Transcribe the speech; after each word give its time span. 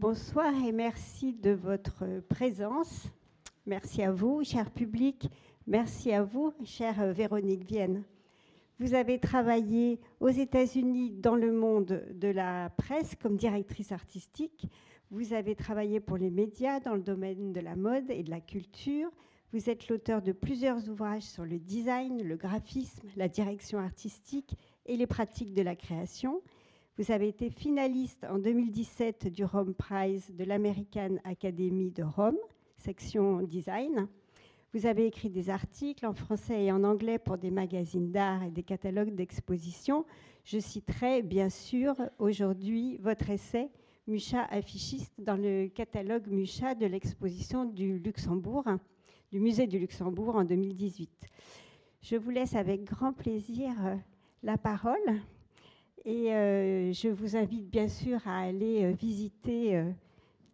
Bonsoir 0.00 0.54
et 0.64 0.70
merci 0.70 1.32
de 1.32 1.50
votre 1.50 2.04
présence. 2.28 3.08
Merci 3.66 4.04
à 4.04 4.12
vous, 4.12 4.44
cher 4.44 4.70
public. 4.70 5.28
Merci 5.66 6.12
à 6.12 6.22
vous, 6.22 6.54
chère 6.64 7.12
Véronique 7.12 7.64
Vienne. 7.64 8.04
Vous 8.78 8.94
avez 8.94 9.18
travaillé 9.18 9.98
aux 10.20 10.28
États-Unis 10.28 11.10
dans 11.10 11.34
le 11.34 11.50
monde 11.50 12.04
de 12.14 12.28
la 12.28 12.70
presse 12.76 13.16
comme 13.20 13.36
directrice 13.36 13.90
artistique. 13.90 14.68
Vous 15.10 15.32
avez 15.32 15.56
travaillé 15.56 15.98
pour 15.98 16.16
les 16.16 16.30
médias 16.30 16.78
dans 16.78 16.94
le 16.94 17.02
domaine 17.02 17.52
de 17.52 17.60
la 17.60 17.74
mode 17.74 18.08
et 18.08 18.22
de 18.22 18.30
la 18.30 18.40
culture. 18.40 19.10
Vous 19.52 19.68
êtes 19.68 19.88
l'auteur 19.88 20.22
de 20.22 20.30
plusieurs 20.30 20.88
ouvrages 20.88 21.24
sur 21.24 21.44
le 21.44 21.58
design, 21.58 22.22
le 22.22 22.36
graphisme, 22.36 23.08
la 23.16 23.26
direction 23.26 23.80
artistique 23.80 24.54
et 24.86 24.96
les 24.96 25.08
pratiques 25.08 25.54
de 25.54 25.62
la 25.62 25.74
création. 25.74 26.40
Vous 26.98 27.12
avez 27.12 27.28
été 27.28 27.48
finaliste 27.48 28.26
en 28.28 28.40
2017 28.40 29.28
du 29.28 29.44
Rome 29.44 29.72
Prize 29.72 30.34
de 30.34 30.42
l'American 30.42 31.14
Academy 31.22 31.92
de 31.92 32.02
Rome, 32.02 32.38
section 32.76 33.42
design. 33.42 34.08
Vous 34.74 34.84
avez 34.84 35.06
écrit 35.06 35.30
des 35.30 35.48
articles 35.48 36.04
en 36.04 36.12
français 36.12 36.64
et 36.64 36.72
en 36.72 36.82
anglais 36.82 37.20
pour 37.20 37.38
des 37.38 37.52
magazines 37.52 38.10
d'art 38.10 38.42
et 38.42 38.50
des 38.50 38.64
catalogues 38.64 39.14
d'exposition. 39.14 40.04
Je 40.42 40.58
citerai 40.58 41.22
bien 41.22 41.50
sûr 41.50 41.94
aujourd'hui 42.18 42.96
votre 42.96 43.30
essai 43.30 43.70
Mucha 44.08 44.42
affichiste 44.50 45.14
dans 45.20 45.36
le 45.36 45.68
catalogue 45.68 46.26
Mucha 46.26 46.74
de 46.74 46.86
l'exposition 46.86 47.64
du 47.64 48.00
Luxembourg, 48.00 48.64
du 49.30 49.38
musée 49.38 49.68
du 49.68 49.78
Luxembourg 49.78 50.34
en 50.34 50.42
2018. 50.42 51.28
Je 52.02 52.16
vous 52.16 52.30
laisse 52.30 52.56
avec 52.56 52.82
grand 52.82 53.12
plaisir 53.12 53.70
la 54.42 54.58
parole 54.58 55.20
et 56.04 56.34
euh, 56.34 56.92
je 56.92 57.08
vous 57.08 57.36
invite 57.36 57.68
bien 57.68 57.88
sûr 57.88 58.20
à 58.26 58.40
aller 58.40 58.84
euh, 58.84 58.92
visiter 58.92 59.82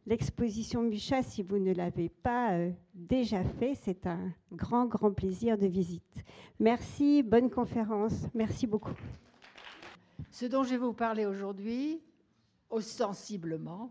l'exposition 0.07 0.83
Mucha, 0.83 1.23
si 1.23 1.43
vous 1.43 1.59
ne 1.59 1.73
l'avez 1.73 2.09
pas 2.09 2.53
euh, 2.53 2.71
déjà 2.95 3.43
fait, 3.43 3.75
c'est 3.75 4.07
un 4.07 4.33
grand, 4.53 4.87
grand 4.87 5.13
plaisir 5.13 5.57
de 5.57 5.67
visite. 5.67 6.25
Merci, 6.61 7.23
bonne 7.23 7.51
conférence, 7.51 8.27
merci 8.35 8.67
beaucoup. 8.67 8.95
Ce 10.31 10.47
dont 10.47 10.63
je 10.63 10.71
vais 10.71 10.77
vous 10.77 10.93
parler 10.93 11.27
aujourd'hui, 11.27 12.01
ostensiblement, 12.71 13.91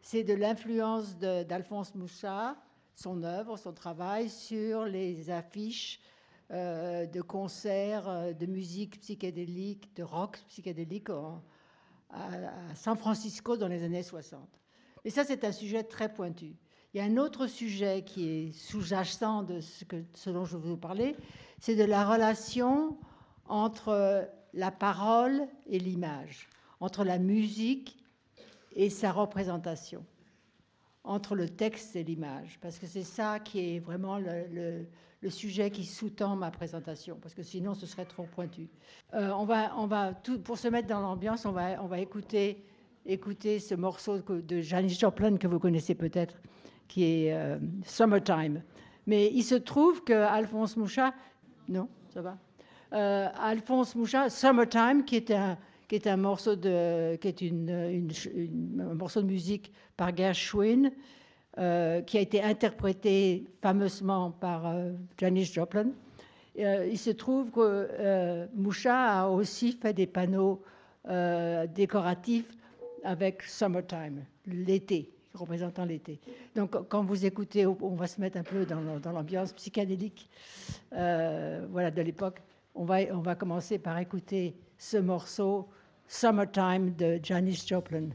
c'est 0.00 0.22
de 0.22 0.34
l'influence 0.34 1.18
d'Alphonse 1.18 1.94
Mouchard, 1.94 2.56
son 2.94 3.22
œuvre, 3.22 3.56
son 3.56 3.72
travail 3.72 4.28
sur 4.28 4.84
les 4.84 5.30
affiches 5.30 6.00
euh, 6.50 7.06
de 7.06 7.20
concerts 7.20 8.08
euh, 8.08 8.32
de 8.32 8.46
musique 8.46 9.00
psychédélique, 9.00 9.94
de 9.96 10.02
rock 10.02 10.38
psychédélique 10.48 11.10
à 12.10 12.28
San 12.74 12.96
Francisco 12.96 13.56
dans 13.58 13.68
les 13.68 13.82
années 13.84 14.02
60. 14.02 14.40
Et 15.04 15.10
ça, 15.10 15.24
c'est 15.24 15.44
un 15.44 15.52
sujet 15.52 15.82
très 15.84 16.12
pointu. 16.12 16.56
Il 16.94 16.98
y 16.98 17.00
a 17.00 17.04
un 17.04 17.18
autre 17.18 17.46
sujet 17.46 18.02
qui 18.02 18.28
est 18.28 18.52
sous-jacent 18.52 19.42
de 19.42 19.60
ce, 19.60 19.84
que, 19.84 19.96
dont 20.30 20.46
je 20.46 20.56
veux 20.56 20.70
vous 20.70 20.76
parler, 20.78 21.16
c'est 21.60 21.76
de 21.76 21.84
la 21.84 22.08
relation 22.08 22.96
entre 23.46 24.26
la 24.54 24.70
parole 24.70 25.46
et 25.66 25.78
l'image, 25.78 26.48
entre 26.80 27.04
la 27.04 27.18
musique 27.18 27.98
et 28.74 28.88
sa 28.88 29.12
représentation, 29.12 30.04
entre 31.08 31.34
le 31.34 31.48
texte 31.48 31.96
et 31.96 32.04
l'image, 32.04 32.58
parce 32.60 32.78
que 32.78 32.86
c'est 32.86 33.02
ça 33.02 33.40
qui 33.40 33.76
est 33.76 33.78
vraiment 33.78 34.18
le, 34.18 34.86
sujet 35.30 35.70
qui 35.70 35.84
sous-tend 35.84 36.36
ma 36.36 36.50
présentation, 36.50 37.18
parce 37.20 37.34
que 37.34 37.42
sinon 37.42 37.74
ce 37.74 37.86
serait 37.86 38.04
trop 38.04 38.24
pointu. 38.24 38.68
Euh, 39.14 39.30
on 39.30 39.44
va, 39.44 39.72
on 39.76 39.86
va 39.86 40.12
pour 40.44 40.58
se 40.58 40.68
mettre 40.68 40.86
dans 40.86 41.00
l'ambiance, 41.00 41.46
on 41.46 41.52
va, 41.52 41.82
on 41.82 41.86
va 41.86 41.98
écouter 41.98 42.64
écouter 43.06 43.58
ce 43.58 43.74
morceau 43.74 44.18
de 44.18 44.60
Janis 44.60 44.98
Joplin 45.00 45.38
que 45.38 45.46
vous 45.46 45.58
connaissez 45.58 45.94
peut-être, 45.94 46.36
qui 46.86 47.04
est 47.04 47.32
euh, 47.32 47.58
Summertime. 47.84 48.62
Mais 49.06 49.30
il 49.32 49.42
se 49.42 49.54
trouve 49.54 50.04
que 50.04 50.12
Alphonse 50.12 50.76
Mouchat, 50.76 51.14
non, 51.68 51.88
ça 52.10 52.20
va. 52.20 52.36
Euh, 52.92 53.28
Alphonse 53.40 53.94
Mouchat, 53.94 54.28
Summertime, 54.28 55.04
qui 55.04 55.16
est 55.16 55.30
un 55.30 55.56
qui 55.88 55.94
est 55.94 56.06
un 56.06 56.16
morceau 56.16 56.54
de 56.54 57.16
qui 57.16 57.28
est 57.28 57.40
une, 57.40 58.10
un 58.80 58.94
morceau 58.94 59.22
de 59.22 59.26
musique 59.26 59.72
par 59.96 60.16
Gershwin, 60.16 60.90
euh, 61.58 62.02
qui 62.02 62.18
a 62.18 62.20
été 62.20 62.42
interprété 62.42 63.46
fameusement 63.62 64.30
par 64.30 64.74
Janis 65.18 65.46
Joplin. 65.46 65.88
il 66.56 66.98
se 66.98 67.10
trouve 67.10 67.50
que 67.50 68.48
Mouchat 68.54 69.22
a 69.22 69.28
aussi 69.28 69.72
fait 69.72 69.94
des 69.94 70.06
panneaux 70.06 70.62
décoratifs 71.74 72.50
avec 73.04 73.42
Summertime, 73.42 74.24
l'été, 74.46 75.10
représentant 75.34 75.84
l'été. 75.84 76.20
Donc 76.54 76.76
quand 76.88 77.02
vous 77.02 77.24
écoutez, 77.24 77.66
on 77.66 77.94
va 77.94 78.06
se 78.06 78.20
mettre 78.20 78.38
un 78.38 78.42
peu 78.42 78.64
dans, 78.64 79.12
l'ambiance 79.12 79.52
psychédélique 79.52 80.28
euh, 80.92 81.66
voilà, 81.70 81.90
de 81.90 82.02
l'époque. 82.02 82.42
On 82.74 82.84
va, 82.84 82.98
on 83.12 83.20
va 83.20 83.34
commencer 83.34 83.78
par 83.78 83.98
écouter 83.98 84.54
ce 84.76 84.96
morceau 84.96 85.68
Summertime 86.10 86.96
the 86.96 87.18
Janis 87.18 87.64
Joplin. 87.66 88.14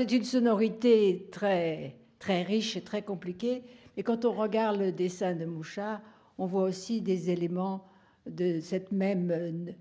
C'est 0.00 0.12
une 0.12 0.24
sonorité 0.24 1.28
très, 1.30 1.94
très 2.18 2.42
riche 2.42 2.74
et 2.74 2.80
très 2.80 3.02
compliquée, 3.02 3.62
et 3.98 4.02
quand 4.02 4.24
on 4.24 4.32
regarde 4.32 4.80
le 4.80 4.92
dessin 4.92 5.34
de 5.34 5.44
Mouchard, 5.44 6.00
on 6.38 6.46
voit 6.46 6.62
aussi 6.62 7.02
des 7.02 7.28
éléments 7.28 7.84
de 8.24 8.60
cette 8.60 8.92
même, 8.92 9.74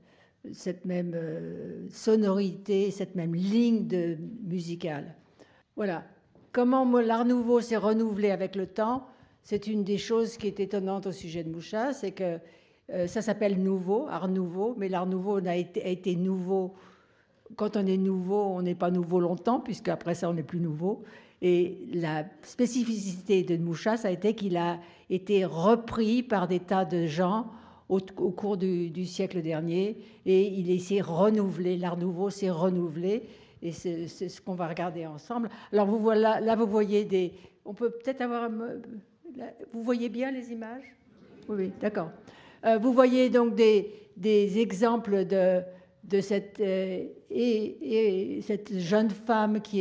cette 0.52 0.84
même 0.84 1.14
euh, 1.16 1.88
sonorité, 1.90 2.92
cette 2.92 3.16
même 3.16 3.34
ligne 3.34 3.88
de, 3.88 4.18
musicale. 4.44 5.16
Voilà. 5.78 6.04
Comment 6.52 6.84
l'art 7.00 7.24
nouveau 7.24 7.62
s'est 7.62 7.78
renouvelé 7.78 8.30
avec 8.30 8.58
le 8.58 8.68
temps, 8.68 9.06
c'est 9.42 9.68
une 9.68 9.86
des 9.86 9.98
choses 9.98 10.36
qui 10.36 10.48
est 10.48 10.60
étonnante 10.60 11.08
au 11.08 11.14
sujet 11.14 11.46
de 11.46 11.50
Mouchard, 11.50 11.94
c'est 11.94 12.12
que 12.12 12.40
euh, 12.90 13.08
ça 13.08 13.22
s'appelle 13.22 13.64
nouveau, 13.64 14.06
art 14.10 14.28
nouveau, 14.28 14.76
mais 14.78 14.90
l'art 14.90 15.06
nouveau 15.06 15.38
a 15.38 15.56
été, 15.56 15.82
a 15.82 15.88
été 15.88 16.18
nouveau 16.18 16.74
quand 17.56 17.78
on 17.78 17.86
est 17.86 17.98
nouveau, 17.98 18.42
on 18.42 18.62
n'est 18.62 18.76
pas 18.76 18.92
nouveau 18.92 19.20
longtemps, 19.20 19.60
puisqu'après 19.60 20.16
ça, 20.16 20.30
on 20.30 20.34
n'est 20.34 20.44
plus 20.44 20.60
nouveau. 20.60 21.04
Et 21.42 21.78
la 21.94 22.26
spécificité 22.42 23.44
de 23.44 23.58
Moucha, 23.58 23.98
ça 23.98 24.10
a 24.10 24.12
été 24.12 24.34
qu'il 24.34 24.58
a 24.58 24.80
été 25.10 25.46
repris 25.46 26.22
par 26.22 26.48
des 26.48 26.60
tas 26.60 26.86
de 26.86 27.06
gens 27.06 27.48
au, 27.88 28.00
cours 28.00 28.58
du, 28.58 29.06
siècle 29.06 29.42
dernier, 29.42 29.98
et 30.26 30.48
il 30.48 30.80
s'est 30.80 31.02
renouvelé, 31.02 31.76
l'art 31.76 31.98
nouveau 31.98 32.30
s'est 32.30 32.52
renouvelé, 32.52 33.24
et 33.64 33.72
c'est 33.72 34.08
ce 34.08 34.42
qu'on 34.42 34.54
va 34.54 34.68
regarder 34.68 35.08
ensemble. 35.08 35.50
Alors 35.74 35.88
là, 36.14 36.56
vous 36.56 36.68
voyez 36.68 37.04
des... 37.04 37.34
On 37.66 37.74
peut 37.74 37.90
peut-être 37.90 38.22
avoir... 38.22 38.50
Vous 39.74 39.84
voyez 39.84 40.10
bien 40.10 40.32
les 40.32 40.52
images? 40.52 40.84
Oui, 41.48 41.72
d'accord. 41.82 42.10
Euh, 42.66 42.78
vous 42.78 42.94
voyez 42.94 43.30
donc 43.30 43.56
des 43.56 44.60
exemples 44.60 45.26
de, 45.26 45.64
de 46.10 46.22
cette, 46.22 46.60
euh, 46.60 47.06
et, 47.30 48.42
cette 48.42 48.78
jeune 48.80 49.10
femme 49.10 49.62
qui, 49.62 49.80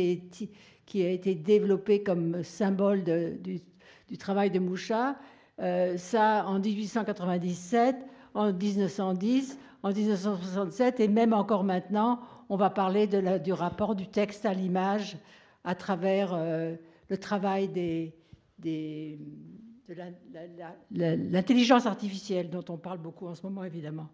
a 0.95 1.09
été 1.09 1.35
développée 1.35 2.03
comme 2.03 2.43
symbole 2.43 3.03
du, 3.03 4.17
travail 4.17 4.51
de 4.51 4.59
Moucha, 4.59 5.15
euh, 5.59 5.97
ça 5.97 6.45
en 6.47 6.59
1897, 6.59 7.95
en 8.33 8.53
1910, 8.53 9.57
en 9.81 9.91
1967 9.91 10.99
et 10.99 11.07
même 11.07 11.33
encore 11.33 11.63
maintenant, 11.63 12.19
on 12.49 12.57
va 12.57 12.69
parler 12.69 13.07
de 13.07 13.37
du 13.37 13.53
rapport 13.53 13.95
du 13.95 14.07
texte 14.07 14.45
à 14.45 14.53
l'image 14.53 15.17
à 15.63 15.75
travers 15.75 16.33
euh, 16.33 16.75
le 17.09 17.17
travail 17.17 17.67
des, 17.67 18.13
l'intelligence 20.91 21.85
artificielle 21.85 22.49
dont 22.49 22.65
on 22.69 22.77
parle 22.77 22.99
beaucoup 22.99 23.27
en 23.27 23.35
ce 23.35 23.43
moment, 23.43 23.63
évidemment. 23.63 24.09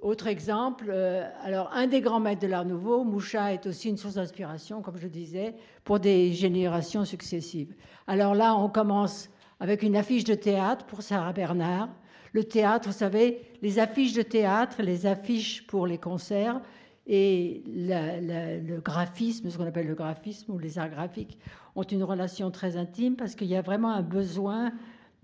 Autre 0.00 0.28
exemple, 0.28 0.86
euh, 0.90 1.28
alors 1.42 1.70
un 1.72 1.88
des 1.88 2.00
grands 2.00 2.20
maîtres 2.20 2.42
de 2.42 2.46
l'art 2.46 2.64
nouveau, 2.64 3.02
Moucha 3.02 3.52
est 3.52 3.66
aussi 3.66 3.88
une 3.88 3.96
source 3.96 4.14
d'inspiration, 4.14 4.80
comme 4.80 4.96
je 4.96 5.08
disais, 5.08 5.56
pour 5.82 5.98
des 5.98 6.32
générations 6.32 7.04
successives. 7.04 7.74
Alors 8.06 8.36
là, 8.36 8.54
on 8.54 8.68
commence 8.68 9.28
avec 9.58 9.82
une 9.82 9.96
affiche 9.96 10.22
de 10.22 10.34
théâtre 10.34 10.84
pour 10.86 11.02
Sarah 11.02 11.32
Bernard. 11.32 11.88
Le 12.32 12.44
théâtre, 12.44 12.88
vous 12.88 12.94
savez, 12.94 13.42
les 13.60 13.80
affiches 13.80 14.12
de 14.12 14.22
théâtre, 14.22 14.82
les 14.82 15.04
affiches 15.04 15.66
pour 15.66 15.84
les 15.84 15.98
concerts 15.98 16.60
et 17.08 17.64
le 17.66 18.78
graphisme, 18.78 19.50
ce 19.50 19.58
qu'on 19.58 19.66
appelle 19.66 19.88
le 19.88 19.96
graphisme 19.96 20.52
ou 20.52 20.58
les 20.58 20.78
arts 20.78 20.90
graphiques, 20.90 21.38
ont 21.74 21.82
une 21.82 22.04
relation 22.04 22.52
très 22.52 22.76
intime 22.76 23.16
parce 23.16 23.34
qu'il 23.34 23.48
y 23.48 23.56
a 23.56 23.62
vraiment 23.62 23.90
un 23.90 24.02
besoin 24.02 24.70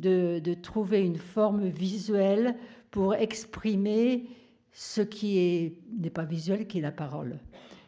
de, 0.00 0.40
de 0.40 0.54
trouver 0.54 1.02
une 1.02 1.18
forme 1.18 1.68
visuelle 1.68 2.56
pour 2.90 3.14
exprimer 3.14 4.26
ce 4.74 5.00
qui 5.00 5.72
n'est 5.98 6.10
pas 6.10 6.24
visuel, 6.24 6.66
qui 6.66 6.78
est 6.78 6.82
la 6.82 6.92
parole. 6.92 7.38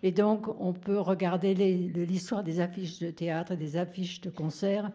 Et 0.04 0.12
donc, 0.12 0.46
on 0.60 0.72
peut 0.72 1.00
regarder 1.00 1.52
l'histoire 1.54 2.44
des 2.44 2.60
affiches 2.60 3.00
de 3.00 3.10
théâtre 3.10 3.52
et 3.52 3.56
des 3.56 3.76
affiches 3.76 4.20
de 4.20 4.30
concert 4.30 4.90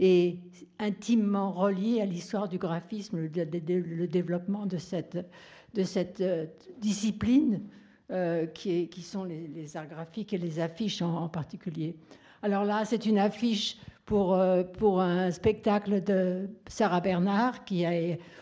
et 0.00 0.40
intimement 0.80 1.52
relié 1.52 2.00
à 2.00 2.04
l'histoire 2.04 2.48
du 2.48 2.58
graphisme, 2.58 3.18
le, 3.18 4.06
développement 4.08 4.66
de 4.66 4.76
cette, 4.76 5.16
euh, 6.20 6.46
discipline 6.80 7.62
euh, 8.10 8.46
qui, 8.46 9.02
sont 9.02 9.22
les, 9.22 9.76
arts 9.76 9.86
graphiques 9.86 10.32
et 10.32 10.38
les 10.38 10.58
affiches 10.58 11.00
en, 11.00 11.28
particulier. 11.28 11.94
Alors 12.42 12.64
là, 12.64 12.84
c'est 12.84 13.06
une 13.06 13.18
affiche 13.18 13.78
pour, 14.04 14.34
euh, 14.34 14.64
un 14.82 15.30
spectacle 15.30 16.02
de 16.02 16.48
Sarah 16.66 17.00
Bernard, 17.00 17.64
qui 17.64 17.84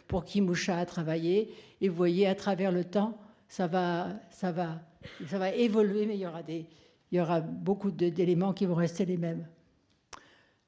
pour 0.08 0.24
qui 0.24 0.40
Moucha 0.40 0.78
a 0.78 0.86
travaillé. 0.86 1.52
Et 1.84 1.88
vous 1.90 1.96
voyez, 1.96 2.26
à 2.26 2.34
travers 2.34 2.72
le 2.72 2.82
temps, 2.82 3.14
ça 3.46 3.66
va, 3.66 4.08
ça 4.30 4.50
va, 4.52 4.80
ça 5.28 5.38
va 5.38 5.50
évoluer, 5.50 6.06
mais 6.06 6.14
il 6.14 6.20
y 6.20 6.26
aura, 6.26 6.42
des, 6.42 6.64
il 7.12 7.18
y 7.18 7.20
aura 7.20 7.42
beaucoup 7.42 7.90
d'éléments 7.90 8.54
qui 8.54 8.64
vont 8.64 8.74
rester 8.74 9.04
les 9.04 9.18
mêmes. 9.18 9.46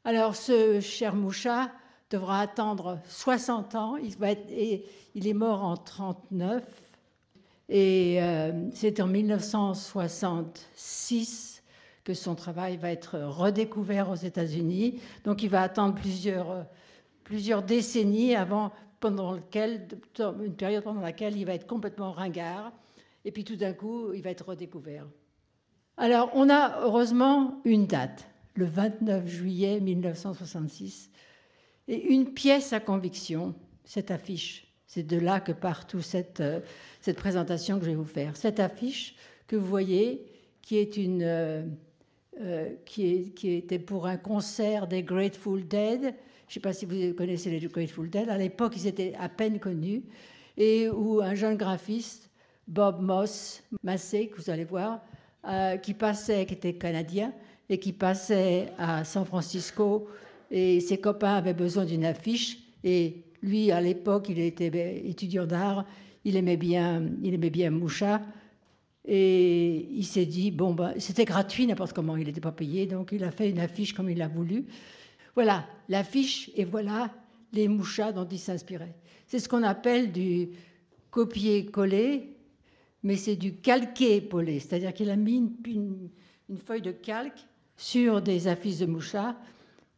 Alors, 0.04 0.36
ce 0.36 0.78
cher 0.80 1.14
Moucha 1.14 1.72
devra 2.10 2.40
attendre 2.40 2.98
60 3.08 3.74
ans. 3.76 3.96
Il, 3.96 4.14
est 5.26 5.32
mort 5.32 5.64
en 5.64 5.78
39. 5.78 6.62
Et 7.70 8.22
euh, 8.22 8.52
c'est 8.74 9.00
en 9.00 9.06
1966 9.06 11.62
que 12.04 12.12
son 12.12 12.34
travail 12.34 12.76
va 12.76 12.90
être 12.90 13.18
redécouvert 13.20 14.10
aux 14.10 14.16
États-Unis. 14.16 15.00
Donc, 15.24 15.42
il 15.42 15.48
va 15.48 15.62
attendre 15.62 15.94
plusieurs, 15.94 16.66
plusieurs 17.24 17.62
décennies 17.62 18.36
avant, 18.36 18.70
pendant 19.00 19.32
lequel, 19.32 19.88
une 20.44 20.54
période 20.54 20.84
pendant 20.84 21.00
laquelle 21.00 21.37
il 21.37 21.44
va 21.44 21.54
être 21.54 21.66
complètement 21.66 22.12
ringard. 22.12 22.72
Et 23.25 23.32
puis, 23.32 23.44
tout 23.44 23.56
d'un 23.56 23.72
coup, 23.72 24.12
il 24.12 24.22
va 24.22 24.31
être 24.31 24.48
redécouvert. 24.48 25.06
Alors, 25.96 26.31
on 26.34 26.50
a 26.50 26.81
heureusement 26.82 27.60
une 27.64 27.87
date 27.87 28.28
le 28.54 28.66
29 28.66 29.26
juillet 29.26 29.81
1966. 29.81 31.10
Et 31.88 32.12
une 32.12 32.32
pièce 32.32 32.72
à 32.72 32.81
conviction, 32.81 33.54
cette 33.84 34.10
affiche. 34.10 34.66
C'est 34.87 35.04
de 35.04 35.19
là 35.19 35.40
que 35.40 35.52
part 35.52 35.87
toute 35.87 36.02
cette, 36.02 36.40
euh, 36.40 36.60
cette 37.00 37.16
présentation 37.16 37.78
que 37.78 37.84
je 37.84 37.90
vais 37.90 37.96
vous 37.96 38.04
faire. 38.04 38.37
Cette 38.37 38.60
affiche 38.60 39.14
que 39.46 39.56
vous 39.56 39.66
voyez, 39.66 40.26
qui, 40.62 40.76
est 40.76 40.96
une, 40.96 41.22
euh, 41.22 41.62
euh, 42.40 42.75
qui, 42.84 43.06
est, 43.06 43.34
qui, 43.34 43.52
était 43.52 43.78
pour 43.78 44.06
un 44.06 44.16
concert 44.16 44.87
des 44.87 45.02
Grateful 45.02 45.66
Dead. 45.66 46.14
Je 46.48 46.52
ne 46.52 46.54
sais 46.54 46.60
pas 46.60 46.72
si 46.72 46.87
vous 46.87 47.14
connaissez 47.14 47.50
les 47.50 47.66
Grateful 47.66 48.08
Dead. 48.08 48.28
À 48.28 48.38
l'époque, 48.38 48.75
ils 48.76 48.87
étaient 48.87 49.14
à 49.19 49.28
peine 49.28 49.58
connus. 49.58 50.02
Et 50.56 50.88
où 50.88 51.20
un 51.20 51.34
jeune 51.34 51.56
graphiste, 51.56 52.31
Bob 52.66 53.02
Moss, 53.02 53.62
Massé, 53.82 54.28
que 54.28 54.40
vous 54.40 54.50
allez 54.50 54.64
voir, 54.64 55.00
qui 55.82 55.93
passait, 55.93 56.46
qui 56.46 56.54
était 56.54 56.75
canadien, 56.75 57.32
et 57.69 57.78
qui 57.78 57.93
passait 57.93 58.69
à 58.78 59.04
San 59.04 59.25
Francisco 59.25 60.08
et 60.50 60.81
ses 60.81 60.98
copains 60.98 61.34
avaient 61.34 61.54
besoin 61.54 61.84
d'une 61.84 62.04
affiche 62.04 62.58
et 62.84 63.25
lui 63.42 63.70
à 63.72 63.81
l'époque 63.81 64.28
il 64.28 64.38
était 64.38 65.02
étudiant 65.04 65.46
d'art 65.46 65.84
il 66.25 66.37
aimait 66.37 66.56
bien 66.56 67.02
il 67.22 67.34
aimait 67.34 67.50
bien 67.50 67.70
Moucha 67.70 68.20
et 69.04 69.88
il 69.90 70.04
s'est 70.04 70.26
dit 70.26 70.50
bon 70.50 70.75
ben 70.75 70.94
c'était 70.99 71.25
gratuit 71.25 71.66
n'importe 71.66 71.92
comment 71.92 72.16
il 72.16 72.26
n'était 72.26 72.40
pas 72.40 72.52
payé 72.52 72.87
donc 72.87 73.10
il 73.12 73.25
a 73.25 73.31
fait 73.31 73.50
une 73.50 73.58
affiche 73.58 73.92
comme 73.92 74.10
il 74.10 74.22
a 74.22 74.28
voulu 74.28 74.64
voilà 75.37 75.69
l'affiche 75.88 76.50
et 76.56 76.65
voilà 76.65 77.15
les 77.53 77.69
Mouchas 77.69 78.11
dont 78.11 78.27
il 78.27 78.41
s'inspirait 78.41 78.97
c'est 79.29 79.38
ce 79.38 79.49
qu'on 79.49 79.62
appelle 79.62 80.11
du 80.11 80.49
copier-coller 81.12 82.37
mais 83.05 83.17
c'est 83.17 83.37
du 83.37 83.55
calquer-poler 83.61 84.59
c'est-à-dire 84.59 84.93
qu'il 84.93 85.11
a 85.11 85.17
mis 85.17 85.37
une, 85.65 86.11
feuille 86.65 86.83
de 86.83 86.91
calque 86.91 87.47
sur 87.77 88.21
des 88.21 88.49
affiches 88.49 88.79
de 88.79 88.87
Moucha 88.87 89.37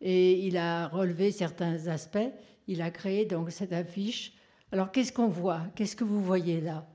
et 0.00 0.46
il 0.46 0.56
a 0.56 0.88
relevé 0.88 1.30
certains 1.30 1.86
aspects. 1.88 2.18
Il 2.66 2.82
a 2.82 2.90
créé 2.90 3.24
donc 3.24 3.50
cette 3.50 3.72
affiche. 3.72 4.32
Alors 4.72 4.92
qu'est-ce 4.92 5.12
qu'on 5.12 5.28
voit? 5.28 5.62
Qu'est-ce 5.74 5.96
que 5.96 6.04
vous 6.04 6.22
voyez 6.22 6.60
là? 6.60 6.86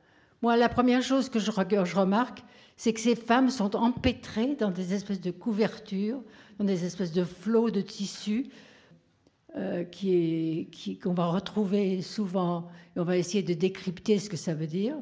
Moi, 0.41 0.57
la 0.57 0.69
première 0.69 1.01
chose 1.01 1.29
que 1.29 1.39
je, 1.39 1.51
remarque, 1.51 2.43
c'est 2.77 2.93
que 2.93 2.99
ces 2.99 3.15
femmes 3.15 3.49
sont 3.49 3.75
empêtrées 3.75 4.55
dans 4.55 4.71
des 4.71 4.93
espèces 4.93 5.21
de 5.21 5.31
couvertures, 5.31 6.21
dans 6.59 6.65
des 6.65 6.85
espèces 6.85 7.11
de 7.11 7.23
flots 7.23 7.69
de 7.69 7.81
tissus 7.81 8.47
euh, 9.55 9.83
qui 9.83 10.99
qu'on 11.01 11.13
va 11.13 11.27
retrouver 11.27 12.01
souvent. 12.01 12.69
Et 12.95 12.99
on 12.99 13.03
va 13.03 13.17
essayer 13.17 13.43
de 13.43 13.53
décrypter 13.53 14.17
ce 14.19 14.29
que 14.29 14.37
ça 14.37 14.53
veut 14.53 14.67
dire. 14.67 14.95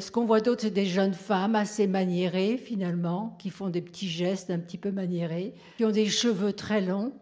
Ce 0.00 0.10
qu'on 0.10 0.24
voit 0.24 0.40
d'autre, 0.40 0.62
c'est 0.62 0.70
des 0.70 0.86
jeunes 0.86 1.14
femmes 1.14 1.54
assez 1.54 1.86
maniérées 1.86 2.56
finalement, 2.56 3.36
qui 3.38 3.50
font 3.50 3.68
des 3.68 3.80
petits 3.80 4.08
gestes 4.08 4.50
un 4.50 4.58
petit 4.58 4.78
peu 4.78 4.90
maniérés, 4.90 5.54
qui 5.76 5.84
ont 5.84 5.92
des 5.92 6.08
cheveux 6.08 6.52
très 6.52 6.80
longs 6.80 7.12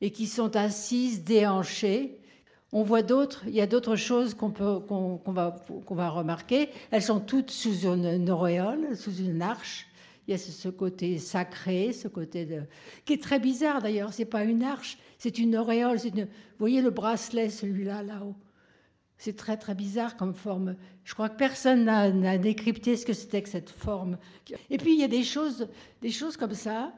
et 0.00 0.10
qui 0.10 0.26
sont 0.26 0.56
assises, 0.56 1.24
déhanchées. 1.24 2.18
On 2.78 2.82
voit 2.82 3.00
d'autres, 3.00 3.42
il 3.46 3.54
y 3.54 3.62
a 3.62 3.66
d'autres 3.66 3.96
choses 3.96 4.34
qu'on 4.34 4.50
va, 4.50 5.56
va, 5.88 6.10
remarquer. 6.10 6.68
Elles 6.90 7.00
sont 7.00 7.20
toutes 7.20 7.50
sous 7.50 7.86
une, 7.86 8.28
auréole, 8.28 8.94
sous 8.94 9.16
une 9.16 9.40
arche. 9.40 9.86
Il 10.28 10.32
y 10.32 10.34
a 10.34 10.38
ce 10.38 10.68
côté 10.68 11.16
sacré, 11.16 11.94
ce 11.94 12.06
côté 12.06 12.44
de... 12.44 12.64
qui 13.06 13.14
est 13.14 13.22
très 13.22 13.40
bizarre 13.40 13.80
d'ailleurs. 13.80 14.12
C'est 14.12 14.26
pas 14.26 14.44
une 14.44 14.62
arche, 14.62 14.98
c'est 15.16 15.38
une 15.38 15.56
auréole. 15.56 15.96
Une... 16.04 16.24
Vous 16.24 16.58
voyez 16.58 16.82
le 16.82 16.90
bracelet, 16.90 17.48
celui-là, 17.48 18.02
là-haut? 18.02 18.34
C'est 19.16 19.36
très 19.36 19.56
très 19.56 19.74
bizarre 19.74 20.14
comme 20.18 20.34
forme. 20.34 20.76
Je 21.04 21.14
crois 21.14 21.30
que 21.30 21.38
personne 21.38 21.84
n'a 21.84 22.36
décrypté 22.36 22.98
ce 22.98 23.06
que 23.06 23.14
c'était 23.14 23.40
que 23.40 23.48
cette 23.48 23.70
forme. 23.70 24.18
Et 24.68 24.76
puis 24.76 24.92
il 24.92 25.00
y 25.00 25.04
a 25.04 25.08
des 25.08 25.24
choses, 25.24 25.66
des 26.02 26.10
choses 26.10 26.36
comme 26.36 26.52
ça. 26.52 26.92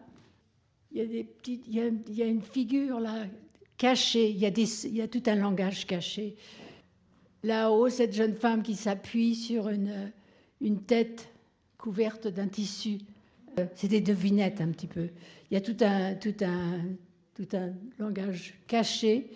Il 0.91 0.99
y 0.99 1.03
a 1.03 1.07
des 1.07 1.23
petites, 1.23 1.69
il 1.69 1.75
y 2.17 2.23
a, 2.23 2.27
une 2.27 2.43
figure 2.43 2.99
là 2.99 3.27
cachée. 3.79 4.29
Il 4.31 4.39
y, 4.39 5.01
a 5.01 5.09
tout 5.09 5.23
un 5.27 5.35
langage 5.37 5.87
caché. 5.87 6.37
Là-haut, 7.43 7.89
cette 7.89 8.15
jeune 8.15 8.35
femme 8.35 8.63
qui 8.63 8.75
s'appuie 8.75 9.35
sur 9.35 9.69
une, 9.69 10.81
tête 10.87 11.31
couverte 11.79 12.27
d'un 12.29 12.49
tissu. 12.49 12.99
Euh, 13.59 13.67
c'est 13.75 13.89
des 13.89 14.01
devinettes 14.01 14.61
un 14.61 14.69
petit 14.69 14.89
peu. 14.89 15.09
Il 15.51 15.55
y 15.55 15.57
a 15.57 15.61
tout 15.61 15.77
un, 15.83 16.17
langage 17.99 18.55
caché. 18.67 19.31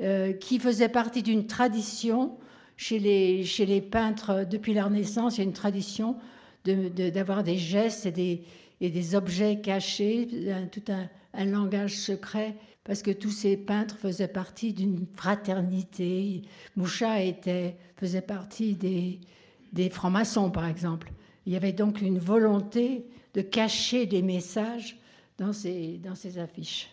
Euh, 0.00 0.32
qui 0.32 0.58
faisait 0.58 0.88
partie 0.88 1.22
d'une 1.22 1.46
tradition 1.46 2.38
chez 2.78 2.98
les, 2.98 3.80
peintres 3.82 4.46
depuis 4.50 4.72
la 4.72 4.84
Renaissance. 4.84 5.36
Il 5.36 5.40
y 5.40 5.42
a 5.42 5.44
une 5.44 5.52
tradition 5.52 6.16
d'avoir 6.64 7.42
des 7.42 7.58
gestes 7.58 8.06
et 8.06 8.12
des, 8.12 8.42
et 8.80 8.88
des 8.88 9.14
objets 9.14 9.60
cachés, 9.60 10.26
tout 10.72 10.82
un, 10.88 11.44
langage 11.44 11.98
secret, 11.98 12.54
parce 12.84 13.02
que 13.02 13.10
tous 13.10 13.30
ces 13.30 13.56
peintres 13.56 13.96
faisaient 13.96 14.28
partie 14.28 14.72
d'une 14.72 15.06
fraternité. 15.14 16.42
Moucha 16.76 17.22
était, 17.22 17.76
faisait 17.96 18.22
partie 18.22 18.74
des, 18.74 19.90
francs-maçons, 19.90 20.50
par 20.50 20.66
exemple. 20.66 21.12
Il 21.46 21.52
y 21.52 21.56
avait 21.56 21.72
donc 21.72 22.00
une 22.00 22.18
volonté 22.18 23.06
de 23.34 23.42
cacher 23.42 24.06
des 24.06 24.22
messages 24.22 24.98
dans 25.38 25.52
ces, 25.52 26.00
affiches. 26.38 26.90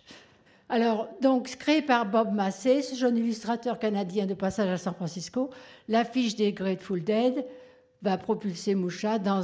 Alors, 0.70 1.10
donc, 1.22 1.48
créé 1.58 1.82
par 1.82 2.06
Bob 2.06 2.34
Massey, 2.34 2.82
ce 2.82 2.96
jeune 2.96 3.18
illustrateur 3.18 3.80
canadien 3.80 4.26
de 4.26 4.34
passage 4.34 4.70
à 4.70 4.78
San 4.78 4.94
Francisco, 4.94 5.50
l'affiche 5.88 6.36
des 6.36 6.52
Grateful 6.52 7.04
Dead 7.04 7.46
va 8.02 8.18
propulser 8.18 8.76
Moucha 8.76 9.20
dans, 9.20 9.42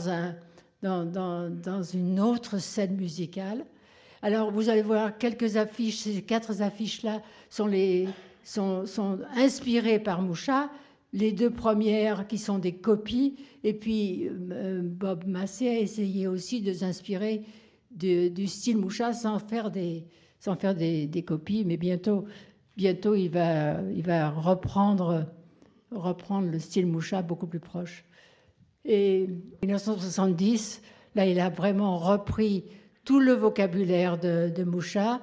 une 1.94 2.20
autre 2.20 2.58
scène 2.60 2.96
musicale. 2.96 3.66
Alors, 4.24 4.52
vous 4.52 4.70
allez 4.70 4.82
voir 4.82 5.18
quelques 5.18 5.58
affiches, 5.58 5.98
ces 5.98 6.22
quatre 6.22 6.62
affiches-là 6.62 7.22
sont, 7.50 7.68
inspirées 9.36 10.00
par 10.00 10.22
Moucha. 10.22 10.72
Les 11.12 11.34
deux 11.34 11.50
premières 11.50 12.26
qui 12.26 12.38
sont 12.38 12.58
des 12.58 12.72
copies, 12.72 13.36
et 13.66 13.74
puis 13.74 14.30
euh, 14.30 14.80
Bob 14.82 15.28
Massey 15.28 15.68
a 15.68 15.78
essayé 15.78 16.28
aussi 16.28 16.62
de 16.62 16.72
s'inspirer 16.72 17.44
du 17.92 18.48
style 18.48 18.78
Moucha 18.78 19.12
sans 19.12 19.40
faire 19.40 19.70
des, 19.70 20.06
sans 20.40 20.56
faire 20.56 20.74
des, 20.74 21.24
copies, 21.28 21.66
mais 21.66 21.76
bientôt, 21.76 22.24
bientôt 22.78 23.16
il 23.16 23.28
va, 23.28 23.82
il 23.94 24.04
va 24.04 24.30
reprendre, 24.30 25.26
reprendre 25.92 26.48
le 26.50 26.60
style 26.60 26.88
Moucha 26.88 27.22
beaucoup 27.22 27.46
plus 27.46 27.60
proche. 27.60 28.06
Et 28.86 29.28
en 29.62 29.66
1970, 29.66 30.82
là, 31.14 31.26
il 31.26 31.42
a 31.42 31.50
vraiment 31.50 31.98
repris 31.98 32.64
tout 33.06 33.20
le 33.20 33.34
vocabulaire 33.34 34.18
de, 34.18 34.64
Moucha, 34.64 35.22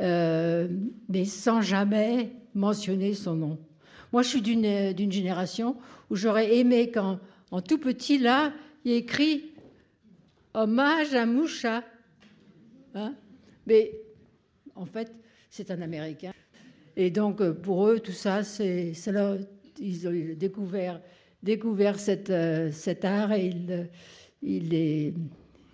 euh, 0.00 0.68
mais 1.08 1.24
sans 1.24 1.60
jamais 1.60 2.30
mentionner 2.54 3.14
son 3.14 3.34
nom. 3.34 3.58
Moi, 4.12 4.22
je 4.22 4.28
suis 4.28 4.42
d'une 4.42 5.12
génération 5.12 5.76
où 6.10 6.16
j'aurais 6.16 6.56
aimé 6.56 6.90
quand, 6.90 7.18
en 7.50 7.60
tout 7.60 7.78
petit, 7.78 8.18
là, 8.18 8.52
il 8.84 8.92
écrit 8.92 9.52
hommage 10.54 11.14
à 11.14 11.26
Moucha. 11.26 11.84
Hein? 12.94 13.14
Mais 13.66 13.92
en 14.74 14.86
fait, 14.86 15.12
c'est 15.50 15.70
un 15.70 15.82
Américain. 15.82 16.32
Et 16.96 17.10
donc, 17.10 17.40
euh, 17.40 17.52
pour 17.52 17.86
eux, 17.86 18.00
tout 18.00 18.12
ça, 18.12 18.42
c'est 18.42 18.92
ils 19.80 20.08
ont 20.08 20.34
découvert, 20.36 21.00
découvert 21.42 21.96
euh, 22.30 22.72
cet 22.72 23.04
art 23.04 23.32
et 23.32 23.46
ils, 23.46 23.88
ils, 24.42 25.14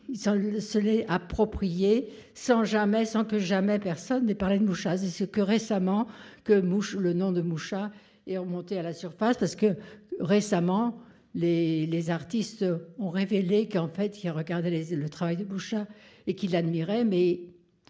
ils 0.09 0.19
se 0.63 0.79
l'est 0.79 1.07
approprié 1.09 2.09
sans 2.35 2.65
jamais, 2.65 3.05
sans 3.05 3.25
que 3.25 3.39
jamais 3.39 3.79
personne 3.79 4.27
n'ait 4.27 4.35
parlé 4.35 4.59
de 4.59 4.65
Moucha. 4.65 4.97
C'est 4.97 5.31
que 5.31 5.41
récemment 5.41 6.07
que 6.45 6.53
le 6.53 7.13
nom 7.13 7.33
de 7.33 7.41
Moucha 7.41 7.91
est 8.27 8.39
remonté 8.39 8.79
à 8.79 8.83
la 8.83 8.93
surface 8.93 9.37
parce 9.37 9.57
que 9.57 9.77
récemment, 10.21 10.99
les, 11.35 12.11
artistes 12.11 12.65
ont 12.99 13.11
révélé 13.11 13.69
qu'en 13.69 13.89
fait, 13.89 14.23
ils 14.23 14.31
regardaient 14.31 14.85
le 14.91 15.09
travail 15.09 15.37
de 15.37 15.45
Moucha 15.45 15.87
et 16.27 16.35
qu'ils 16.35 16.53
l'admiraient, 16.53 17.05
mais 17.05 17.41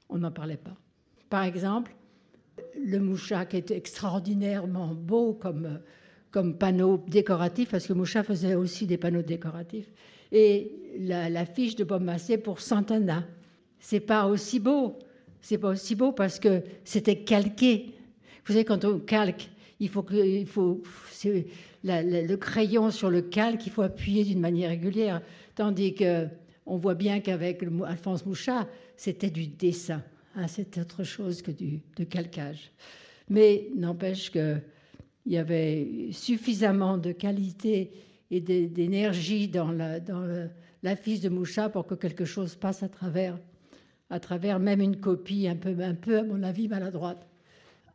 on 0.09 0.19
n'en 0.19 0.31
parlait 0.31 0.57
pas. 0.57 0.77
Par 1.29 1.43
exemple, 1.43 1.95
le 2.83 2.99
Moucha 2.99 3.45
qui 3.45 3.57
est 3.57 3.71
extraordinairement 3.71 4.95
beau 4.95 5.35
comme, 5.35 5.81
comme 6.31 6.57
panneau 6.57 7.05
décoratif, 7.09 7.71
parce 7.71 7.87
que 7.87 7.93
Moucha 7.93 8.23
faisait 8.23 8.55
aussi 8.55 8.87
des 8.87 8.99
panneaux 8.99 9.23
décoratifs, 9.23 9.93
et 10.35 10.73
la, 10.99 11.47
fiche 11.47 11.77
de 11.77 11.85
Bob 11.85 12.03
Massé 12.03 12.37
pour 12.37 12.61
Santana. 12.61 13.25
C'est 13.79 14.01
pas 14.01 14.27
aussi 14.27 14.59
beau. 14.59 14.99
C'est 15.41 15.59
pas 15.59 15.69
aussi 15.69 15.95
beau 15.95 16.13
parce 16.13 16.41
que 16.41 16.63
c'était 16.85 17.21
calqué. 17.21 17.95
Vous 18.45 18.53
savez, 18.53 18.65
quand 18.65 18.85
on 18.85 18.99
calque, 18.99 19.49
il 19.79 19.89
faut 19.89 20.03
que, 20.03 20.15
il 20.15 20.47
faut, 20.47 20.83
le 21.85 22.35
crayon 22.35 22.91
sur 22.91 23.11
le 23.11 23.23
calque, 23.23 23.67
il 23.67 23.73
faut 23.73 23.83
appuyer 23.83 24.25
d'une 24.25 24.41
manière 24.41 24.71
régulière. 24.71 25.23
Tandis 25.55 25.95
que 25.95 26.27
on 26.67 26.79
voit 26.79 26.95
bien 26.95 27.21
qu'avec 27.21 27.63
Alphonse 27.87 28.27
Mouchat, 28.27 28.67
c'était 28.97 29.31
du 29.31 29.47
dessin. 29.47 30.03
Hein, 30.35 30.49
c'est 30.49 30.79
autre 30.79 31.05
chose 31.05 31.43
que 31.43 31.53
du 31.53 31.81
de 31.97 32.05
calcage. 32.05 32.73
Mais 33.29 33.69
n'empêche 33.77 34.31
qu'il 34.33 34.63
y 35.27 35.37
avait 35.37 36.09
suffisamment 36.11 36.99
de 36.99 37.13
qualité 37.13 37.93
et 38.35 38.41
d'énergie 38.41 39.47
dans 39.47 39.71
la, 39.71 40.01
de 40.01 41.29
Moucha 41.29 41.69
pour 41.69 41.87
que 41.87 41.95
quelque 41.95 42.25
chose 42.25 42.57
passe 42.57 42.83
à 42.83 42.89
travers, 42.89 43.39
à 44.11 44.19
travers 44.19 44.59
même 44.59 44.81
une 44.81 44.97
copie 44.97 45.47
un 45.47 45.55
peu, 45.55 45.77
un 45.81 45.95
peu 45.95 46.19
à 46.19 46.25
mon 46.25 46.43
avis, 46.43 46.67
maladroite. 46.67 47.29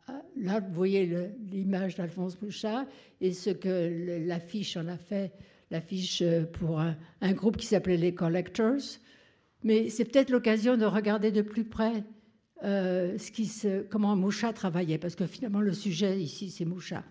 Ah, 0.08 0.22
là, 0.38 0.60
vous 0.60 0.72
voyez 0.72 1.28
l'image 1.52 1.96
d'Alphonse 1.96 2.40
Moucha 2.40 2.86
et 3.20 3.34
ce 3.34 3.50
que 3.50 4.24
l'affiche 4.26 4.78
en 4.78 4.88
a 4.88 4.96
fait, 4.96 5.32
l'affiche 5.70 6.22
pour 6.54 6.80
un, 6.80 6.96
groupe 7.32 7.58
qui 7.58 7.66
s'appelait 7.66 7.98
les 7.98 8.14
Collectors. 8.14 8.98
Mais 9.62 9.90
c'est 9.90 10.06
peut-être 10.06 10.30
l'occasion 10.30 10.78
de 10.78 10.86
regarder 10.86 11.32
de 11.32 11.42
plus 11.42 11.64
près 11.64 12.02
euh, 12.64 13.18
comment 13.90 14.16
Moucha 14.16 14.54
travaillait, 14.54 14.96
parce 14.96 15.16
que 15.16 15.26
finalement 15.26 15.60
le 15.60 15.74
sujet 15.74 16.18
ici 16.18 16.48
c'est 16.48 16.64
Moucha. 16.64 17.04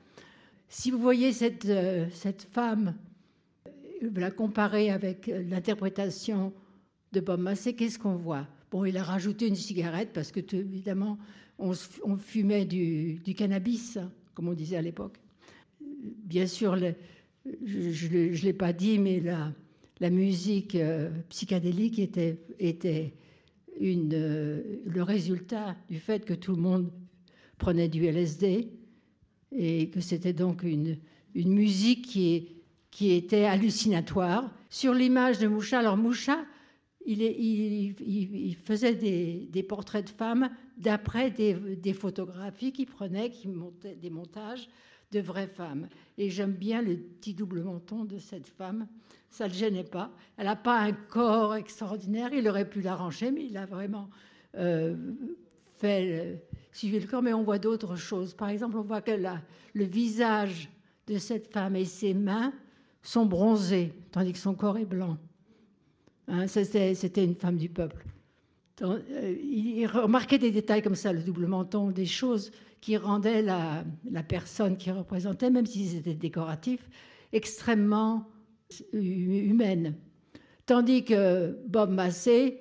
Si 0.67 0.89
vous 0.89 0.99
voyez 0.99 1.31
cette, 1.31 1.65
euh, 1.65 2.07
cette 2.11 2.41
femme 2.41 2.95
la 4.01 4.31
comparer 4.31 4.89
avec 4.89 5.27
l'interprétation 5.27 6.53
de 7.11 7.19
Bob 7.19 7.41
Massé, 7.41 7.73
qu'est-ce 7.73 7.99
qu'on 7.99 8.15
voit? 8.15 8.47
Bon, 8.71 8.85
il 8.85 8.97
a 8.97 9.03
rajouté 9.03 9.47
une 9.47 9.55
cigarette 9.55 10.09
parce 10.13 10.31
que, 10.31 10.39
évidemment, 10.55 11.17
on, 11.57 11.73
fumait 12.17 12.65
du, 12.65 13.21
cannabis, 13.35 13.97
comme 14.33 14.47
on 14.47 14.53
disait 14.53 14.77
à 14.77 14.81
l'époque. 14.81 15.17
Bien 16.23 16.47
sûr, 16.47 16.77
je 16.77 18.07
ne 18.07 18.43
l'ai 18.43 18.53
pas 18.53 18.73
dit, 18.73 18.99
mais 18.99 19.19
la, 19.19 20.09
musique 20.09 20.75
euh, 20.75 21.09
psychédélique 21.29 21.99
était, 21.99 22.37
euh, 23.81 24.61
le 24.85 25.01
résultat 25.01 25.75
du 25.89 25.99
fait 25.99 26.25
que 26.25 26.33
tout 26.33 26.55
le 26.55 26.61
monde 26.61 26.91
prenait 27.57 27.89
du 27.89 28.05
LSD 28.05 28.69
et 29.51 29.89
que 29.89 29.99
c'était 29.99 30.31
donc 30.31 30.63
une 30.63 30.97
musique 31.35 32.05
qui 32.05 32.35
est 32.35 32.58
qui 32.91 33.11
était 33.11 33.45
hallucinatoire. 33.45 34.51
Sur 34.69 34.93
l'image 34.93 35.39
de 35.39 35.47
Moucha, 35.47 35.79
alors 35.79 35.97
Moucha, 35.97 36.39
il, 37.05 38.55
faisait 38.63 38.93
des, 38.95 39.63
portraits 39.63 40.05
de 40.05 40.09
femmes 40.09 40.49
d'après 40.77 41.31
des, 41.31 41.93
photographies 41.93 42.71
qu'il 42.71 42.87
prenait, 42.87 43.29
qui 43.29 43.47
montait 43.47 43.95
des 43.95 44.09
montages 44.09 44.69
de 45.11 45.19
vraies 45.19 45.47
femmes. 45.47 45.87
Et 46.17 46.29
j'aime 46.29 46.53
bien 46.53 46.81
le 46.81 46.97
petit 46.97 47.33
double 47.33 47.63
menton 47.63 48.05
de 48.05 48.19
cette 48.19 48.47
femme. 48.47 48.87
Ça 49.29 49.45
ne 49.45 49.49
le 49.49 49.55
gênait 49.55 49.83
pas. 49.83 50.11
Elle 50.37 50.45
n'a 50.45 50.55
pas 50.55 50.79
un 50.79 50.91
corps 50.91 51.55
extraordinaire. 51.55 52.31
Il 52.33 52.47
aurait 52.47 52.69
pu 52.69 52.81
l'arranger, 52.81 53.31
mais 53.31 53.45
il 53.45 53.57
a 53.57 53.65
vraiment 53.65 54.09
euh, 54.55 54.95
fait 55.77 56.43
suivi 56.71 56.99
le 56.99 57.07
corps. 57.07 57.23
Mais 57.23 57.33
on 57.33 57.43
voit 57.43 57.59
d'autres 57.59 57.95
choses. 57.95 58.35
Par 58.35 58.49
exemple, 58.49 58.77
on 58.77 58.83
voit 58.83 59.01
que 59.01 59.11
le 59.73 59.83
visage 59.83 60.69
de 61.07 61.17
cette 61.17 61.51
femme 61.51 61.75
et 61.75 61.85
ses 61.85 62.13
mains 62.13 62.53
sont 63.01 63.25
bronzés, 63.25 63.93
tandis 64.11 64.33
que 64.33 64.39
son 64.39 64.53
corps 64.53 64.77
est 64.77 64.85
blanc. 64.85 65.17
Hein, 66.27 66.47
c'était 66.47 67.23
une 67.23 67.35
femme 67.35 67.57
du 67.57 67.69
peuple. 67.69 68.05
Euh, 68.81 69.35
il 69.43 69.85
remarquait 69.87 70.37
des 70.37 70.51
détails 70.51 70.81
comme 70.81 70.95
ça, 70.95 71.11
le 71.11 71.21
double 71.21 71.47
menton, 71.47 71.91
des 71.91 72.05
choses 72.05 72.51
qui 72.81 72.97
rendaient 72.97 73.41
la, 73.41 73.83
personne 74.27 74.77
qui 74.77 74.91
représentait, 74.91 75.49
même 75.49 75.65
s'ils 75.65 75.97
étaient 75.97 76.13
décoratifs, 76.13 76.89
extrêmement 77.33 78.27
humaine. 78.93 79.95
Tandis 80.65 81.03
que 81.03 81.57
Bob 81.67 81.89
Massé 81.89 82.59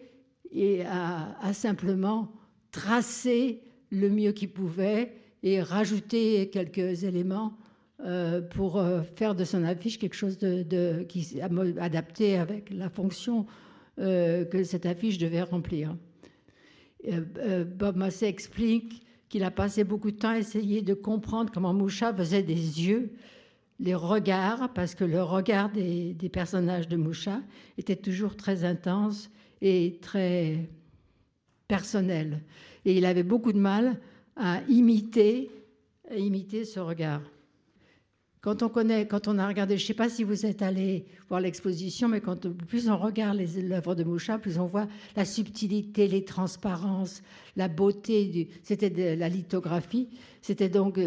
a 0.86 1.52
simplement 1.52 2.32
tracé 2.72 3.62
le 3.90 4.08
mieux 4.08 4.32
qu'il 4.32 4.50
pouvait 4.50 5.14
et 5.42 5.62
rajouté 5.62 6.50
quelques 6.50 7.04
éléments 7.04 7.57
euh, 8.04 8.40
pour 8.40 8.78
euh, 8.78 9.02
faire 9.02 9.34
de 9.34 9.42
son 9.42 9.64
affiche 9.64 9.98
quelque 9.98 10.14
chose 10.14 10.38
de, 10.38 11.02
qui 11.08 11.40
adapté 11.40 12.38
avec 12.38 12.70
la 12.70 12.88
fonction 12.88 13.44
euh, 13.98 14.44
que 14.44 14.62
cette 14.62 14.86
affiche 14.86 15.18
devait 15.18 15.42
remplir. 15.42 15.96
Bob 17.76 17.96
Massé 17.96 18.26
explique 18.26 19.04
qu'il 19.28 19.42
a 19.42 19.50
passé 19.50 19.82
beaucoup 19.82 20.12
de 20.12 20.16
temps 20.16 20.30
à 20.30 20.38
essayer 20.38 20.80
de 20.80 20.94
comprendre 20.94 21.50
comment 21.52 21.74
Moucha 21.74 22.14
faisait 22.14 22.44
des 22.44 22.54
yeux, 22.54 23.10
les 23.80 23.96
regards, 23.96 24.72
parce 24.74 24.94
que 24.94 25.04
le 25.04 25.22
regard 25.22 25.70
des, 25.70 26.14
des 26.14 26.28
personnages 26.28 26.86
de 26.86 26.96
Moucha 26.96 27.40
était 27.78 27.96
toujours 27.96 28.36
très 28.36 28.62
intense 28.62 29.28
et 29.60 29.98
très 30.00 30.68
personnel. 31.66 32.42
Et 32.84 32.96
il 32.96 33.04
avait 33.04 33.24
beaucoup 33.24 33.52
de 33.52 33.58
mal 33.58 34.00
à 34.36 34.60
imiter, 34.68 35.50
à 36.08 36.14
imiter 36.14 36.64
ce 36.64 36.78
regard. 36.78 37.22
Quand 38.40 38.62
on 38.62 38.68
connaît, 38.68 39.06
quand 39.06 39.26
on 39.26 39.36
a 39.38 39.48
regardé, 39.48 39.76
je 39.76 39.82
ne 39.82 39.86
sais 39.88 39.94
pas 39.94 40.08
si 40.08 40.22
vous 40.22 40.46
êtes 40.46 40.62
allé 40.62 41.06
voir 41.28 41.40
l'exposition, 41.40 42.08
mais 42.08 42.22
plus 42.68 42.88
on 42.88 42.96
regarde 42.96 43.36
les 43.36 43.72
œuvres 43.72 43.96
de 43.96 44.04
Moucha, 44.04 44.38
plus 44.38 44.58
on 44.58 44.66
voit 44.66 44.86
la 45.16 45.24
subtilité, 45.24 46.06
les 46.06 46.24
transparences, 46.24 47.22
la 47.56 47.66
beauté. 47.66 48.26
Du, 48.26 48.46
c'était 48.62 48.90
de 48.90 49.18
la 49.18 49.28
lithographie. 49.28 50.08
C'était 50.40 50.68
donc 50.68 51.00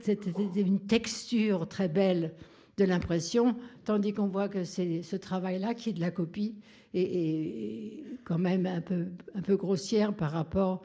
c'était 0.00 0.60
une 0.60 0.80
texture 0.80 1.68
très 1.68 1.88
belle 1.88 2.32
de 2.78 2.84
l'impression, 2.84 3.54
tandis 3.84 4.12
qu'on 4.12 4.26
voit 4.26 4.48
que 4.48 4.64
c'est 4.64 5.02
ce 5.02 5.16
travail-là 5.16 5.74
qui 5.74 5.90
est 5.90 5.92
de 5.92 6.00
la 6.00 6.10
copie 6.10 6.56
et, 6.94 8.02
quand 8.24 8.38
même 8.38 8.66
un 8.66 8.80
peu, 8.80 9.56
grossière 9.56 10.14
par 10.14 10.32
rapport, 10.32 10.82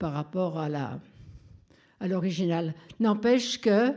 à 0.00 2.08
l'original. 2.08 2.74
N'empêche 3.00 3.60
que 3.60 3.92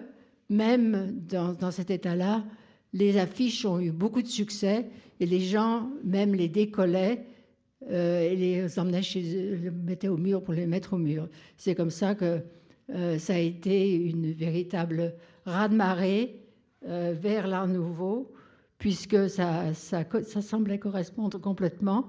même 0.50 1.20
dans, 1.28 1.72
cet 1.72 1.92
état-là, 1.92 2.44
les 2.94 3.18
affiches 3.18 3.66
ont 3.66 3.80
eu 3.80 3.92
beaucoup 3.92 4.22
de 4.22 4.28
succès 4.28 4.88
et 5.20 5.26
les 5.26 5.42
gens 5.42 5.90
même 6.04 6.34
les 6.34 6.50
décollaient 6.50 7.26
euh, 7.90 8.22
et 8.22 8.36
les 8.36 8.80
emmenaient 8.80 9.04
chez 9.04 9.22
eux, 9.36 9.56
les 9.56 9.72
mettaient 9.72 10.08
au 10.08 10.18
mur 10.18 10.44
pour 10.44 10.54
les 10.54 10.66
mettre 10.66 10.94
au 10.94 10.98
mur. 10.98 11.30
C'est 11.56 11.76
comme 11.76 11.92
ça 11.92 12.16
que 12.16 12.42
euh, 12.90 13.20
ça 13.20 13.36
a 13.36 13.38
été 13.38 13.96
une 13.96 14.32
véritable 14.32 15.14
raz-de-marée 15.46 16.40
euh, 16.88 17.14
vers 17.20 17.48
l'art 17.48 17.68
nouveau, 17.68 18.34
puisque 18.80 19.30
ça, 19.30 19.74
ça, 19.74 20.04
semblait 20.42 20.80
correspondre 20.80 21.40
complètement 21.40 22.06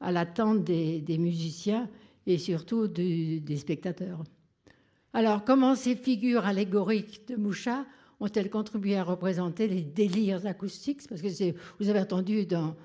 à 0.00 0.10
l'attente 0.10 0.64
des, 0.64 1.18
musiciens 1.18 1.88
et 2.26 2.38
surtout 2.38 2.88
des 2.88 3.56
spectateurs. 3.56 4.24
Alors, 5.16 5.44
comment 5.46 5.74
ces 5.74 5.96
figures 5.96 6.44
allégoriques 6.44 7.26
de 7.26 7.36
Moucha 7.36 7.86
ont-elles 8.20 8.50
contribué 8.50 8.98
à 8.98 9.02
représenter 9.02 9.66
les 9.66 9.80
délires 9.80 10.46
acoustiques? 10.46 11.08
Parce 11.08 11.22
que 11.22 11.54
vous 11.78 11.88
avez 11.88 12.00
entendu 12.00 12.44
dans, 12.44 12.76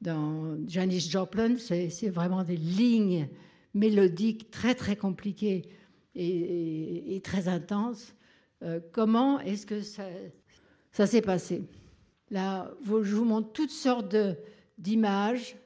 dans 0.00 0.56
Janis 0.68 1.00
Joplin, 1.10 1.56
c'est 1.58 2.08
vraiment 2.08 2.44
des 2.44 2.56
lignes 2.56 3.28
mélodiques 3.74 4.52
très 4.52 4.76
très 4.76 4.94
compliquées 4.94 5.68
et, 6.14 7.20
très 7.24 7.48
intenses. 7.48 8.14
Euh, 8.62 8.78
comment 8.92 9.40
est-ce 9.40 9.66
que 9.66 9.80
ça, 9.80 10.04
ça 10.92 11.08
s'est 11.08 11.22
passé? 11.22 11.60
Là, 12.30 12.70
je 12.84 13.16
vous 13.16 13.24
montre 13.24 13.50
toutes 13.50 13.72
sortes 13.72 14.14
d'images, 14.78 15.56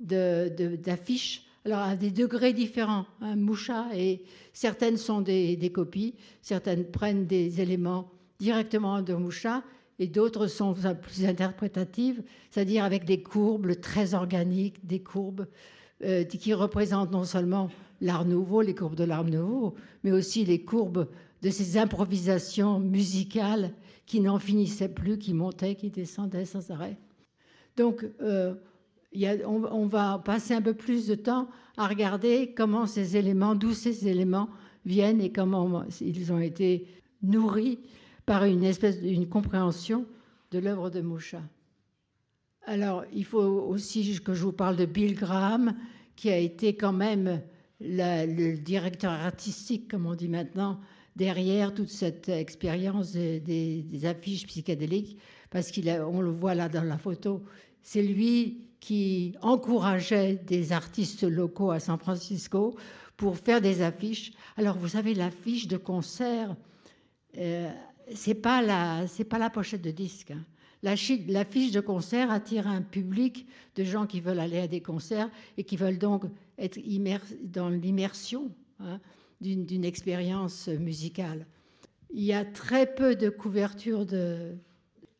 d'affiches 0.00 1.46
alors 1.64 1.80
à 1.80 1.96
des 1.96 2.10
degrés 2.10 2.52
différents. 2.52 3.06
Un 3.20 3.36
Moucha, 3.36 3.86
et 3.94 4.22
certaines 4.52 4.96
sont 4.96 5.20
des, 5.20 5.70
copies, 5.72 6.14
certaines 6.42 6.84
prennent 6.84 7.26
des 7.26 7.60
éléments 7.60 8.10
directement 8.38 9.02
de 9.02 9.14
Moucha, 9.14 9.62
et 9.98 10.06
d'autres 10.06 10.46
sont 10.46 10.74
plus 10.74 11.26
interprétatives, 11.26 12.22
c'est-à-dire 12.50 12.84
avec 12.84 13.04
des 13.04 13.22
courbes 13.22 13.78
très 13.80 14.14
organiques, 14.14 14.86
des 14.86 15.00
courbes 15.00 15.46
euh, 16.02 16.24
qui 16.24 16.54
représentent 16.54 17.12
non 17.12 17.24
seulement 17.24 17.68
l'art 18.00 18.24
nouveau, 18.24 18.62
les 18.62 18.74
courbes 18.74 18.94
de 18.94 19.04
l'art 19.04 19.24
nouveau, 19.24 19.74
mais 20.02 20.12
aussi 20.12 20.46
les 20.46 20.64
courbes 20.64 21.06
de 21.42 21.50
ces 21.50 21.76
improvisations 21.76 22.80
musicales 22.80 23.72
qui 24.06 24.20
n'en 24.20 24.38
finissaient 24.38 24.88
plus, 24.88 25.18
qui 25.18 25.34
montaient, 25.34 25.74
qui 25.74 25.90
descendaient 25.90 26.46
sans 26.46 26.70
arrêt. 26.70 26.96
Donc, 27.76 28.06
euh, 28.22 28.54
on, 29.14 29.86
va 29.86 30.22
passer 30.24 30.54
un 30.54 30.62
peu 30.62 30.74
plus 30.74 31.06
de 31.06 31.14
temps 31.14 31.48
à 31.76 31.86
regarder 31.86 32.54
comment 32.56 32.86
ces 32.86 33.16
éléments, 33.16 33.54
d'où 33.54 33.72
ces 33.72 34.08
éléments 34.08 34.48
viennent 34.84 35.20
et 35.20 35.32
comment 35.32 35.84
ils 36.00 36.32
ont 36.32 36.40
été 36.40 36.86
nourris 37.22 37.78
par 38.26 38.44
une 38.44 38.64
espèce 38.64 39.00
d'une 39.00 39.28
compréhension 39.28 40.06
de 40.52 40.58
l'œuvre 40.58 40.90
de 40.90 41.00
Moucha. 41.00 41.42
Alors, 42.66 43.04
il 43.12 43.24
faut 43.24 43.38
aussi 43.38 44.20
que 44.20 44.34
je 44.34 44.42
vous 44.42 44.52
parle 44.52 44.76
de 44.76 44.84
Bill 44.84 45.14
Graham, 45.14 45.74
qui 46.14 46.30
a 46.30 46.36
été 46.36 46.76
quand 46.76 46.92
même 46.92 47.40
le 47.80 48.56
directeur 48.56 49.12
artistique, 49.12 49.90
comme 49.90 50.06
on 50.06 50.14
dit 50.14 50.28
maintenant, 50.28 50.78
derrière 51.16 51.74
toute 51.74 51.88
cette 51.88 52.28
expérience 52.28 53.12
des, 53.12 54.04
affiches 54.04 54.46
psychédéliques, 54.46 55.18
parce 55.50 55.72
qu'on 55.72 56.20
le 56.20 56.30
voit 56.30 56.54
là 56.54 56.68
dans 56.68 56.84
la 56.84 56.98
photo, 56.98 57.42
c'est 57.82 58.02
lui 58.02 58.69
qui 58.80 59.34
encourageait 59.42 60.34
des 60.34 60.72
artistes 60.72 61.22
locaux 61.22 61.70
à 61.70 61.80
San 61.80 61.98
Francisco 61.98 62.76
pour 63.16 63.36
faire 63.36 63.60
des 63.60 63.82
affiches. 63.82 64.32
Alors, 64.56 64.78
vous 64.78 64.88
savez, 64.88 65.14
l'affiche 65.14 65.68
de 65.68 65.76
concert, 65.76 66.56
euh, 67.36 67.70
c'est 68.14 68.34
pas 68.34 68.62
la, 68.62 69.04
pas 69.28 69.38
la 69.38 69.50
pochette 69.50 69.82
de 69.82 69.90
disque. 69.90 70.30
Hein. 70.30 70.44
L'affiche 70.82 71.72
de 71.72 71.80
concert 71.80 72.30
attire 72.30 72.66
un 72.66 72.80
public 72.80 73.46
de 73.76 73.84
gens 73.84 74.06
qui 74.06 74.22
veulent 74.22 74.40
aller 74.40 74.60
à 74.60 74.66
des 74.66 74.80
concerts 74.80 75.28
et 75.58 75.64
qui 75.64 75.76
veulent 75.76 75.98
donc 75.98 76.24
être 76.56 76.78
dans 77.44 77.68
l'immersion 77.68 78.50
hein, 78.80 78.98
d'une 79.42 79.84
expérience 79.84 80.68
musicale. 80.68 81.46
Il 82.12 82.24
y 82.24 82.32
a 82.32 82.46
très 82.46 82.92
peu 82.94 83.14
de 83.14 83.28
couvertures 83.28 84.06
de, 84.06 84.56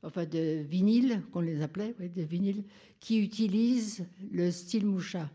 enfin 0.03 0.25
de 0.25 0.63
vinyle, 0.63 1.23
qu'on 1.33 1.41
les 1.41 1.63
appelait, 1.63 1.95
de 1.99 2.23
vinyle, 2.23 2.65
qui 3.01 3.23
utilisent 3.23 4.07
le 4.31 4.51
style 4.51 4.87
moucha 4.87 5.31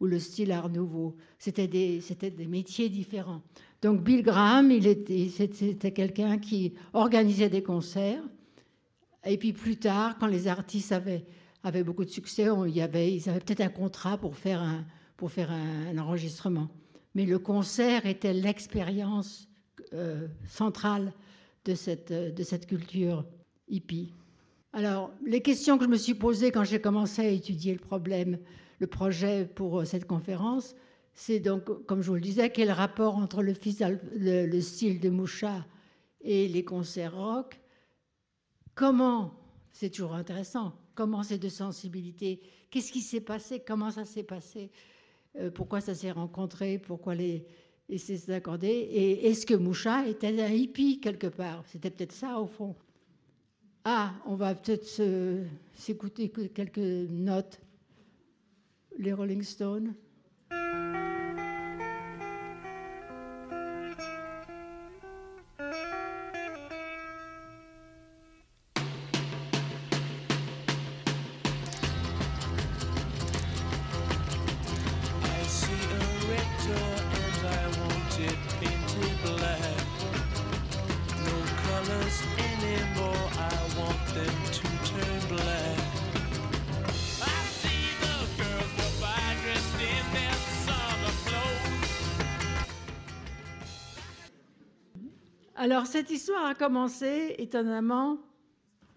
ou 0.00 0.06
le 0.06 0.18
style 0.18 0.52
art 0.52 0.68
nouveau. 0.70 1.16
C'était 1.38 1.68
des, 1.68 2.00
c'était 2.00 2.30
des 2.30 2.46
métiers 2.46 2.88
différents. 2.88 3.42
Donc 3.82 4.02
Bill 4.02 4.22
Graham, 4.22 4.70
il 4.70 4.86
était, 4.86 5.28
c'était 5.28 5.92
quelqu'un 5.92 6.38
qui 6.38 6.74
organisait 6.92 7.48
des 7.48 7.62
concerts. 7.62 8.22
Et 9.24 9.36
puis 9.36 9.52
plus 9.52 9.76
tard, 9.76 10.18
quand 10.18 10.26
les 10.26 10.48
artistes 10.48 10.92
avaient, 10.92 11.24
avaient 11.62 11.84
beaucoup 11.84 12.04
de 12.04 12.10
succès, 12.10 12.48
y 12.68 12.80
avait, 12.80 13.14
ils 13.14 13.28
avaient 13.28 13.40
peut-être 13.40 13.60
un 13.60 13.68
contrat 13.68 14.16
pour 14.16 14.36
faire 14.36 14.62
un, 14.62 14.84
pour 15.16 15.30
faire 15.30 15.50
un, 15.50 15.96
enregistrement. 15.98 16.68
Mais 17.14 17.26
le 17.26 17.38
concert 17.38 18.06
était 18.06 18.32
l'expérience 18.32 19.48
euh, 19.92 20.28
centrale 20.46 21.12
de 21.64 21.74
cette, 21.74 22.12
de 22.12 22.42
cette 22.42 22.66
culture 22.66 23.24
hippie. 23.70 24.12
Alors, 24.72 25.10
les 25.24 25.40
questions 25.40 25.78
que 25.78 25.84
je 25.84 25.88
me 25.90 25.96
suis 25.96 26.14
posées 26.14 26.52
quand 26.52 26.64
j'ai 26.64 26.80
commencé 26.80 27.22
à 27.22 27.28
étudier 27.28 27.72
le 27.72 27.80
problème, 27.80 28.38
le 28.78 28.86
projet 28.86 29.44
pour 29.44 29.80
euh, 29.80 29.84
cette 29.84 30.06
conférence, 30.06 30.76
c'est 31.14 31.40
donc, 31.40 31.86
comme 31.86 32.02
je 32.02 32.08
vous 32.08 32.14
le 32.14 32.20
disais, 32.20 32.50
quel 32.50 32.70
rapport 32.70 33.16
entre 33.16 33.42
le, 33.42 33.54
le 34.46 34.60
style 34.60 35.00
de 35.00 35.10
Moucha 35.10 35.66
et 36.20 36.46
les 36.48 36.64
concerts 36.64 37.16
rock? 37.16 37.60
Comment, 38.74 39.34
c'est 39.72 39.90
toujours 39.90 40.14
intéressant, 40.14 40.72
comment 40.94 41.22
ces 41.22 41.36
deux 41.36 41.50
sensibilités, 41.50 42.40
qu'est-ce 42.70 42.92
qui 42.92 43.00
s'est 43.00 43.20
passé, 43.20 43.60
comment 43.60 43.90
ça 43.90 44.04
s'est 44.04 44.22
passé, 44.22 44.70
euh, 45.38 45.50
pourquoi 45.50 45.80
ça 45.80 45.94
s'est 45.94 46.12
rencontré, 46.12 46.78
pourquoi 46.78 47.14
les, 47.14 47.44
et 47.88 47.98
c'est 47.98 48.32
accordé, 48.32 48.68
et 48.68 49.26
est-ce 49.28 49.44
que 49.44 49.54
Moucha 49.54 50.06
était 50.06 50.40
un 50.40 50.52
hippie 50.52 51.00
quelque 51.00 51.26
part? 51.26 51.64
C'était 51.66 51.90
peut-être 51.90 52.12
ça 52.12 52.38
au 52.38 52.46
fond. 52.46 52.76
Ah, 53.84 54.12
on 54.26 54.34
va 54.34 54.54
peut-être 54.54 54.86
s'écouter 55.74 56.28
quelques 56.28 56.78
notes. 56.78 57.60
Les 58.98 59.12
Rolling 59.12 59.42
Stones. 59.42 59.94
Alors 95.62 95.86
cette 95.86 96.10
histoire 96.10 96.46
a 96.46 96.54
commencé 96.54 97.34
étonnamment 97.36 98.16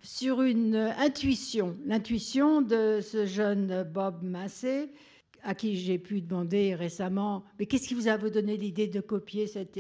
sur 0.02 0.44
une 0.44 0.78
intuition, 0.98 1.76
l'intuition 1.86 2.62
de 2.62 3.02
ce 3.02 3.26
jeune 3.26 3.84
Bob 3.84 4.24
Massé, 4.24 4.88
à 5.44 5.56
qui 5.56 5.76
j'ai 5.76 6.00
pu 6.00 6.22
demander 6.22 6.74
récemment, 6.74 7.44
mais 7.60 7.66
qu'est-ce 7.66 7.90
qui 7.90 7.96
vous 7.96 8.08
a 8.08 8.18
donné 8.18 8.56
l'idée 8.56 8.88
de 8.88 9.02
copier 9.02 9.46
cet, 9.46 9.78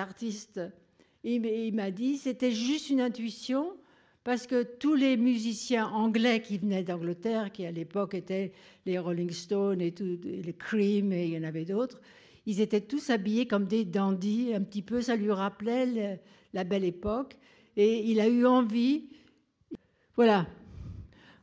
artiste? 0.00 0.60
Il 1.22 1.74
m'a 1.74 1.92
dit, 1.92 2.16
c'était 2.16 2.50
juste 2.50 2.90
une 2.90 3.00
intuition, 3.00 3.72
parce 4.24 4.48
que 4.48 4.64
tous 4.64 4.96
les 4.96 5.16
musiciens 5.16 5.86
anglais 5.86 6.42
qui 6.42 6.58
venaient 6.58 6.82
d'Angleterre, 6.82 7.52
qui 7.52 7.64
à 7.64 7.70
l'époque 7.70 8.14
étaient 8.14 8.50
les 8.84 8.98
Rolling 8.98 9.30
Stones 9.30 9.80
et 9.80 9.94
les 10.24 10.54
Cream, 10.54 11.12
et 11.12 11.26
il 11.26 11.34
y 11.34 11.38
en 11.38 11.44
avait 11.44 11.66
d'autres, 11.66 12.00
ils 12.46 12.60
étaient 12.60 12.80
tous 12.80 13.10
habillés 13.10 13.46
comme 13.46 13.66
des 13.66 13.84
dandys, 13.84 14.52
un 14.54 14.62
petit 14.62 14.82
peu, 14.82 15.00
ça 15.00 15.16
lui 15.16 15.30
rappelait 15.30 16.20
la 16.52 16.64
belle 16.64 16.84
époque. 16.84 17.36
Et 17.76 18.10
il 18.10 18.20
a 18.20 18.28
eu 18.28 18.46
envie. 18.46 19.08
Voilà. 20.16 20.46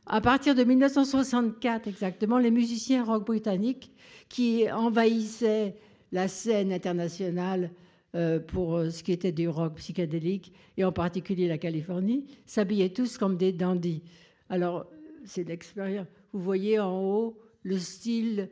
À 0.06 0.20
partir 0.20 0.54
de 0.54 0.64
1964 0.64 1.86
exactement, 1.86 2.38
les 2.38 2.50
musiciens 2.50 3.04
rock 3.04 3.26
britanniques 3.26 3.92
qui 4.28 4.70
envahissaient 4.70 5.76
la 6.10 6.28
scène 6.28 6.72
internationale 6.72 7.70
euh, 8.14 8.38
pour 8.40 8.80
ce 8.90 9.02
qui 9.02 9.12
était 9.12 9.32
du 9.32 9.48
rock 9.48 9.76
psychédélique, 9.76 10.52
et 10.76 10.84
en 10.84 10.92
particulier 10.92 11.48
la 11.48 11.58
Californie, 11.58 12.26
s'habillaient 12.46 12.90
tous 12.90 13.16
comme 13.16 13.36
des 13.36 13.52
dandys. 13.52 14.02
Alors, 14.50 14.86
c'est 15.24 15.44
l'expérience. 15.44 16.06
Vous 16.32 16.42
voyez 16.42 16.78
en 16.78 17.00
haut 17.00 17.38
le 17.62 17.78
style 17.78 18.50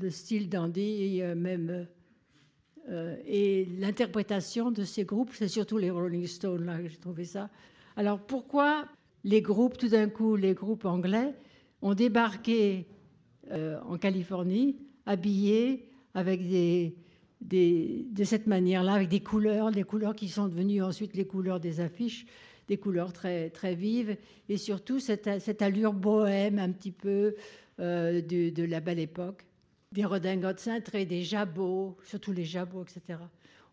le 0.00 0.10
style 0.10 0.48
dandy 0.48 1.18
et 1.18 1.34
même 1.34 1.86
euh, 2.90 3.16
et 3.26 3.66
l'interprétation 3.78 4.70
de 4.70 4.82
ces 4.84 5.04
groupes, 5.04 5.30
c'est 5.34 5.48
surtout 5.48 5.76
les 5.76 5.90
Rolling 5.90 6.26
Stones 6.26 6.64
là 6.64 6.78
que 6.78 6.88
j'ai 6.88 6.96
trouvé 6.96 7.24
ça. 7.24 7.50
Alors 7.96 8.18
pourquoi 8.18 8.86
les 9.24 9.42
groupes, 9.42 9.76
tout 9.76 9.88
d'un 9.88 10.08
coup, 10.08 10.36
les 10.36 10.54
groupes 10.54 10.86
anglais 10.86 11.34
ont 11.82 11.94
débarqué 11.94 12.86
euh, 13.50 13.78
en 13.82 13.98
Californie, 13.98 14.76
habillés 15.04 15.90
avec 16.14 16.48
des, 16.48 16.94
des 17.42 18.06
de 18.10 18.24
cette 18.24 18.46
manière-là, 18.46 18.94
avec 18.94 19.08
des 19.08 19.20
couleurs, 19.20 19.70
des 19.70 19.84
couleurs 19.84 20.14
qui 20.14 20.28
sont 20.28 20.48
devenues 20.48 20.82
ensuite 20.82 21.14
les 21.14 21.26
couleurs 21.26 21.60
des 21.60 21.80
affiches, 21.80 22.24
des 22.68 22.78
couleurs 22.78 23.12
très 23.12 23.50
très 23.50 23.74
vives, 23.74 24.16
et 24.48 24.56
surtout 24.56 24.98
cette, 24.98 25.40
cette 25.40 25.60
allure 25.60 25.92
bohème 25.92 26.58
un 26.58 26.70
petit 26.70 26.92
peu 26.92 27.34
euh, 27.80 28.22
de 28.22 28.64
la 28.64 28.80
belle 28.80 28.98
époque 28.98 29.44
des 29.92 30.04
redingotes 30.04 30.60
cintrées, 30.60 31.06
des 31.06 31.22
jabots, 31.22 31.96
surtout 32.04 32.32
les 32.32 32.44
jabots, 32.44 32.82
etc. 32.82 33.20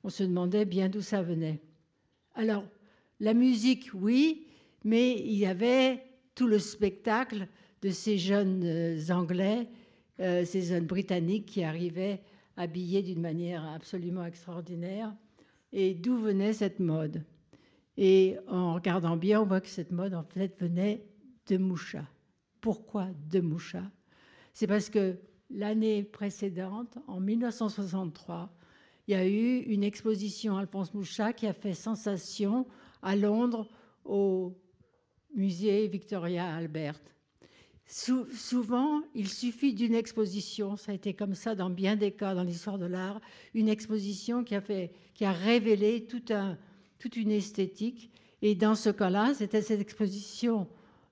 on 0.03 0.09
se 0.09 0.23
demandait 0.23 0.65
bien 0.65 0.89
d'où 0.89 1.01
ça 1.01 1.21
venait. 1.21 1.61
Alors, 2.35 2.63
la 3.19 3.33
musique, 3.33 3.89
oui, 3.93 4.47
mais 4.83 5.13
il 5.19 5.35
y 5.35 5.45
avait 5.45 6.03
tout 6.35 6.47
le 6.47 6.59
spectacle 6.59 7.47
de 7.81 7.89
ces 7.89 8.17
jeunes 8.17 8.63
euh, 8.63 9.09
Anglais, 9.09 9.67
euh, 10.19 10.45
ces 10.45 10.61
jeunes 10.63 10.85
Britanniques 10.85 11.45
qui 11.45 11.63
arrivaient 11.63 12.21
habillés 12.57 13.03
d'une 13.03 13.21
manière 13.21 13.65
absolument 13.65 14.25
extraordinaire. 14.25 15.13
Et 15.71 15.93
d'où 15.93 16.17
venait 16.17 16.53
cette 16.53 16.79
mode? 16.79 17.23
Et 17.97 18.37
en 18.47 18.73
regardant 18.73 19.17
bien, 19.17 19.41
on 19.41 19.45
voit 19.45 19.61
que 19.61 19.67
cette 19.67 19.91
mode, 19.91 20.13
en 20.13 20.23
fait, 20.23 20.59
venait 20.59 21.05
de 21.47 21.57
Moucha. 21.57 22.05
Pourquoi 22.61 23.07
de 23.29 23.39
Moucha? 23.39 23.83
C'est 24.53 24.67
parce 24.67 24.89
que 24.89 25.17
l'année 25.49 26.03
précédente, 26.03 26.97
en 27.07 27.19
1963, 27.19 28.49
il 29.07 29.11
y 29.11 29.15
a 29.15 29.27
eu 29.27 29.59
une 29.59 29.83
exposition 29.83 30.57
Alphonse 30.57 30.93
Mouchat 30.93 31.33
qui 31.33 31.47
a 31.47 31.53
fait 31.53 31.73
sensation 31.73 32.65
à 33.01 33.15
Londres 33.15 33.69
au 34.03 34.53
musée 35.35 35.87
Victoria 35.87 36.55
Albert. 36.55 36.99
souvent, 37.87 39.01
il 39.13 39.29
suffit 39.29 39.73
d'une 39.73 39.93
exposition, 39.93 40.75
ça 40.75 40.91
a 40.91 40.95
été 40.95 41.13
comme 41.13 41.35
ça 41.35 41.53
dans 41.53 41.69
bien 41.69 41.95
des 41.95 42.11
cas 42.11 42.33
dans 42.33 42.43
l'histoire 42.43 42.79
de 42.79 42.85
l'art, 42.85 43.21
une 43.53 43.69
exposition 43.69 44.43
qui 44.43 44.55
a, 44.55 44.61
fait, 44.61 44.91
qui 45.13 45.25
a 45.25 45.31
révélé 45.31 46.07
un, 46.31 46.57
toute 46.97 47.15
une 47.15 47.31
esthétique. 47.31 48.09
Et 48.41 48.55
dans 48.55 48.75
ce 48.75 48.89
cas-là, 48.89 49.33
c'était 49.35 49.61
cette 49.61 49.81
exposition 49.81 50.67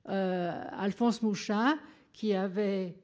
euh, 0.09 0.51
Alphonse 0.71 1.21
Mouchat 1.21 1.75
qui 2.11 2.33
avait 2.33 2.95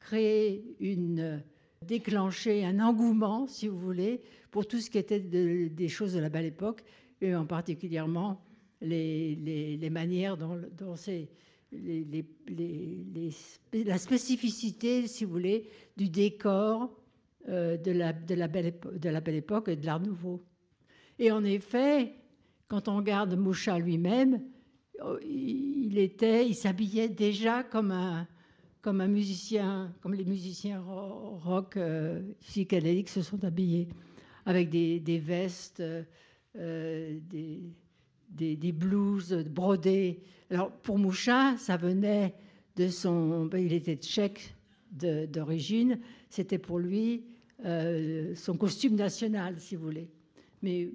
créé 0.00 0.76
une 0.80 1.42
déclenché 1.86 2.64
un 2.64 2.80
engouement, 2.80 3.46
si 3.46 3.68
vous 3.68 3.78
voulez, 3.78 4.20
pour 4.50 4.66
tout 4.66 4.80
ce 4.80 4.90
qui 4.90 4.98
était 4.98 5.20
des 5.20 5.88
choses 5.88 6.14
de 6.14 6.20
la 6.20 6.28
belle 6.28 6.46
époque, 6.46 6.82
et 7.20 7.34
en 7.34 7.46
particulièrement 7.46 8.40
les, 8.80 9.88
manières 9.90 10.36
dont, 10.36 10.60
c'est 10.96 11.28
la 13.72 13.98
spécificité, 13.98 15.06
si 15.06 15.24
vous 15.24 15.32
voulez, 15.32 15.68
du 15.96 16.08
décor 16.08 16.90
euh, 17.48 17.76
de, 17.76 17.92
la, 17.92 18.12
de, 18.12 18.34
la 18.34 18.48
belle 18.48 18.74
de 18.94 19.08
la 19.08 19.20
belle 19.20 19.36
époque 19.36 19.68
et 19.68 19.76
de 19.76 19.86
l'art 19.86 20.00
nouveau. 20.00 20.42
Et 21.18 21.30
en 21.32 21.44
effet, 21.44 22.14
quand 22.68 22.88
on 22.88 22.96
regarde 22.96 23.34
Moucha 23.36 23.78
lui-même, 23.78 24.42
oh, 25.02 25.16
il 25.22 25.98
était, 25.98 26.46
il 26.46 26.54
s'habillait 26.54 27.08
déjà 27.08 27.62
comme 27.62 27.90
un, 27.90 28.28
comme 28.82 29.00
un 29.00 29.08
musicien, 29.08 29.92
comme 30.00 30.14
les 30.14 30.24
musiciens 30.24 30.80
rock 30.80 31.76
euh, 31.76 32.22
psychédéliques 32.40 33.08
se 33.08 33.22
sont 33.22 33.42
habillés, 33.44 33.88
avec 34.46 34.70
des, 34.70 35.18
vestes, 35.18 35.82
euh, 36.56 37.18
des, 37.20 38.72
blouses 38.72 39.34
brodées. 39.50 40.20
Alors 40.50 40.70
pour 40.70 40.98
Mouchin, 40.98 41.56
ça 41.56 41.76
venait 41.76 42.34
de 42.76 42.88
son, 42.88 43.46
ben, 43.46 43.58
il 43.58 43.72
était 43.72 43.96
tchèque 43.96 44.54
d'origine, 44.92 45.98
c'était 46.30 46.58
pour 46.58 46.78
lui 46.78 47.24
euh, 47.64 48.34
son 48.34 48.56
costume 48.56 48.94
national, 48.94 49.58
si 49.58 49.76
vous 49.76 49.84
voulez. 49.84 50.08
Mais 50.62 50.90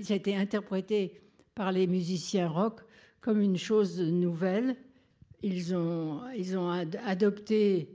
ça 0.00 0.14
a 0.14 0.16
été 0.16 0.34
interprété 0.34 1.20
par 1.54 1.72
les 1.72 1.86
musiciens 1.86 2.48
rock 2.48 2.80
comme 3.20 3.40
une 3.40 3.58
chose 3.58 4.00
nouvelle 4.00 4.76
ils 5.42 5.74
ont, 5.74 6.20
adopté 7.04 7.88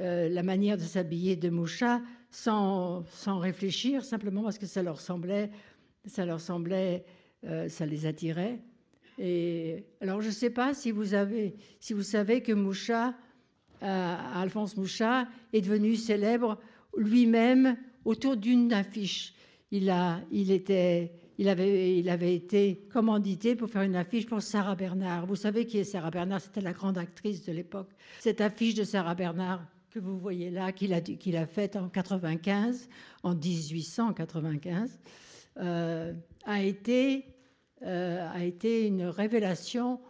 euh, 0.00 0.28
la 0.28 0.42
manière 0.42 0.76
de 0.76 0.82
s'habiller 0.82 1.36
de 1.36 1.48
Moucha 1.48 2.00
sans, 2.30 3.04
réfléchir, 3.26 4.04
simplement 4.04 4.42
parce 4.42 4.58
que 4.58 4.66
ça 4.66 4.82
leur 4.82 5.00
semblait, 5.00 5.50
ça 6.06 6.22
euh, 7.44 7.86
les 7.86 8.06
attirait. 8.06 8.60
Alors, 10.00 10.20
je 10.20 10.28
ne 10.28 10.32
sais 10.32 10.50
pas 10.50 10.74
si 10.74 10.92
vous, 10.92 11.04
savez 11.04 12.42
que 12.42 12.52
Moucha, 12.52 13.14
euh, 13.82 14.16
Alphonse 14.34 14.76
Moucha, 14.76 15.26
est 15.52 15.60
devenu 15.60 15.96
célèbre 15.96 16.58
lui-même 16.96 17.76
autour 18.04 18.36
d'une 18.36 18.72
affiche. 18.72 19.34
Il 19.70 20.50
était 20.50 21.12
il 21.38 21.48
avait, 21.48 22.34
été 22.34 22.88
commandité 22.92 23.54
pour 23.54 23.70
faire 23.70 23.82
une 23.82 23.94
affiche 23.94 24.26
pour 24.26 24.42
Sarah 24.42 24.74
Bernard. 24.74 25.26
Vous 25.26 25.36
savez 25.36 25.66
qui 25.66 25.78
est 25.78 25.84
Sarah 25.84 26.10
Bernard 26.10 26.40
C'était 26.40 26.60
la 26.60 26.72
grande 26.72 26.98
actrice 26.98 27.44
de 27.44 27.52
l'époque. 27.52 27.90
Cette 28.18 28.40
affiche 28.40 28.74
de 28.74 28.84
Sarah 28.84 29.14
Bernard 29.14 29.64
que 29.90 30.00
vous 30.00 30.18
voyez 30.18 30.50
là, 30.50 30.72
qu'il 30.72 30.92
a, 30.92 31.46
faite 31.46 31.76
en 31.76 31.88
95, 31.88 32.88
en 33.22 33.34
1895, 33.34 34.98
euh, 35.58 36.12
a, 36.44 36.62
été, 36.62 37.24
euh, 37.82 38.28
a 38.30 38.44
été 38.44 38.86
une 38.86 39.04
révélation 39.04 40.00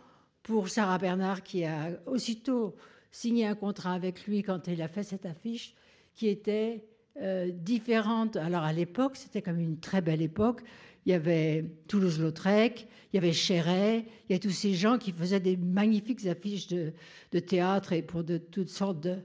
pour 0.42 0.68
Sarah 0.68 0.98
Bernard 0.98 1.42
qui 1.42 1.64
a 1.64 1.90
aussitôt 2.06 2.74
signé 3.10 3.46
un 3.46 3.54
contrat 3.54 3.92
avec 3.92 4.26
lui 4.26 4.42
quand 4.42 4.66
il 4.66 4.82
a 4.82 4.88
fait 4.88 5.02
cette 5.02 5.26
affiche 5.26 5.74
qui 6.14 6.28
était 6.28 6.84
euh, 7.20 7.50
différente. 7.50 8.36
Alors 8.36 8.62
à 8.62 8.72
l'époque, 8.72 9.16
c'était 9.16 9.42
comme 9.42 9.60
une 9.60 9.78
très 9.78 10.00
belle 10.00 10.22
époque 10.22 10.62
il 11.08 11.12
y 11.12 11.14
avait 11.14 11.64
Toulouse-Lautrec, 11.88 12.86
il 13.12 13.16
y 13.16 13.18
avait 13.18 13.32
Chéret, 13.32 14.04
il 14.28 14.34
y 14.34 14.36
a 14.36 14.38
tous 14.38 14.50
ces 14.50 14.74
gens 14.74 14.98
qui 14.98 15.12
faisaient 15.12 15.40
des 15.40 15.56
magnifiques 15.56 16.26
affiches 16.26 16.66
de, 16.66 17.38
théâtre 17.38 17.94
et 17.94 18.02
pour 18.02 18.24
de, 18.24 18.36
toutes 18.36 18.68
sortes 18.68 19.00
de, 19.00 19.16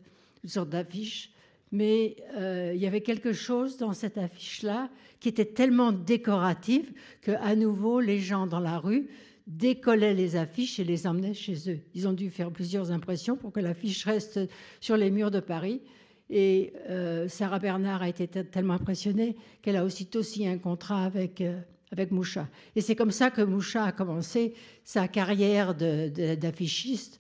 sortes 0.46 0.70
d'affiches. 0.70 1.32
Mais 1.74 2.16
euh, 2.38 2.72
il 2.74 2.82
y 2.82 2.88
avait 2.88 3.02
quelque 3.02 3.34
chose 3.34 3.76
dans 3.78 3.92
cette 3.92 4.18
affiche-là 4.18 4.90
qui 5.20 5.28
était 5.28 5.44
tellement 5.44 5.92
décorative 5.92 6.94
qu'à 7.22 7.54
nouveau, 7.54 8.00
les 8.00 8.20
gens 8.20 8.48
dans 8.48 8.62
la 8.62 8.80
rue 8.80 9.10
décollaient 9.46 10.14
les 10.14 10.38
affiches 10.38 10.80
et 10.80 10.86
les 10.86 11.06
emmenaient 11.06 11.34
chez 11.34 11.70
eux. 11.70 11.80
Ils 11.96 12.08
ont 12.08 12.14
dû 12.14 12.30
faire 12.30 12.50
plusieurs 12.50 12.92
impressions 12.92 13.36
pour 13.36 13.52
que 13.52 13.60
l'affiche 13.60 14.06
reste 14.06 14.40
sur 14.80 14.96
les 14.96 15.12
murs 15.12 15.32
de 15.32 15.42
Paris. 15.42 15.82
Et 16.30 16.74
euh, 16.90 17.28
Sarah 17.28 17.60
Bernard 17.60 18.02
a 18.02 18.10
été 18.10 18.28
tellement 18.28 18.74
impressionnée 18.74 19.36
qu'elle 19.62 19.76
a 19.76 19.84
aussitôt 19.84 20.24
signé 20.24 20.50
un 20.50 20.58
contrat 20.58 21.04
avec, 21.04 21.42
euh, 21.42 21.60
avec 21.92 22.12
Moucha. 22.12 22.48
Et 22.76 22.82
c'est 22.82 22.96
comme 22.96 23.12
ça 23.12 23.30
que 23.30 23.42
Moucha 23.42 23.84
a 23.86 23.92
commencé 23.92 24.54
sa 24.84 25.08
carrière 25.08 25.76
d'affichiste 25.76 27.20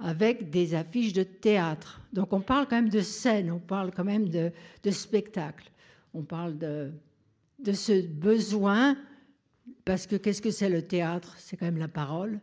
avec 0.00 0.50
des 0.50 0.74
affiches 0.74 1.12
de 1.12 1.22
théâtre. 1.22 2.00
Donc 2.12 2.32
on 2.32 2.40
parle 2.40 2.66
quand 2.66 2.76
même 2.76 2.88
de 2.88 3.00
scène, 3.00 3.50
on 3.50 3.60
parle 3.60 3.92
quand 3.92 4.04
même 4.04 4.28
de, 4.28 4.50
spectacle, 4.90 5.70
on 6.12 6.22
parle 6.22 6.58
de 6.58 6.92
ce 7.72 8.04
besoin, 8.06 8.96
parce 9.84 10.06
que 10.06 10.16
qu'est-ce 10.16 10.42
que 10.42 10.50
c'est 10.50 10.68
le 10.68 10.82
théâtre? 10.82 11.34
C'est 11.38 11.56
quand 11.56 11.66
même 11.66 11.78
la 11.78 11.88
parole, 11.88 12.40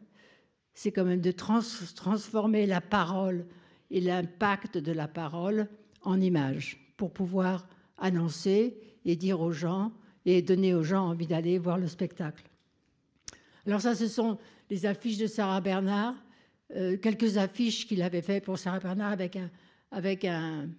c'est 0.74 0.92
quand 0.92 1.06
même 1.06 1.22
de 1.22 1.32
transformer 1.32 2.66
la 2.66 2.82
parole 2.82 3.46
et 3.91 4.01
l'impact 4.01 4.77
de 4.77 4.91
la 4.91 5.08
parole 5.08 5.67
en 6.01 6.19
images 6.19 6.80
pour 6.97 7.12
pouvoir 7.12 7.67
annoncer 7.97 8.77
et 9.06 9.15
dire 9.15 9.41
aux 9.41 9.51
gens 9.51 9.91
et 10.25 10.41
donner 10.41 10.73
aux 10.73 10.84
gens 10.84 11.10
envie 11.10 11.27
d'aller 11.27 11.58
voir 11.60 11.77
le 11.77 11.88
spectacle. 11.88 12.43
Alors 13.67 13.82
ça, 13.82 13.93
ce 13.93 14.08
sont 14.08 14.38
les 14.69 14.86
affiches 14.86 15.17
de 15.17 15.27
Sarah 15.27 15.62
Bernard, 15.62 16.15
euh, 16.75 16.97
quelques 16.97 17.38
affiches 17.38 17.86
qu'il 17.86 18.01
avait 18.01 18.21
fait 18.21 18.39
pour 18.39 18.58
Sarah 18.58 18.80
Bernard 18.80 19.12
avec 19.12 19.36
un, 19.36 19.49
avec 19.91 20.25
un, 20.25 20.69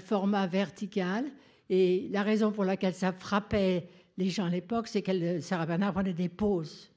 format 0.00 0.48
vertical. 0.48 1.26
Et 1.70 2.08
la 2.10 2.24
raison 2.24 2.50
pour 2.50 2.64
laquelle 2.64 2.94
ça 2.94 3.12
frappait 3.12 3.86
les 4.18 4.30
gens 4.30 4.46
à 4.46 4.50
l'époque, 4.50 4.88
c'est 4.88 5.02
que 5.02 5.40
Sarah 5.40 5.64
Bernard 5.64 5.92
prenait 5.92 6.12
des 6.12 6.28
pauses. 6.28 6.90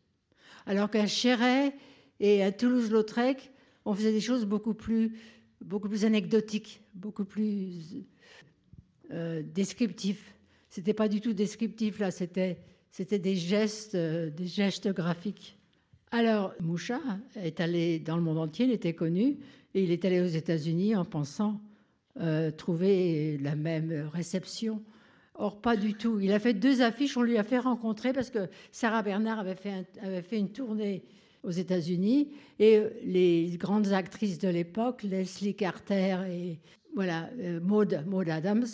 Alors 0.65 0.89
qu'à 0.89 1.05
Chéret 1.05 1.75
et 2.19 2.43
à 2.43 2.51
Toulouse-Lautrec, 2.51 3.51
on 3.85 3.93
faisait 3.93 4.11
des 4.11 4.21
choses 4.21 4.45
beaucoup 4.45 4.73
plus, 4.73 5.17
beaucoup 5.61 5.89
plus 5.89 6.05
anecdotiques, 6.05 6.81
beaucoup 6.93 7.25
plus 7.25 8.05
euh, 9.11 9.41
descriptifs. 9.43 10.35
C'était 10.69 10.93
pas 10.93 11.07
du 11.07 11.21
tout 11.21 11.33
descriptif 11.33 11.99
là, 11.99 12.11
c'était 12.11 12.57
c'était 12.91 13.19
des 13.19 13.35
gestes, 13.35 13.95
euh, 13.95 14.29
des 14.29 14.47
gestes 14.47 14.89
graphiques. 14.89 15.57
Alors 16.11 16.53
Moucha 16.59 16.99
est 17.35 17.59
allé 17.59 17.99
dans 17.99 18.15
le 18.15 18.23
monde 18.23 18.39
entier, 18.39 18.65
il 18.65 18.71
était 18.71 18.93
connu, 18.93 19.37
et 19.73 19.83
il 19.83 19.91
est 19.91 20.03
allé 20.05 20.21
aux 20.21 20.25
États-Unis 20.25 20.95
en 20.95 21.05
pensant 21.05 21.61
euh, 22.19 22.51
trouver 22.51 23.37
la 23.37 23.55
même 23.55 24.09
réception. 24.11 24.81
Or, 25.35 25.61
pas 25.61 25.77
du 25.77 25.93
tout. 25.93 26.19
Il 26.19 26.33
a 26.33 26.39
fait 26.39 26.53
deux 26.53 26.81
affiches, 26.81 27.15
on 27.15 27.21
lui 27.21 27.37
a 27.37 27.43
fait 27.43 27.59
rencontrer 27.59 28.11
parce 28.11 28.29
que 28.29 28.49
Sarah 28.71 29.03
Bernard 29.03 29.39
avait 29.39 29.55
fait, 29.55 29.85
avait 30.01 30.21
fait 30.21 30.37
une 30.37 30.51
tournée 30.51 31.03
aux 31.43 31.51
États-Unis 31.51 32.29
et 32.59 32.83
les 33.03 33.55
grandes 33.57 33.93
actrices 33.93 34.39
de 34.39 34.49
l'époque, 34.49 35.03
Leslie 35.03 35.55
Carter 35.55 36.17
et 36.29 36.59
voilà, 36.95 37.29
euh, 37.39 37.59
Maud, 37.59 38.03
Maud 38.07 38.29
Adams, 38.29 38.65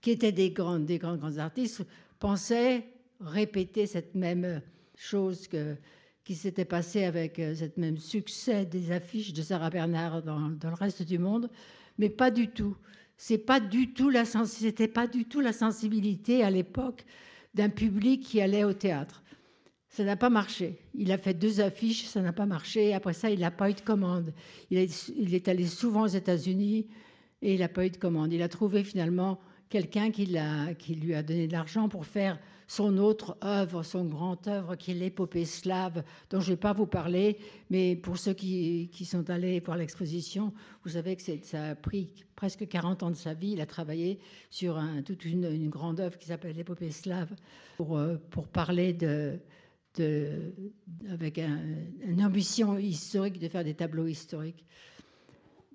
qui 0.00 0.10
étaient 0.10 0.32
des 0.32 0.50
grandes, 0.50 0.84
des 0.84 0.98
grandes, 0.98 1.18
grandes 1.18 1.38
artistes, 1.38 1.82
pensaient 2.18 2.84
répéter 3.20 3.86
cette 3.86 4.14
même 4.14 4.60
chose 4.96 5.48
que, 5.48 5.76
qui 6.24 6.34
s'était 6.34 6.64
passée 6.64 7.04
avec 7.04 7.38
euh, 7.38 7.54
cette 7.54 7.76
même 7.76 7.98
succès 7.98 8.64
des 8.64 8.92
affiches 8.92 9.32
de 9.32 9.42
Sarah 9.42 9.70
Bernard 9.70 10.22
dans, 10.22 10.50
dans, 10.50 10.68
le 10.68 10.74
reste 10.74 11.02
du 11.02 11.18
monde, 11.18 11.50
mais 11.98 12.08
pas 12.08 12.30
du 12.30 12.48
tout. 12.48 12.76
c'est 13.16 13.38
pas 13.38 13.60
du 13.60 13.92
tout 13.92 14.10
la 14.10 14.24
c'était 14.24 14.88
pas 14.88 15.06
du 15.06 15.24
tout 15.24 15.40
la 15.40 15.52
sensibilité 15.52 16.42
à 16.42 16.50
l'époque 16.50 17.04
d'un 17.54 17.68
public 17.68 18.22
qui 18.22 18.40
allait 18.40 18.64
au 18.64 18.72
théâtre. 18.72 19.22
Ça 19.92 20.04
n'a 20.04 20.16
pas 20.16 20.30
marché. 20.30 20.78
Il 20.94 21.12
a 21.12 21.18
fait 21.18 21.34
deux 21.34 21.60
affiches, 21.60 22.06
ça 22.06 22.22
n'a 22.22 22.32
pas 22.32 22.46
marché. 22.46 22.94
Après 22.94 23.12
ça, 23.12 23.28
il 23.28 23.40
n'a 23.40 23.50
pas 23.50 23.68
eu 23.68 23.74
de 23.74 23.82
commande. 23.82 24.32
Il 24.70 24.78
est, 24.78 25.48
allé 25.48 25.66
souvent 25.66 26.04
aux 26.04 26.06
États-Unis 26.06 26.86
et 27.42 27.52
il 27.52 27.60
n'a 27.60 27.68
pas 27.68 27.84
eu 27.84 27.90
de 27.90 27.98
commande. 27.98 28.32
Il 28.32 28.40
a 28.40 28.48
trouvé 28.48 28.84
finalement 28.84 29.38
quelqu'un 29.68 30.10
qui, 30.10 30.24
lui 30.24 31.14
a 31.14 31.22
donné 31.22 31.46
de 31.46 31.52
l'argent 31.52 31.90
pour 31.90 32.06
faire 32.06 32.38
son 32.68 32.96
autre 32.96 33.36
œuvre, 33.44 33.82
son 33.82 34.06
grand 34.06 34.48
œuvre, 34.48 34.76
qui 34.76 34.92
est 34.92 34.94
l'épopée 34.94 35.44
slave, 35.44 36.02
dont 36.30 36.40
je 36.40 36.46
ne 36.46 36.54
vais 36.54 36.60
pas 36.60 36.72
vous 36.72 36.86
parler, 36.86 37.36
mais 37.68 37.94
pour 37.94 38.16
ceux 38.16 38.32
qui, 38.32 38.88
sont 39.04 39.28
allés 39.28 39.60
voir 39.60 39.76
l'exposition, 39.76 40.54
vous 40.84 40.92
savez 40.92 41.16
que 41.16 41.22
ça 41.42 41.64
a 41.64 41.74
pris 41.74 42.08
presque 42.34 42.66
40 42.66 43.02
ans 43.02 43.10
de 43.10 43.16
sa 43.16 43.34
vie. 43.34 43.50
Il 43.50 43.60
a 43.60 43.66
travaillé 43.66 44.20
sur 44.48 44.82
toute 45.04 45.26
une, 45.26 45.68
grande 45.68 46.00
œuvre 46.00 46.16
qui 46.16 46.28
s'appelle 46.28 46.56
l'épopée 46.56 46.90
slave, 46.90 47.30
pour, 47.76 47.98
euh, 47.98 48.16
pour 48.30 48.48
parler 48.48 48.94
de, 48.94 49.38
de 49.96 50.52
avec 51.10 51.38
une 51.38 52.24
ambition 52.24 52.78
historique 52.78 53.38
de 53.38 53.48
faire 53.48 53.64
des 53.64 53.74
tableaux 53.74 54.06
historiques. 54.06 54.64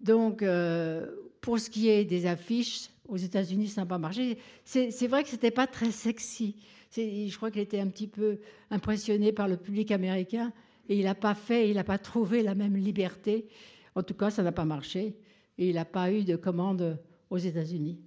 Donc, 0.01 0.41
euh, 0.41 1.08
pour 1.41 1.60
ce 1.60 1.69
qui 1.69 1.89
est 1.89 2.06
des 2.06 2.25
affiches, 2.25 2.89
aux 3.08 3.17
États-Unis, 3.17 3.67
ça 3.67 3.82
n'a 3.82 3.88
pas 3.88 3.97
marché. 3.97 4.38
C'est 4.63 5.08
vrai 5.08 5.23
que 5.23 5.30
c'était 5.30 5.51
pas 5.51 5.67
très 5.67 5.91
sexy. 5.91 6.56
Je 6.95 7.36
crois 7.36 7.51
qu'il 7.51 7.62
était 7.62 7.80
un 7.80 7.88
petit 7.88 8.08
peu 8.08 8.39
impressionné 8.69 9.32
par 9.32 9.47
le 9.47 9.58
public 9.58 9.91
américain 9.91 10.51
et 10.89 10.97
il 10.97 11.06
n'a 11.06 11.15
pas 11.15 11.36
fait, 11.36 11.69
il 11.69 11.75
n'a 11.75 11.84
pas 11.84 11.97
trouvé 11.97 12.43
la 12.43 12.56
même 12.56 12.75
liberté. 12.75 13.47
En 13.95 14.03
tout 14.03 14.13
cas, 14.13 14.30
ça 14.30 14.43
n'a 14.43 14.51
pas 14.51 14.65
marché 14.65 15.15
et 15.58 15.69
il 15.69 15.75
n'a 15.75 15.86
pas 15.86 16.12
eu 16.12 16.23
de 16.23 16.36
commande 16.36 16.99
aux 17.30 17.38
États-Unis. 17.38 17.99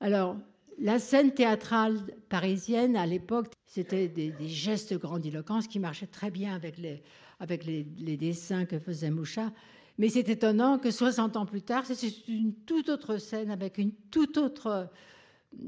Alors, 0.00 0.36
la 0.78 0.98
scène 0.98 1.32
théâtrale 1.32 1.98
parisienne 2.28 2.96
à 2.96 3.06
l'époque, 3.06 3.52
c'était 3.76 4.08
des, 4.08 4.32
gestes 4.48 4.94
grandiloquents 4.94 5.60
qui 5.60 5.78
marchaient 5.78 6.06
très 6.06 6.30
bien 6.30 6.54
avec 6.54 6.78
les, 6.78 7.02
avec 7.40 7.66
les, 7.66 7.86
les 7.98 8.16
dessins 8.16 8.64
que 8.64 8.78
faisait 8.78 9.10
Moucha. 9.10 9.52
Mais 9.98 10.08
c'est 10.08 10.26
étonnant 10.30 10.78
que 10.78 10.90
60 10.90 11.36
ans 11.36 11.44
plus 11.44 11.60
tard, 11.60 11.84
c'est 11.84 12.26
une 12.26 12.54
toute 12.54 12.88
autre 12.88 13.18
scène 13.18 13.50
avec 13.50 13.76
une 13.76 13.92
toute 14.10 14.38
autre 14.38 14.88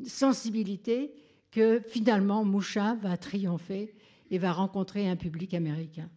sensibilité 0.07 1.13
que 1.51 1.83
finalement 1.87 2.47
Moucha 2.47 2.95
va 2.95 3.19
triompher 3.19 3.95
et 4.31 4.39
va 4.39 4.53
rencontrer 4.53 5.07
un 5.07 5.17
public 5.17 5.53
américain. 5.53 6.09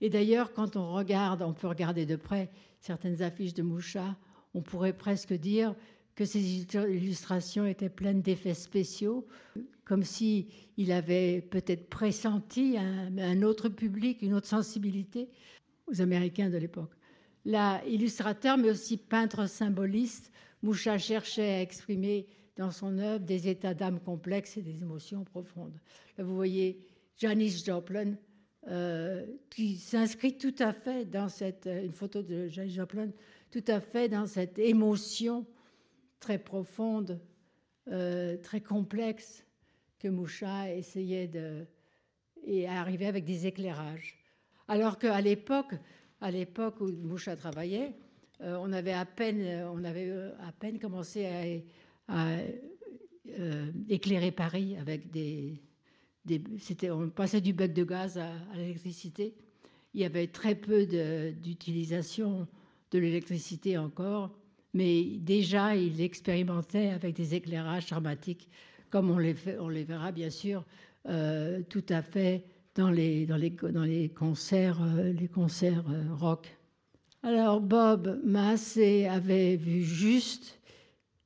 Et 0.00 0.08
d'ailleurs, 0.08 0.54
quand 0.54 0.76
on 0.76 0.94
regarde, 0.94 1.42
on 1.42 1.52
peut 1.52 1.68
regarder 1.68 2.06
de 2.06 2.16
près 2.16 2.50
certaines 2.80 3.20
affiches 3.20 3.54
de 3.54 3.62
Moucha, 3.62 4.16
on 4.54 4.62
pourrait 4.62 4.96
presque 4.96 5.34
dire 5.34 5.74
que 6.14 6.24
ces 6.24 6.64
illustrations 6.74 7.66
étaient 7.66 7.90
pleines 7.90 8.22
d'effets 8.22 8.54
spéciaux, 8.54 9.26
comme 9.84 10.02
si 10.02 10.48
il 10.76 10.92
avait 10.92 11.40
peut-être 11.40 11.88
pressenti 11.88 12.76
un, 12.78 13.42
autre 13.42 13.68
public, 13.68 14.22
une 14.22 14.34
autre 14.34 14.46
sensibilité 14.46 15.28
aux 15.86 16.00
Américains 16.00 16.50
de 16.50 16.56
l'époque. 16.56 16.92
Là, 17.44 17.84
illustrateur, 17.86 18.56
mais 18.56 18.70
aussi 18.70 18.96
peintre 18.96 19.46
symboliste, 19.48 20.32
Moucha 20.62 20.96
cherchait 20.96 21.54
à 21.54 21.60
exprimer 21.60 22.26
dans 22.56 22.70
son 22.70 22.98
œuvre 22.98 23.24
des 23.24 23.48
états 23.48 23.74
d'âme 23.74 24.00
complexes 24.00 24.56
et 24.56 24.62
des 24.62 24.80
émotions 24.80 25.24
profondes. 25.24 25.78
Là, 26.16 26.24
vous 26.24 26.34
voyez 26.34 26.80
Janis 27.16 27.62
Joplin, 27.64 28.14
euh, 28.68 29.26
qui 29.50 29.76
s'inscrit 29.76 30.38
tout 30.38 30.54
à 30.58 30.72
fait 30.72 31.04
dans 31.04 31.28
cette, 31.28 31.66
une 31.66 31.92
photo 31.92 32.22
de 32.22 32.48
Janis 32.48 32.72
Joplin, 32.72 33.10
tout 33.50 33.64
à 33.66 33.80
fait 33.80 34.08
dans 34.08 34.26
cette 34.26 34.58
émotion 34.58 35.44
très 36.18 36.38
profonde, 36.38 37.20
euh, 37.88 38.38
très 38.38 38.62
complexe 38.62 39.44
que 40.04 40.08
Moucha 40.10 40.70
essayait 40.70 41.28
de 41.28 41.64
et 42.46 42.68
arriver 42.68 43.06
avec 43.06 43.24
des 43.24 43.46
éclairages. 43.46 44.18
Alors 44.68 44.98
qu'à 44.98 45.18
l'époque, 45.22 45.74
à 46.20 46.30
l'époque 46.30 46.78
où 46.82 46.90
Moucha 46.92 47.36
travaillait, 47.36 47.94
euh, 48.42 48.58
on 48.60 48.70
avait 48.74 48.92
à 48.92 49.06
peine, 49.06 49.66
on 49.72 49.82
avait 49.82 50.10
euh, 50.10 50.32
à 50.46 50.52
peine 50.52 50.78
commencé 50.78 51.24
à, 52.06 52.36
éclairer 53.88 54.30
Paris 54.30 54.76
avec 54.76 55.10
des, 55.10 55.62
c'était, 56.58 56.90
on 56.90 57.08
passait 57.08 57.40
du 57.40 57.54
bec 57.54 57.72
de 57.72 57.84
gaz 57.84 58.18
à, 58.18 58.28
à 58.52 58.56
l'électricité. 58.58 59.34
Il 59.94 60.02
y 60.02 60.04
avait 60.04 60.26
très 60.26 60.54
peu 60.54 60.84
d'utilisation 60.84 62.46
de 62.90 62.98
l'électricité 62.98 63.78
encore 63.78 64.36
mais 64.74 65.04
déjà 65.20 65.74
il 65.76 66.00
expérimentait 66.02 66.88
avec 66.88 67.14
des 67.14 67.34
éclairages 67.36 67.86
dramatiques, 67.86 68.50
comme 68.94 69.10
on 69.10 69.18
les, 69.18 69.34
on 69.58 69.68
les 69.68 69.82
verra 69.82 70.12
bien 70.12 70.30
sûr 70.30 70.62
euh, 71.08 71.62
tout 71.68 71.82
à 71.88 72.00
fait 72.00 72.44
dans 72.76 72.92
les, 72.92 73.26
dans 73.26 73.36
les, 73.36 73.50
dans 73.50 73.82
les 73.82 74.08
concerts, 74.08 74.80
euh, 74.84 75.12
les 75.12 75.26
concerts 75.26 75.82
euh, 75.90 76.14
rock. 76.14 76.56
Alors 77.24 77.60
Bob 77.60 78.20
Massé 78.22 79.06
avait 79.06 79.56
vu 79.56 79.82
juste, 79.82 80.60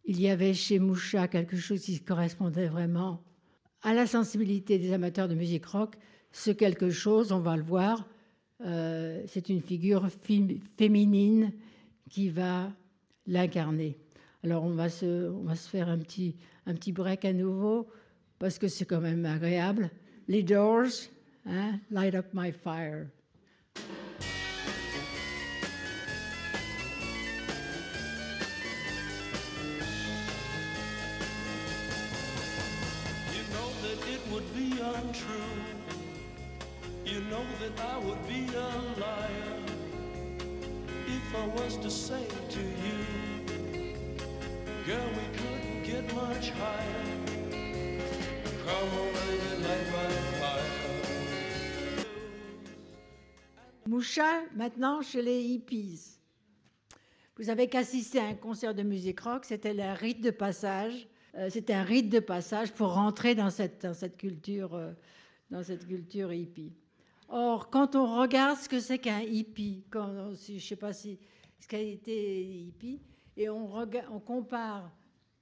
il 0.06 0.18
y 0.18 0.30
avait 0.30 0.54
chez 0.54 0.78
Moucha 0.78 1.28
quelque 1.28 1.58
chose 1.58 1.82
qui 1.82 2.00
correspondait 2.00 2.68
vraiment 2.68 3.22
à 3.82 3.92
la 3.92 4.06
sensibilité 4.06 4.78
des 4.78 4.94
amateurs 4.94 5.28
de 5.28 5.34
musique 5.34 5.66
rock. 5.66 5.96
Ce 6.32 6.50
quelque 6.50 6.88
chose, 6.88 7.32
on 7.32 7.40
va 7.40 7.58
le 7.58 7.64
voir, 7.64 8.08
c'est 8.64 9.50
une 9.50 9.60
figure 9.60 10.08
féminine 10.78 11.52
qui 12.08 12.30
va 12.30 12.72
l'incarner. 13.26 13.98
Alors 14.48 14.64
on 14.64 14.70
va, 14.70 14.88
se, 14.88 15.28
on 15.28 15.42
va 15.42 15.54
se 15.54 15.68
faire 15.68 15.90
un 15.90 15.98
petit, 15.98 16.34
un 16.64 16.72
petit 16.72 16.90
break 16.90 17.26
à 17.26 17.34
nouveau 17.34 17.86
parce 18.38 18.58
que 18.58 18.66
c'est 18.66 18.86
quand 18.86 19.02
même 19.02 19.26
agréable. 19.26 19.90
Les 20.26 20.42
Doors, 20.42 20.86
hein, 21.44 21.78
Light 21.90 22.14
Up 22.14 22.28
My 22.32 22.50
Fire. 22.50 23.08
Untrue. 34.80 35.26
You 37.04 37.20
know 37.28 37.44
that 37.60 37.78
I 37.78 37.98
would 37.98 38.26
be 38.26 38.46
a 38.56 38.70
liar 38.98 39.58
if 41.06 41.36
I 41.36 41.46
was 41.48 41.76
to 41.78 41.90
say 41.90 42.24
to 42.48 42.60
you. 42.60 43.27
Girl. 44.88 45.18
Moucha, 53.86 54.42
maintenant 54.54 55.02
chez 55.02 55.20
les 55.20 55.42
hippies. 55.42 56.00
Vous 57.36 57.50
avez 57.50 57.68
qu'assisté 57.68 58.18
à 58.18 58.26
un 58.26 58.34
concert 58.34 58.74
de 58.74 58.82
musique 58.82 59.20
rock, 59.20 59.44
c'était 59.44 59.74
le 59.74 59.92
rite 59.92 60.22
de 60.22 60.30
passage. 60.30 61.08
Euh, 61.34 61.50
un 61.68 61.82
rite 61.82 62.08
de 62.08 62.20
passage 62.20 62.72
pour 62.72 62.94
rentrer 62.94 63.34
dans 63.34 63.50
cette, 63.50 63.82
dans 63.82 63.94
cette 63.94 64.16
culture, 64.16 64.74
euh, 64.74 64.92
dans 65.50 65.62
cette 65.62 65.86
culture 65.86 66.32
hippie. 66.32 66.72
Or, 67.28 67.68
quand 67.70 67.94
on 67.94 68.20
regarde 68.20 68.58
ce 68.58 68.68
que 68.68 68.80
c'est 68.80 68.98
qu'un 68.98 69.20
hippie, 69.20 69.84
quand, 69.90 70.32
je 70.46 70.54
ne 70.54 70.58
sais 70.58 70.76
pas 70.76 70.92
si 70.92 71.18
ce 71.58 71.66
qu'a 71.66 71.78
été 71.78 72.42
hippie, 72.42 73.00
et 73.38 73.48
on, 73.48 74.20
compare 74.26 74.90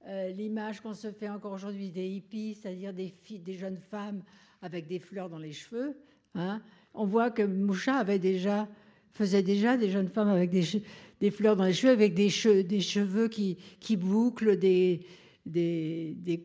euh, 0.07 0.29
l'image 0.29 0.81
qu'on 0.81 0.93
se 0.93 1.11
fait 1.11 1.29
encore 1.29 1.53
aujourd'hui 1.53 1.89
des 1.89 2.07
hippies, 2.07 2.53
c'est-à-dire 2.53 2.93
des, 2.93 3.11
jeunes 3.57 3.79
femmes 3.79 4.21
avec 4.61 4.87
des 4.87 4.99
fleurs 4.99 5.29
dans 5.29 5.39
les 5.39 5.51
cheveux. 5.51 5.97
Hein. 6.35 6.61
On 6.93 7.05
voit 7.05 7.31
que 7.31 7.41
Moucha 7.41 8.05
faisait 8.05 9.41
déjà 9.41 9.77
des 9.77 9.89
jeunes 9.89 10.09
femmes 10.09 10.29
avec 10.29 10.51
des, 10.51 11.31
fleurs 11.31 11.55
dans 11.55 11.63
les 11.63 11.73
cheveux, 11.73 11.91
avec 11.91 12.13
des, 12.13 12.29
cheveux, 12.29 13.27
qui, 13.29 13.97
bouclent, 13.97 14.57
des, 14.57 15.01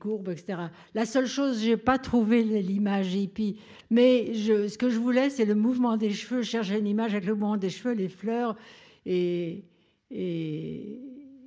courbes, 0.01 0.31
etc. 0.31 0.59
La 0.95 1.05
seule 1.05 1.27
chose, 1.27 1.61
j'ai 1.63 1.77
pas 1.77 1.99
trouvé 1.99 2.43
l'image 2.63 3.15
hippie, 3.15 3.59
mais 3.91 4.33
ce 4.33 4.79
que 4.79 4.89
je 4.89 4.99
voulais, 4.99 5.29
c'est 5.29 5.45
le 5.45 5.55
mouvement 5.55 5.99
des 5.99 6.13
cheveux. 6.13 6.41
Je 6.41 6.49
cherchais 6.49 6.79
une 6.79 6.87
image 6.87 7.13
avec 7.13 7.27
le 7.27 7.35
mouvement 7.35 7.59
des 7.59 7.69
cheveux, 7.69 7.93
les 7.93 8.09
fleurs, 8.09 8.57
et, 9.05 9.65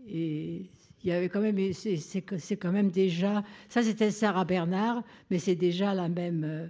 il 0.08 0.70
y 1.04 1.12
avait 1.12 1.30
quand 1.30 1.42
même, 1.42 1.74
c'est 1.74 2.58
quand 2.58 2.72
même 2.72 2.90
déjà, 2.90 3.44
ça 3.70 3.84
c'était 3.84 4.12
Sarah 4.12 4.46
Bernard, 4.46 5.04
mais 5.30 5.40
c'est 5.40 5.56
déjà 5.56 5.94
la 5.94 6.10
même, 6.10 6.70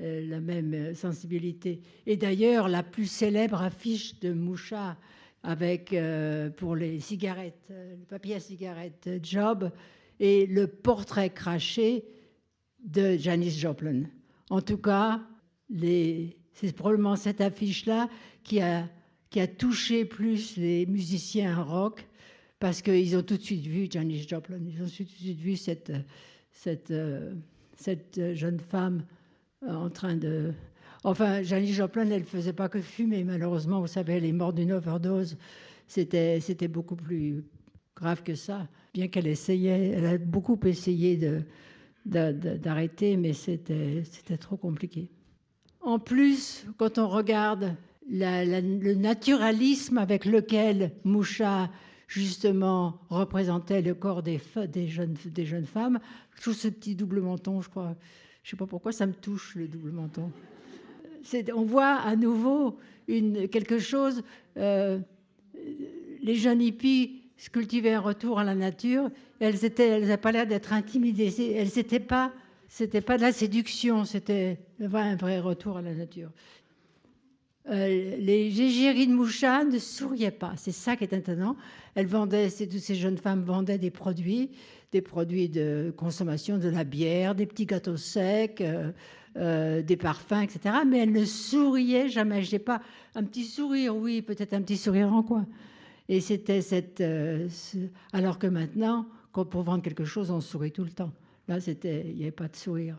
euh, 0.00 0.26
la 0.26 0.40
même 0.40 0.94
sensibilité. 0.94 1.80
Et 2.06 2.16
d'ailleurs, 2.16 2.68
la 2.68 2.82
plus 2.82 3.06
célèbre 3.06 3.62
affiche 3.62 4.18
de 4.20 4.32
Moucha 4.32 4.96
avec 5.42 5.92
euh, 5.92 6.50
pour 6.50 6.74
les 6.74 7.00
cigarettes, 7.00 7.70
le 7.70 8.04
papier 8.04 8.34
à 8.36 8.40
cigarettes 8.40 9.08
Job, 9.22 9.70
et 10.18 10.46
le 10.46 10.66
portrait 10.66 11.30
craché 11.30 12.04
de 12.82 13.16
Janis 13.16 13.50
Joplin. 13.50 14.04
En 14.48 14.62
tout 14.62 14.78
cas, 14.78 15.20
c'est 15.70 16.74
probablement 16.74 17.16
cette 17.16 17.40
affiche-là 17.40 18.08
qui 18.42 18.60
a 18.60 18.88
qui 19.30 19.40
a 19.40 19.46
touché 19.46 20.04
plus 20.04 20.56
les 20.56 20.86
musiciens 20.86 21.62
rock, 21.62 22.06
parce 22.58 22.82
qu'ils 22.82 23.16
ont 23.16 23.22
tout 23.22 23.36
de 23.36 23.42
suite 23.42 23.66
vu 23.66 23.88
Janis 23.90 24.26
Joplin, 24.28 24.58
ils 24.66 24.82
ont 24.82 24.86
tout 24.86 25.04
de 25.04 25.08
suite 25.08 25.38
vu 25.38 25.56
cette, 25.56 25.92
cette, 26.52 26.92
cette 27.76 28.34
jeune 28.34 28.60
femme 28.60 29.04
en 29.66 29.90
train 29.90 30.16
de... 30.16 30.52
Enfin, 31.04 31.42
Janis 31.42 31.72
Joplin, 31.72 32.10
elle 32.10 32.22
ne 32.22 32.26
faisait 32.26 32.52
pas 32.52 32.68
que 32.68 32.80
fumer, 32.80 33.24
malheureusement, 33.24 33.80
vous 33.80 33.86
savez, 33.86 34.14
elle 34.14 34.24
est 34.24 34.32
morte 34.32 34.56
d'une 34.56 34.72
overdose. 34.72 35.36
C'était, 35.86 36.40
beaucoup 36.68 36.96
plus 36.96 37.44
grave 37.94 38.22
que 38.22 38.34
ça, 38.34 38.66
bien 38.92 39.08
qu'elle 39.08 39.26
essayait, 39.26 39.90
elle 39.90 40.06
a 40.06 40.18
beaucoup 40.18 40.58
essayé 40.64 41.20
d'arrêter, 42.04 43.16
mais 43.16 43.32
c'était 43.32 44.36
trop 44.38 44.56
compliqué. 44.56 45.08
En 45.80 45.98
plus, 45.98 46.66
quand 46.76 46.98
on 46.98 47.08
regarde 47.08 47.76
le 48.08 48.94
naturalisme 48.94 49.98
avec 49.98 50.24
lequel 50.24 50.92
Moucha 51.04 51.70
justement 52.06 52.98
représentait 53.10 53.82
le 53.82 53.94
corps 53.94 54.22
des, 54.22 54.38
jeunes, 54.88 55.16
femmes, 55.64 55.98
tout 56.42 56.52
ce 56.52 56.68
petit 56.68 56.94
double 56.94 57.20
menton, 57.20 57.60
je 57.60 57.68
crois, 57.68 57.96
je 58.42 58.48
ne 58.48 58.50
sais 58.50 58.56
pas 58.56 58.66
pourquoi 58.66 58.92
ça 58.92 59.06
me 59.06 59.12
touche 59.12 59.54
le 59.56 59.68
double 59.68 59.90
menton. 59.90 60.30
On 61.54 61.64
voit 61.64 61.94
à 61.94 62.14
nouveau 62.14 62.78
une, 63.08 63.48
quelque 63.48 63.78
chose, 63.78 64.22
euh, 64.56 65.00
les 66.22 66.36
jeunes 66.36 66.62
hippies 66.62 67.22
cultivaient 67.52 67.94
un 67.94 68.00
retour 68.00 68.38
à 68.38 68.44
la 68.44 68.54
nature, 68.54 69.10
elles 69.40 69.56
elles 69.78 70.02
n'avaient 70.02 70.16
pas 70.16 70.32
l'air 70.32 70.46
d'être 70.46 70.72
intimidées, 70.72 71.34
elles 71.54 71.70
n'étaient 71.76 72.00
pas, 72.00 72.32
c'était 72.68 73.00
pas 73.00 73.16
de 73.16 73.22
la 73.22 73.32
séduction, 73.32 74.04
c'était 74.04 74.58
un 74.80 75.16
vrai 75.16 75.40
retour 75.40 75.76
à 75.78 75.82
la 75.82 75.92
nature. 75.92 76.30
Euh, 77.68 78.16
les 78.18 78.60
égéries 78.60 79.08
de 79.08 79.12
Moucha 79.12 79.64
ne 79.64 79.78
souriaient 79.78 80.30
pas. 80.30 80.52
C'est 80.56 80.72
ça 80.72 80.94
qui 80.96 81.04
est 81.04 81.12
étonnant. 81.12 81.56
Elles 81.94 82.06
vendaient, 82.06 82.48
toutes 82.48 82.78
ces 82.78 82.94
jeunes 82.94 83.18
femmes 83.18 83.42
vendaient 83.42 83.78
des 83.78 83.90
produits, 83.90 84.50
des 84.92 85.00
produits 85.00 85.48
de 85.48 85.92
consommation, 85.96 86.58
de 86.58 86.68
la 86.68 86.84
bière, 86.84 87.34
des 87.34 87.46
petits 87.46 87.66
gâteaux 87.66 87.96
secs, 87.96 88.60
euh, 88.60 88.92
euh, 89.36 89.82
des 89.82 89.96
parfums, 89.96 90.42
etc. 90.42 90.76
Mais 90.86 90.98
elles 90.98 91.12
ne 91.12 91.24
souriaient 91.24 92.08
jamais. 92.08 92.42
Je 92.42 92.52
n'ai 92.52 92.58
pas 92.60 92.80
un 93.16 93.24
petit 93.24 93.44
sourire, 93.44 93.96
oui, 93.96 94.22
peut-être 94.22 94.52
un 94.52 94.62
petit 94.62 94.76
sourire 94.76 95.12
en 95.12 95.24
coin. 95.24 95.46
Et 96.08 96.20
c'était 96.20 96.62
cette. 96.62 97.02
alors 98.12 98.38
que 98.38 98.46
maintenant, 98.46 99.08
quand 99.32 99.44
pour 99.44 99.62
vendre 99.62 99.82
quelque 99.82 100.04
chose, 100.04 100.30
on 100.30 100.40
sourit 100.40 100.70
tout 100.70 100.84
le 100.84 100.90
temps. 100.90 101.10
Là, 101.48 101.58
il 101.58 102.14
n'y 102.14 102.22
avait 102.22 102.30
pas 102.30 102.46
de 102.46 102.54
sourire. 102.54 102.96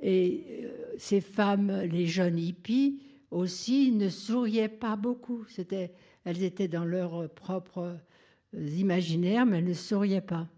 Et 0.00 0.68
ces 0.98 1.20
femmes, 1.20 1.82
les 1.82 2.06
jeunes 2.06 2.38
hippies, 2.38 2.98
aussi 3.30 3.92
ne 3.92 4.08
souriaient 4.08 4.68
pas 4.68 4.96
beaucoup. 4.96 5.44
C'était, 5.48 5.92
elles 6.24 6.42
étaient 6.42 6.68
dans 6.68 6.84
leur 6.84 7.28
propre 7.30 7.98
euh, 8.54 8.68
imaginaire, 8.68 9.46
mais 9.46 9.58
elles 9.58 9.64
ne 9.64 9.74
souriaient 9.74 10.20
pas. 10.20 10.48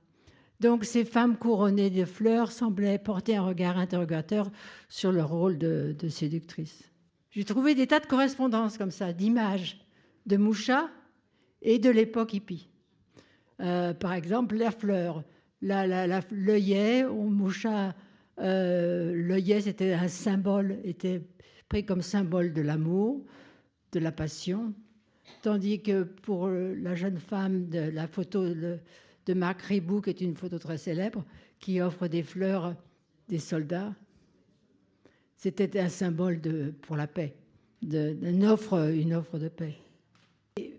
Donc 0.61 0.85
ces 0.85 1.05
femmes 1.05 1.37
couronnées 1.37 1.90
de 1.90 2.05
fleurs 2.05 2.50
semblaient 2.50 2.98
porter 2.98 3.37
un 3.37 3.42
regard 3.42 3.79
interrogateur 3.79 4.50
sur 4.88 5.12
leur 5.12 5.29
rôle 5.29 5.59
de, 5.59 5.94
séductrice. 6.09 6.90
J'ai 7.31 7.44
trouvé 7.44 7.74
des 7.74 7.87
tas 7.87 8.00
de 8.00 8.07
correspondances 8.07 8.79
comme 8.79 8.90
ça, 8.90 9.12
d'images 9.12 9.79
de 10.24 10.38
Moucha 10.38 10.88
et 11.61 11.79
de 11.79 11.90
l'époque 11.90 12.33
hippie. 12.33 12.68
Euh, 13.61 13.92
par 13.92 14.14
exemple, 14.14 14.57
la 14.57 14.70
fleur, 14.70 15.22
l'œillet, 15.61 17.05
Moucha, 17.05 17.94
euh, 18.38 19.12
l'œillet 19.14 19.61
c'était 19.61 19.92
un 19.92 20.09
symbole, 20.09 20.79
était 20.85 21.22
pris 21.68 21.85
comme 21.85 22.02
symbole 22.02 22.52
de 22.52 22.62
l'amour, 22.62 23.22
de 23.92 23.98
la 23.98 24.12
passion, 24.12 24.72
tandis 25.42 25.83
que 25.83 26.02
pour 26.02 26.48
la 26.48 26.94
jeune 26.94 27.18
femme 27.18 27.68
de 27.68 27.90
la 27.90 28.07
photo 28.07 28.48
de, 28.48 28.79
Marc 29.35 29.62
Ribou, 29.62 30.00
qui 30.00 30.11
est 30.11 30.20
une 30.20 30.37
photo 30.37 30.59
très 30.59 30.79
célèbre, 30.79 31.24
qui 31.59 31.81
offre 31.81 32.07
des 32.07 32.22
fleurs 32.22 32.74
des 33.29 33.38
soldats, 33.38 33.94
c'était 35.35 35.81
un 35.81 35.88
symbole 35.88 36.40
de, 36.40 36.72
pour 36.83 36.96
la 36.96 37.07
paix, 37.07 37.35
une 37.83 38.46
offre, 38.46 38.92
une 38.92 39.14
offre 39.14 39.38
de 39.38 39.48
paix. 39.48 39.74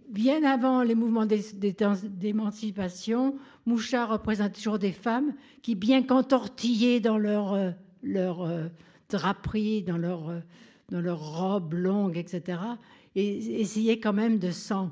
bien 0.10 0.44
avant 0.44 0.84
les 0.84 0.96
mouvements 0.96 1.26
d'émancipation, 1.26 3.36
Mouchard 3.66 4.10
représente 4.10 4.54
toujours 4.54 4.80
des 4.80 4.94
femmes 4.94 5.34
qui, 5.62 5.76
bien 5.76 6.04
qu'entortillées 6.04 7.02
dans 7.02 7.18
leur, 7.18 7.74
leur 8.02 8.44
euh, 8.44 8.68
draperie, 9.10 9.84
dans 9.84 9.98
leur 9.98 10.30
euh, 10.30 10.40
dans 10.90 11.02
leurs 11.02 11.38
robes 11.38 11.74
longues, 11.74 12.18
etc. 12.18 12.60
Et 13.16 13.62
essayer 13.62 14.00
quand 14.00 14.14
même 14.14 14.40
de 14.40 14.52
s'en, 14.52 14.92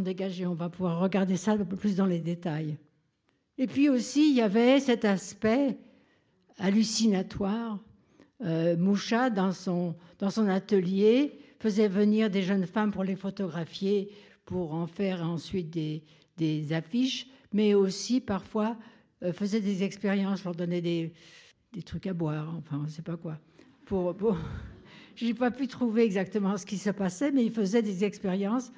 dégager. 0.00 0.46
On 0.46 0.54
va 0.54 0.68
pouvoir 0.68 1.00
regarder 1.00 1.36
ça 1.36 1.52
un 1.52 1.64
peu 1.64 1.76
plus 1.76 1.96
dans 1.96 2.06
les 2.06 2.20
détails. 2.20 2.76
Et 3.58 3.66
puis 3.66 3.88
aussi, 3.88 4.30
il 4.30 4.36
y 4.36 4.42
avait 4.42 4.80
cet 4.80 5.04
aspect 5.04 5.78
hallucinatoire. 6.58 7.78
Euh, 8.42 8.76
Moucha, 8.76 9.30
dans 9.30 9.52
son, 9.52 9.94
atelier, 10.48 11.38
faisait 11.58 11.88
venir 11.88 12.30
des 12.30 12.42
jeunes 12.42 12.66
femmes 12.66 12.90
pour 12.90 13.04
les 13.04 13.16
photographier, 13.16 14.10
pour 14.44 14.74
en 14.74 14.86
faire 14.86 15.22
ensuite 15.22 15.70
des, 15.70 16.72
affiches, 16.72 17.26
mais 17.52 17.74
aussi 17.74 18.20
parfois 18.20 18.76
euh, 19.22 19.32
faisait 19.32 19.60
des 19.60 19.82
expériences, 19.82 20.44
leur 20.44 20.54
donnait 20.54 20.82
des, 20.82 21.12
trucs 21.84 22.06
à 22.06 22.12
boire, 22.12 22.54
enfin, 22.58 22.78
on 22.80 22.84
ne 22.84 22.88
sait 22.88 23.02
pas 23.02 23.16
quoi, 23.16 23.38
pour, 23.86 24.14
je 25.14 25.26
n'ai 25.26 25.34
pas 25.34 25.50
pu 25.50 25.68
trouver 25.68 26.04
exactement 26.04 26.56
ce 26.56 26.66
qui 26.66 26.78
se 26.78 26.90
passait, 26.90 27.30
mais 27.30 27.44
il 27.44 27.52
faisait 27.52 27.82
des 27.82 28.04
expériences 28.04 28.72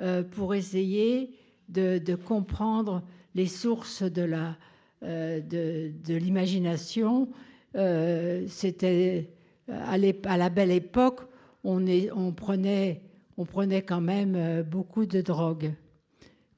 euh, 0.00 0.22
pour 0.22 0.54
essayer 0.54 1.30
de, 1.68 2.14
comprendre 2.14 3.02
les 3.34 3.46
sources 3.46 4.02
de 4.02 4.22
la 4.22 4.56
euh, 5.04 5.40
de, 5.40 6.14
l'imagination. 6.14 7.28
Euh, 7.76 8.44
c'était 8.48 9.30
à, 9.68 9.96
la 9.98 10.50
belle 10.50 10.72
époque, 10.72 11.20
on, 11.62 11.84
on, 12.16 12.32
prenait, 12.32 13.02
on 13.36 13.44
prenait 13.44 13.82
quand 13.82 14.00
même 14.00 14.62
beaucoup 14.62 15.06
de 15.06 15.20
drogue, 15.20 15.72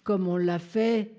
comme 0.04 0.28
on 0.28 0.36
l'a 0.36 0.58
fait 0.58 1.10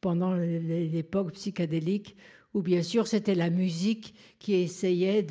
pendant 0.00 0.34
l'époque 0.34 1.32
psychédélique 1.32 2.16
où 2.54 2.62
bien 2.62 2.82
sûr 2.82 3.06
c'était 3.06 3.34
la 3.34 3.50
musique 3.50 4.14
qui 4.38 4.54
essayait 4.54 5.22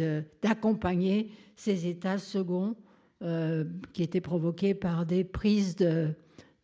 d'accompagner 0.42 1.32
ces 1.56 1.88
états 1.88 2.18
seconds 2.18 2.76
euh, 3.24 3.64
qui 3.94 4.04
étaient 4.04 4.22
provoqués 4.22 4.74
par 4.74 5.06
des 5.06 5.24
prises 5.24 5.78
de, 5.78 6.14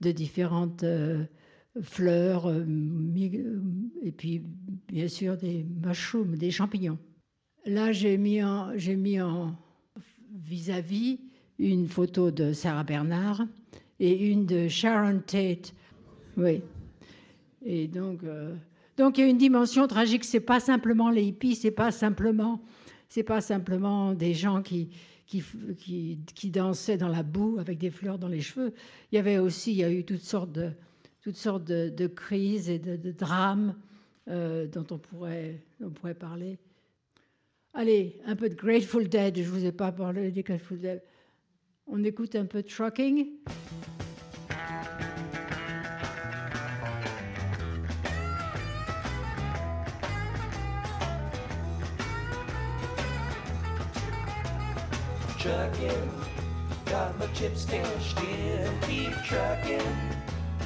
différentes 0.01 0.83
euh, 0.83 1.23
fleurs 1.81 2.49
euh, 2.49 2.65
et 4.01 4.11
puis 4.11 4.41
bien 4.87 5.07
sûr 5.07 5.37
des 5.37 5.63
mushrooms, 5.63 6.35
des 6.35 6.51
champignons. 6.51 6.97
Là, 7.65 7.91
j'ai 7.91 8.17
mis 8.17 8.43
en, 8.43 8.77
j'ai 8.77 8.95
mis 8.95 9.21
en 9.21 9.55
vis-à-vis 10.33 11.19
une 11.59 11.87
photo 11.87 12.31
de 12.31 12.51
Sarah 12.51 12.83
Bernard 12.83 13.45
et 13.99 14.27
une 14.29 14.45
de 14.45 14.67
Sharon 14.67 15.21
Tate. 15.25 15.73
Oui. 16.35 16.61
Et 17.65 17.87
donc, 17.87 18.21
donc 18.99 19.17
il 19.17 19.21
y 19.21 19.23
a 19.23 19.29
une 19.29 19.37
dimension 19.37 19.87
tragique. 19.87 20.25
C'est 20.25 20.41
pas 20.41 20.59
simplement 20.59 21.09
les 21.09 21.23
hippies, 21.23 21.55
c'est 21.55 21.71
pas 21.71 21.89
simplement, 21.89 22.61
c'est 23.07 23.23
pas 23.23 23.39
simplement 23.39 24.13
des 24.13 24.33
gens 24.33 24.61
qui, 24.61 24.89
qui, 25.25 25.41
qui, 26.35 26.49
dansaient 26.49 26.97
dans 26.97 27.07
la 27.07 27.23
boue 27.23 27.57
avec 27.59 27.77
des 27.77 27.91
fleurs 27.91 28.19
dans 28.19 28.27
les 28.27 28.41
cheveux. 28.41 28.73
Il 29.11 29.15
y 29.15 29.17
avait 29.17 29.37
aussi, 29.37 29.71
il 29.71 29.77
y 29.77 29.85
a 29.85 29.89
eu 29.89 30.03
toutes 30.03 30.21
sortes 30.21 30.51
de, 30.51 30.71
toutes 31.21 31.37
sortes 31.37 31.63
de, 31.63 32.07
crises 32.07 32.69
et 32.69 32.77
de, 32.77 33.11
drames 33.11 33.73
euh, 34.27 34.67
dont 34.67 34.85
on 34.91 34.97
pourrait, 34.97 35.63
on 35.81 35.91
pourrait 35.91 36.13
parler. 36.13 36.59
Allez, 37.73 38.19
un 38.25 38.35
peu 38.35 38.49
de 38.49 38.55
Grateful 38.55 39.07
Dead. 39.07 39.37
Je 39.37 39.49
vous 39.49 39.63
ai 39.63 39.71
pas 39.71 39.93
parlé 39.93 40.29
des 40.31 40.43
Grateful 40.43 40.77
Dead. 40.77 41.01
On 41.87 42.03
écoute 42.03 42.35
un 42.35 42.45
peu 42.45 42.61
de 42.61 42.67
Trucking. 42.67 43.27
Trucking. 55.39 56.11
Got 56.85 57.17
my 57.17 57.27
chips 57.27 57.63
cashed 57.65 58.19
in, 58.19 58.79
keep 58.81 59.13
trucking. 59.23 59.95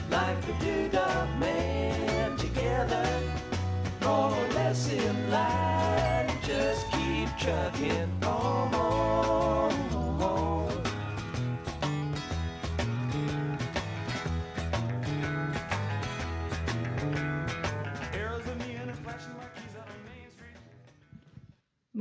Like 0.09 0.37
a 0.49 0.53
doodah 0.63 1.39
man 1.39 2.35
together. 2.37 3.07
More 4.01 4.31
or 4.31 4.47
less 4.55 4.91
in 4.91 5.29
line, 5.29 6.31
just 6.43 6.89
keep 6.91 7.29
trucking 7.37 8.11
on. 8.25 9.62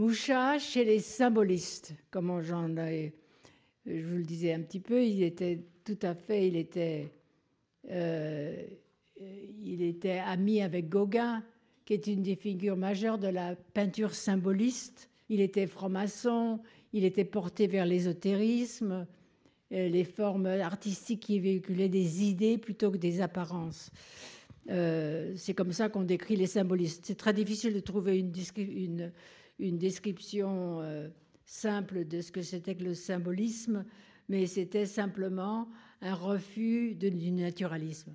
Moucha 0.03 0.59
chez 0.59 0.85
les 0.85 0.99
symbolistes, 0.99 1.95
comme 2.11 2.43
j'en 2.43 2.77
ai, 2.77 3.13
je 3.87 4.05
vous 4.05 4.17
le 4.17 4.25
disais 4.25 4.53
un 4.53 4.59
petit 4.59 4.81
peu, 4.81 5.01
il 5.05 5.23
était 5.23 5.61
tout 5.85 5.99
à 6.03 6.17
fait, 6.17 6.49
il 6.49 6.57
était 6.57 7.09
il 7.89 9.81
était 9.81 10.19
ami 10.19 10.61
avec 10.61 10.89
Gauguin, 10.89 11.45
qui 11.85 11.95
est 11.95 12.09
une 12.09 12.25
des 12.25 12.35
figures 12.35 12.77
majeures 12.77 13.17
de 13.17 13.29
la 13.29 13.55
peinture 13.55 14.13
symboliste. 14.13 15.09
Il 15.29 15.41
était 15.41 15.69
franc-maçon, 15.69 16.59
il 16.93 17.05
était 17.05 17.25
porté 17.25 17.69
vers 17.69 17.87
l'ésotérisme, 17.87 19.07
les 19.71 20.05
formes 20.05 20.47
artistiques 20.47 21.21
qui 21.21 21.39
véhiculaient 21.39 21.89
des 21.89 22.25
idées 22.25 22.59
plutôt 22.59 22.91
que 22.91 22.97
des 22.97 23.21
apparences. 23.21 23.93
Euh, 24.69 25.33
c'est 25.37 25.55
comme 25.55 25.73
ça 25.73 25.89
qu'on 25.89 26.03
décrit 26.03 26.35
les 26.35 26.49
symbolistes. 26.49 27.07
C'est 27.07 27.19
très 27.19 27.33
difficile 27.33 27.73
de 27.73 27.81
trouver 27.81 28.19
une, 28.19 29.13
description 29.59 30.81
euh, 30.81 31.09
simple 31.45 32.05
de 32.07 32.21
ce 32.21 32.33
que 32.33 32.43
c'était 32.43 32.75
que 32.75 32.85
le 32.85 32.95
symbolisme, 32.95 33.85
mais 34.29 34.47
c'était 34.47 34.87
simplement 34.87 35.69
un 36.01 36.15
refus 36.15 36.95
du 36.95 37.31
naturalisme. 37.31 38.15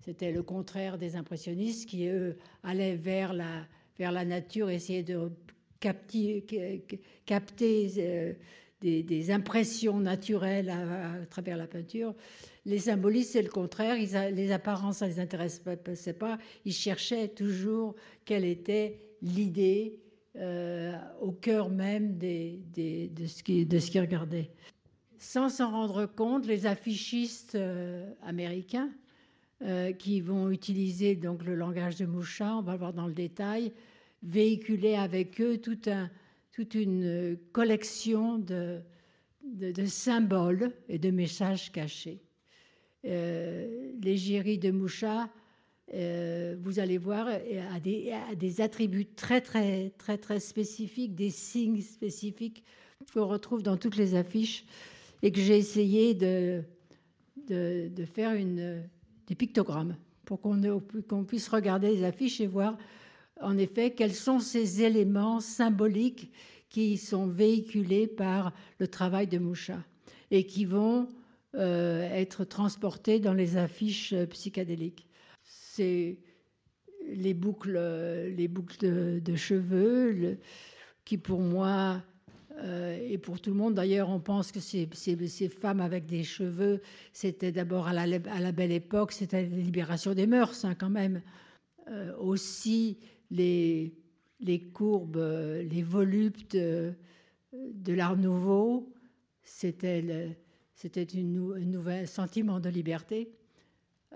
C'était 0.00 0.32
le 0.32 0.42
contraire 0.42 0.98
des 0.98 1.16
impressionnistes 1.16 1.88
qui, 1.88 2.06
eux, 2.08 2.36
allaient 2.62 2.96
vers 2.96 3.34
la, 3.34 4.24
nature, 4.24 4.70
essayaient 4.70 5.02
de 5.02 5.30
capter 5.78 6.44
euh, 7.98 8.32
des, 8.80 9.30
impressions 9.30 10.00
naturelles 10.00 10.70
à, 10.70 11.26
travers 11.26 11.58
la 11.58 11.66
peinture. 11.66 12.14
Les 12.64 12.78
symbolistes, 12.78 13.32
c'est 13.32 13.42
le 13.42 13.50
contraire. 13.50 13.96
les 14.32 14.52
apparences, 14.52 14.98
ça 14.98 15.06
ne 15.06 15.12
les 15.12 15.20
intéressait 15.20 16.14
pas. 16.14 16.38
Ils 16.64 16.72
cherchaient 16.72 17.28
toujours 17.28 17.94
quelle 18.24 18.46
était 18.46 19.00
l'idée 19.20 20.00
euh, 20.36 20.96
au 21.20 21.32
cœur 21.32 21.70
même 21.70 22.16
de 22.18 23.26
ce 23.26 23.42
qu'ils 23.42 24.00
regardaient. 24.00 24.50
Sans 25.18 25.50
s'en 25.50 25.70
rendre 25.70 26.06
compte, 26.06 26.46
les 26.46 26.64
affichistes 26.64 27.54
euh, 27.54 28.10
américains 28.22 28.90
euh, 29.60 29.92
qui 29.92 30.22
vont 30.22 30.50
utiliser 30.50 31.14
donc 31.14 31.44
le 31.44 31.54
langage 31.54 31.96
de 31.96 32.06
Mouchat, 32.06 32.56
on 32.56 32.62
va 32.62 32.72
le 32.72 32.78
voir 32.78 32.94
dans 32.94 33.06
le 33.06 33.12
détail, 33.12 33.70
véhiculer 34.22 34.94
avec 34.94 35.38
eux 35.42 35.58
toute 35.58 36.74
une 36.74 37.36
collection 37.52 38.38
de, 38.38 38.80
symboles 39.84 40.72
et 40.88 40.98
de 40.98 41.10
messages 41.10 41.70
cachés. 41.70 42.22
Euh, 43.04 43.92
l'égérie 44.02 44.58
de 44.58 44.70
Mouchat, 44.70 45.28
euh, 45.92 46.56
vous 46.62 46.78
allez 46.78 46.98
voir, 46.98 47.28
des, 47.82 48.12
a 48.12 48.34
des, 48.34 48.60
attributs 48.60 49.06
très, 49.06 49.40
très, 49.40 49.90
très, 49.98 50.18
très 50.18 50.38
spécifiques, 50.38 51.14
des 51.14 51.30
signes 51.30 51.82
spécifiques 51.82 52.62
qu'on 53.12 53.26
retrouve 53.26 53.62
dans 53.62 53.76
toutes 53.76 53.96
les 53.96 54.14
affiches 54.14 54.64
et 55.22 55.32
que 55.32 55.40
j'ai 55.40 55.58
essayé 55.58 56.14
de, 56.14 56.62
faire 58.06 58.32
une, 58.34 58.82
des 59.26 59.34
pictogrammes 59.34 59.96
pour 60.24 60.40
qu'on 60.40 61.24
puisse 61.24 61.48
regarder 61.48 61.90
les 61.90 62.04
affiches 62.04 62.40
et 62.40 62.46
voir 62.46 62.78
en 63.40 63.58
effet 63.58 63.90
quels 63.90 64.14
sont 64.14 64.38
ces 64.38 64.82
éléments 64.82 65.40
symboliques 65.40 66.30
qui 66.68 66.98
sont 66.98 67.26
véhiculés 67.26 68.06
par 68.06 68.52
le 68.78 68.86
travail 68.86 69.26
de 69.26 69.38
Moucha 69.38 69.82
et 70.30 70.46
qui 70.46 70.64
vont 70.64 71.08
euh, 71.56 72.08
être 72.12 72.44
transportés 72.44 73.18
dans 73.18 73.34
les 73.34 73.56
affiches 73.56 74.14
psychédéliques. 74.30 75.09
Les 75.80 77.34
boucles, 77.34 77.78
les 78.36 78.48
boucles 78.48 79.20
de, 79.20 79.36
cheveux 79.36 80.38
qui 81.04 81.18
pour 81.18 81.40
moi 81.40 82.02
euh, 82.62 82.98
et 83.08 83.18
pour 83.18 83.40
tout 83.40 83.50
le 83.50 83.56
monde, 83.56 83.74
d'ailleurs, 83.74 84.10
on 84.10 84.20
pense 84.20 84.52
que 84.52 84.60
ces, 84.60 84.88
ces, 84.92 85.48
femmes 85.48 85.80
avec 85.80 86.06
des 86.06 86.24
cheveux, 86.24 86.82
c'était 87.12 87.52
d'abord 87.52 87.88
à 87.88 88.06
la, 88.06 88.52
belle 88.52 88.72
époque, 88.72 89.12
c'était 89.12 89.42
la 89.42 89.56
libération 89.56 90.14
des 90.14 90.26
mœurs, 90.26 90.64
hein, 90.64 90.74
quand 90.74 90.90
même. 90.90 91.22
Euh, 91.88 92.14
aussi, 92.18 92.98
les, 93.30 93.94
les 94.40 94.60
courbes, 94.60 95.16
les 95.16 95.82
voluptes 95.82 96.56
de, 96.56 96.94
l'Art 97.92 98.16
Nouveau, 98.16 98.92
c'était 99.42 100.36
c'était 100.74 101.06
un 101.14 101.22
nouvel 101.22 102.08
sentiment 102.08 102.58
de 102.58 102.70
liberté. 102.70 103.30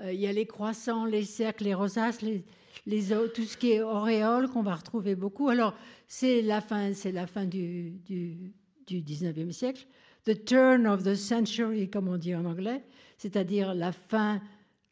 Euh, 0.01 0.13
il 0.13 0.21
y 0.21 0.27
a 0.27 0.33
les 0.33 0.47
croissants, 0.47 1.05
les 1.05 1.25
cercles, 1.25 1.65
les 1.65 1.75
rosaces, 1.75 2.19
tout 2.19 3.43
ce 3.43 3.57
qui 3.57 3.73
est 3.73 3.83
auréole 3.83 4.49
qu'on 4.49 4.63
va 4.63 4.75
retrouver 4.75 5.15
beaucoup. 5.15 5.49
Alors, 5.49 5.75
c'est 6.09 6.43
la 6.43 6.61
fin, 6.61 6.93
c'est 6.93 7.13
la 7.13 7.27
fin 7.27 7.45
du, 7.45 7.93
du, 8.07 8.53
19e 8.89 9.53
siècle. 9.53 9.87
The 10.25 10.45
turn 10.45 10.87
of 10.87 11.05
the 11.05 11.15
century, 11.15 11.89
comme 11.89 12.09
on 12.09 12.17
dit 12.17 12.35
en 12.35 12.45
anglais, 12.45 12.83
c'est-à-dire 13.19 13.75
la 13.75 13.93
fin 13.93 14.41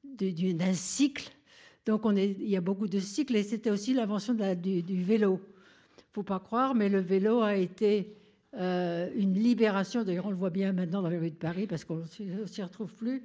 d'un 0.04 0.74
cycle. 0.74 1.30
Donc, 1.86 2.02
il 2.14 2.48
y 2.48 2.56
a 2.56 2.60
beaucoup 2.60 2.86
de 2.86 3.00
cycles 3.00 3.34
et 3.36 3.42
c'était 3.42 3.70
aussi 3.70 3.92
l'invention 3.94 4.34
du, 4.34 5.02
vélo. 5.02 5.40
faut 6.12 6.22
pas 6.22 6.38
croire, 6.38 6.74
mais 6.74 6.88
le 6.88 7.00
vélo 7.00 7.40
a 7.40 7.56
été 7.56 8.14
euh, 8.54 9.10
une 9.16 9.34
libération. 9.34 10.04
D'ailleurs, 10.04 10.26
on 10.26 10.30
le 10.30 10.36
voit 10.36 10.50
bien 10.50 10.72
maintenant 10.72 11.02
dans 11.02 11.08
les 11.08 11.18
rues 11.18 11.30
de 11.30 11.36
Paris 11.36 11.66
parce 11.66 11.84
qu'on 11.84 12.04
ne 12.20 12.46
s'y 12.46 12.62
retrouve 12.62 12.94
plus. 12.94 13.24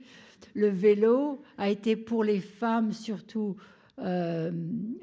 Le 0.53 0.67
vélo 0.67 1.41
a 1.57 1.69
été 1.69 1.95
pour 1.95 2.23
les 2.23 2.39
femmes 2.39 2.91
surtout 2.91 3.55
euh, 3.99 4.51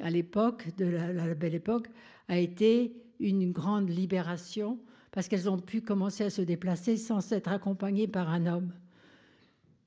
à 0.00 0.10
l'époque, 0.10 0.68
de 0.76 0.86
la, 0.86 1.34
belle 1.34 1.54
époque, 1.54 1.88
a 2.28 2.38
été 2.38 2.96
une 3.20 3.52
grande 3.52 3.88
libération 3.90 4.78
parce 5.10 5.28
qu'elles 5.28 5.48
ont 5.48 5.58
pu 5.58 5.80
commencer 5.80 6.24
à 6.24 6.30
se 6.30 6.42
déplacer 6.42 6.96
sans 6.96 7.32
être 7.32 7.48
accompagnées 7.48 8.08
par 8.08 8.28
un 8.28 8.46
homme. 8.46 8.72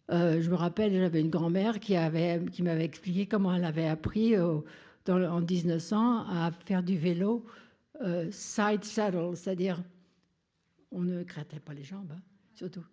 Euh, 0.09 0.41
je 0.41 0.49
me 0.49 0.55
rappelle, 0.55 0.93
j'avais 0.93 1.19
une 1.19 1.29
grand-mère 1.29 1.79
qui, 1.79 1.95
avait, 1.95 2.41
qui 2.51 2.63
m'avait 2.63 2.85
expliqué 2.85 3.25
comment 3.25 3.53
elle 3.53 3.65
avait 3.65 3.87
appris 3.87 4.35
dans, 5.05 5.23
en 5.23 5.41
1900 5.41 6.25
à 6.29 6.51
faire 6.65 6.81
du 6.81 6.97
vélo 6.97 7.45
euh, 8.01 8.29
side 8.31 8.83
saddle, 8.83 9.35
c'est-à-dire 9.35 9.83
on 10.91 11.01
ne 11.01 11.23
grattait 11.23 11.59
pas 11.59 11.73
les 11.73 11.83
jambes, 11.83 12.11
hein, 12.11 12.21
surtout. 12.53 12.83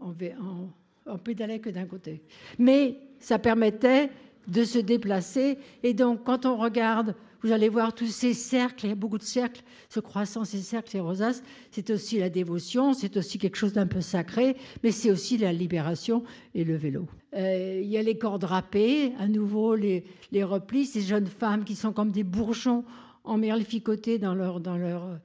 On, 0.00 0.14
on, 0.40 0.70
on 1.06 1.18
pédalait 1.18 1.60
que 1.60 1.70
d'un 1.70 1.86
côté. 1.86 2.22
Mais 2.58 2.98
ça 3.18 3.38
permettait 3.38 4.10
de 4.48 4.64
se 4.64 4.78
déplacer. 4.78 5.58
Et 5.82 5.94
donc, 5.94 6.24
quand 6.24 6.46
on 6.46 6.56
regarde, 6.56 7.14
vous 7.42 7.52
allez 7.52 7.68
voir 7.68 7.94
tous 7.94 8.06
ces 8.06 8.32
cercles, 8.32 8.86
il 8.86 8.88
y 8.88 8.92
a 8.92 8.94
beaucoup 8.94 9.18
de 9.18 9.22
cercles, 9.22 9.62
ce 9.90 10.00
croissant, 10.00 10.44
ces 10.44 10.60
cercles, 10.60 10.90
ces 10.90 11.00
rosaces, 11.00 11.42
c'est 11.70 11.90
aussi 11.90 12.18
la 12.18 12.30
dévotion, 12.30 12.94
c'est 12.94 13.16
aussi 13.18 13.38
quelque 13.38 13.56
chose 13.56 13.74
d'un 13.74 13.86
peu 13.86 14.00
sacré, 14.00 14.56
mais 14.82 14.90
c'est 14.90 15.10
aussi 15.10 15.36
la 15.36 15.52
libération 15.52 16.24
et 16.54 16.64
le 16.64 16.74
vélo. 16.76 17.06
Euh, 17.34 17.80
il 17.82 17.88
y 17.88 17.98
a 17.98 18.02
les 18.02 18.16
corps 18.16 18.38
drapés, 18.38 19.12
à 19.18 19.28
nouveau 19.28 19.74
les, 19.74 20.04
replis, 20.42 20.86
ces 20.86 21.02
jeunes 21.02 21.26
femmes 21.26 21.64
qui 21.64 21.74
sont 21.74 21.92
comme 21.92 22.12
des 22.12 22.24
bourgeons 22.24 22.84
emmerlificotés 23.24 24.18
dans 24.18 24.34
leur, 24.34 24.60
dans 24.60 24.78
leur, 24.78 25.18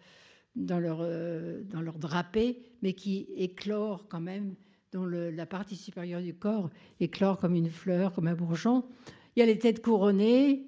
dans 0.58 0.80
leur, 0.80 1.00
euh, 1.02 1.62
dans 1.72 1.82
leur 1.82 2.00
drapé, 2.00 2.60
mais 2.82 2.94
qui 2.94 3.28
éclorent 3.38 4.08
quand 4.10 4.22
même 4.22 4.56
dont 4.92 5.06
la 5.06 5.46
partie 5.46 5.76
supérieure 5.76 6.22
du 6.22 6.34
corps 6.34 6.70
éclore 7.00 7.38
comme 7.38 7.56
une 7.56 7.70
fleur, 7.70 8.14
comme 8.14 8.28
un 8.28 8.36
bourgeon. 8.36 8.86
Il 9.36 9.40
y 9.40 9.44
a 9.44 9.46
les 9.46 9.60
têtes 9.60 9.82
couronnées 9.82 10.66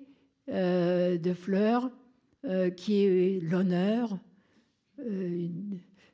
euh, 0.49 1.17
de 1.17 1.33
fleurs, 1.33 1.89
euh, 2.45 2.69
qui 2.69 3.03
est 3.03 3.39
l'honneur. 3.41 4.17
Euh, 4.99 5.47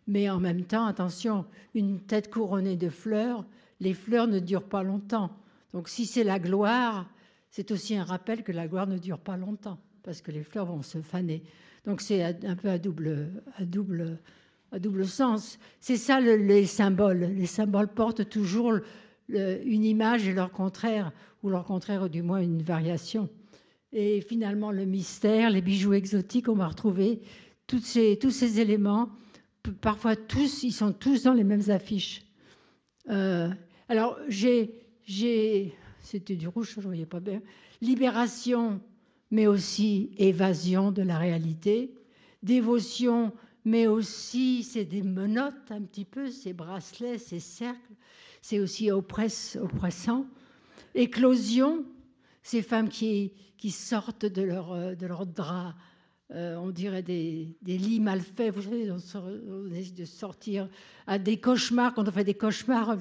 mais 0.07 0.29
en 0.29 0.39
même 0.39 0.63
temps, 0.63 0.85
attention, 0.85 1.45
une 1.73 1.99
tête 1.99 2.31
couronnée 2.31 2.77
de 2.77 2.89
fleurs, 2.89 3.45
les 3.79 3.93
fleurs 3.93 4.27
ne 4.27 4.39
durent 4.39 4.67
pas 4.67 4.83
longtemps. 4.83 5.31
Donc 5.73 5.89
si 5.89 6.05
c'est 6.05 6.23
la 6.23 6.39
gloire, 6.39 7.09
c'est 7.49 7.71
aussi 7.71 7.95
un 7.97 8.03
rappel 8.03 8.43
que 8.43 8.51
la 8.51 8.67
gloire 8.67 8.87
ne 8.87 8.97
dure 8.97 9.19
pas 9.19 9.37
longtemps, 9.37 9.79
parce 10.03 10.21
que 10.21 10.31
les 10.31 10.43
fleurs 10.43 10.65
vont 10.65 10.81
se 10.81 11.01
faner. 11.01 11.43
Donc 11.85 12.01
c'est 12.01 12.23
un 12.23 12.55
peu 12.55 12.69
à 12.69 12.77
double, 12.77 13.43
à 13.57 13.65
double 13.65 14.19
à 14.71 14.79
double 14.79 15.05
sens. 15.05 15.59
C'est 15.79 15.97
ça 15.97 16.19
les 16.19 16.65
symboles. 16.65 17.31
Les 17.35 17.45
symboles 17.45 17.87
portent 17.87 18.29
toujours 18.29 18.79
une 19.29 19.83
image 19.83 20.27
et 20.27 20.33
leur 20.33 20.51
contraire, 20.51 21.11
ou 21.43 21.49
leur 21.49 21.65
contraire, 21.65 22.03
ou 22.03 22.09
du 22.09 22.21
moins 22.21 22.41
une 22.41 22.61
variation. 22.61 23.29
Et 23.93 24.21
finalement, 24.21 24.71
le 24.71 24.85
mystère, 24.85 25.49
les 25.49 25.61
bijoux 25.61 25.93
exotiques, 25.93 26.49
on 26.49 26.55
va 26.55 26.67
retrouver 26.67 27.21
tous 27.67 27.79
ces, 27.79 28.17
tous 28.19 28.31
ces 28.31 28.59
éléments. 28.59 29.09
Parfois, 29.81 30.15
tous, 30.15 30.63
ils 30.63 30.71
sont 30.71 30.93
tous 30.93 31.23
dans 31.23 31.33
les 31.33 31.43
mêmes 31.43 31.69
affiches. 31.69 32.21
Euh, 33.09 33.49
alors, 33.89 34.17
j'ai, 34.27 34.73
c'était 36.01 36.35
du 36.35 36.47
rouge, 36.47 36.71
je 36.73 36.79
ne 36.79 36.85
voyais 36.85 37.05
pas 37.05 37.19
bien. 37.19 37.41
Libération, 37.81 38.81
mais 39.31 39.47
aussi 39.47 40.11
évasion 40.17 40.91
de 40.91 41.01
la 41.01 41.17
réalité. 41.17 41.93
Dévotion, 42.43 43.33
mais 43.67 43.85
aussi 43.85 44.63
c'est 44.63 44.85
des 44.85 45.03
menottes 45.03 45.71
un 45.71 45.81
petit 45.81 46.05
peu, 46.05 46.31
ces 46.31 46.53
bracelets, 46.53 47.17
ces 47.17 47.41
cercles, 47.41 47.93
c'est 48.41 48.59
aussi 48.59 48.89
oppressant. 48.91 50.25
Éclosion, 50.95 51.83
ces 52.43 52.61
femmes 52.61 52.87
qui, 52.87 53.33
sortent 53.69 54.25
de 54.25 54.41
leur, 54.41 54.95
de 54.95 55.05
leur 55.05 55.25
drap, 55.25 55.75
euh, 56.31 56.55
on 56.55 56.69
dirait 56.69 57.03
des, 57.03 57.57
lits 57.65 57.99
mal 57.99 58.21
faits, 58.21 58.53
vous 58.55 58.61
savez, 58.61 58.89
on, 58.89 59.71
essaie 59.73 59.91
de 59.91 60.05
sortir 60.05 60.69
à 61.05 61.19
des 61.19 61.37
cauchemars, 61.37 61.93
quand 61.93 62.07
on 62.07 62.11
fait 62.11 62.23
des 62.23 62.35
cauchemars, 62.35 62.95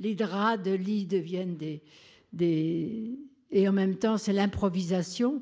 les 0.00 0.14
draps 0.16 0.62
de 0.64 0.72
lit 0.72 1.06
deviennent 1.06 1.56
des, 1.56 1.82
et 3.50 3.68
en 3.68 3.72
même 3.72 3.94
temps, 3.94 4.18
c'est 4.18 4.32
l'improvisation. 4.32 5.40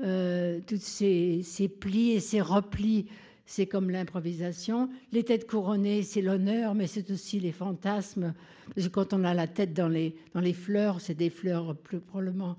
Euh, 0.00 0.60
toutes 0.66 0.82
ces, 0.82 1.42
plis 1.80 2.12
et 2.12 2.20
ces 2.20 2.40
replis, 2.40 3.06
c'est 3.46 3.66
comme 3.66 3.90
l'improvisation. 3.90 4.90
Les 5.12 5.24
têtes 5.24 5.48
couronnées, 5.48 6.02
c'est 6.02 6.20
l'honneur, 6.20 6.74
mais 6.74 6.86
c'est 6.86 7.10
aussi 7.10 7.40
les 7.40 7.52
fantasmes. 7.52 8.34
Parce 8.74 8.88
que 8.88 8.92
quand 8.92 9.12
on 9.12 9.24
a 9.24 9.32
la 9.32 9.46
tête 9.46 9.72
dans 9.72 9.88
les, 9.88 10.14
dans 10.34 10.40
les 10.40 10.52
fleurs, 10.52 11.00
c'est 11.00 11.14
des 11.14 11.30
fleurs 11.30 11.76
plus 11.76 12.00
probablement 12.00 12.56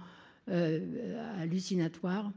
euh, 0.50 1.40
hallucinatoires. 1.40 2.32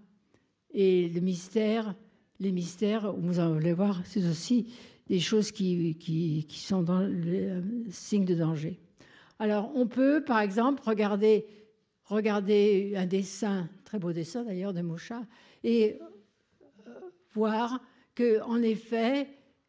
Et 0.73 1.09
le 1.09 1.21
mystère, 1.21 1.95
les 2.41 2.53
mystères, 2.53 3.13
vous 3.13 3.39
allez 3.39 3.73
voir, 3.73 4.03
c'est 4.05 4.27
aussi 4.29 4.73
des 5.09 5.21
choses 5.21 5.51
qui, 5.51 5.97
qui, 5.97 6.45
qui 6.49 6.61
sont 6.61 6.83
dans 6.83 7.01
le 7.01 7.63
signe 7.91 8.25
de 8.25 8.35
danger. 8.35 8.79
Alors, 9.39 9.73
on 9.75 9.87
peut, 9.87 10.23
par 10.25 10.41
exemple, 10.41 10.83
regarder 10.85 11.47
regarder 12.15 12.95
un 12.97 13.07
dessin, 13.07 13.69
très 13.85 13.99
beau 13.99 14.13
dessin 14.13 14.45
d'ailleurs 14.45 14.73
de 14.73 14.83
Moucha, 14.83 15.23
et 15.63 15.99
euh, 16.87 16.91
voir 17.33 17.81
en 18.45 18.63
effet, 18.63 19.29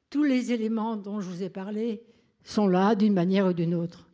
tous 0.10 0.24
les 0.24 0.52
éléments 0.52 0.98
dont 0.98 1.22
je 1.22 1.30
vous 1.30 1.44
ai 1.44 1.50
parlé 1.50 2.04
sont 2.44 2.68
là 2.68 2.96
d'une 2.96 3.14
manière 3.14 3.48
ou 3.48 3.54
d'une 3.54 3.76
autre. 3.76 4.10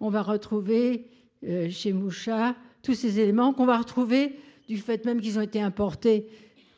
On 0.00 0.08
va 0.10 0.22
retrouver 0.22 1.06
euh, 1.44 1.70
chez 1.70 1.92
Moucha 1.92 2.56
tous 2.82 2.94
ces 2.94 3.20
éléments 3.20 3.52
qu'on 3.52 3.66
va 3.66 3.78
retrouver 3.78 4.36
du 4.68 4.78
fait 4.78 5.04
même 5.04 5.20
qu'ils 5.20 5.38
ont 5.38 5.42
été 5.42 5.60
importés, 5.60 6.28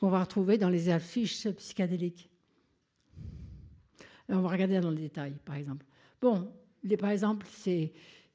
qu'on 0.01 0.09
va 0.09 0.21
retrouver 0.21 0.59
dans 0.59 0.69
les 0.69 0.89
affiches 0.89 1.49
psychédéliques. 1.49 2.31
on 4.29 4.41
va 4.41 4.49
regarder 4.49 4.81
dans 4.81 4.91
le 4.91 4.97
détail, 4.97 5.35
par 5.45 5.57
exemple. 5.57 5.87
Bon, 6.21 6.51
par 6.99 7.11
exemple, 7.11 7.47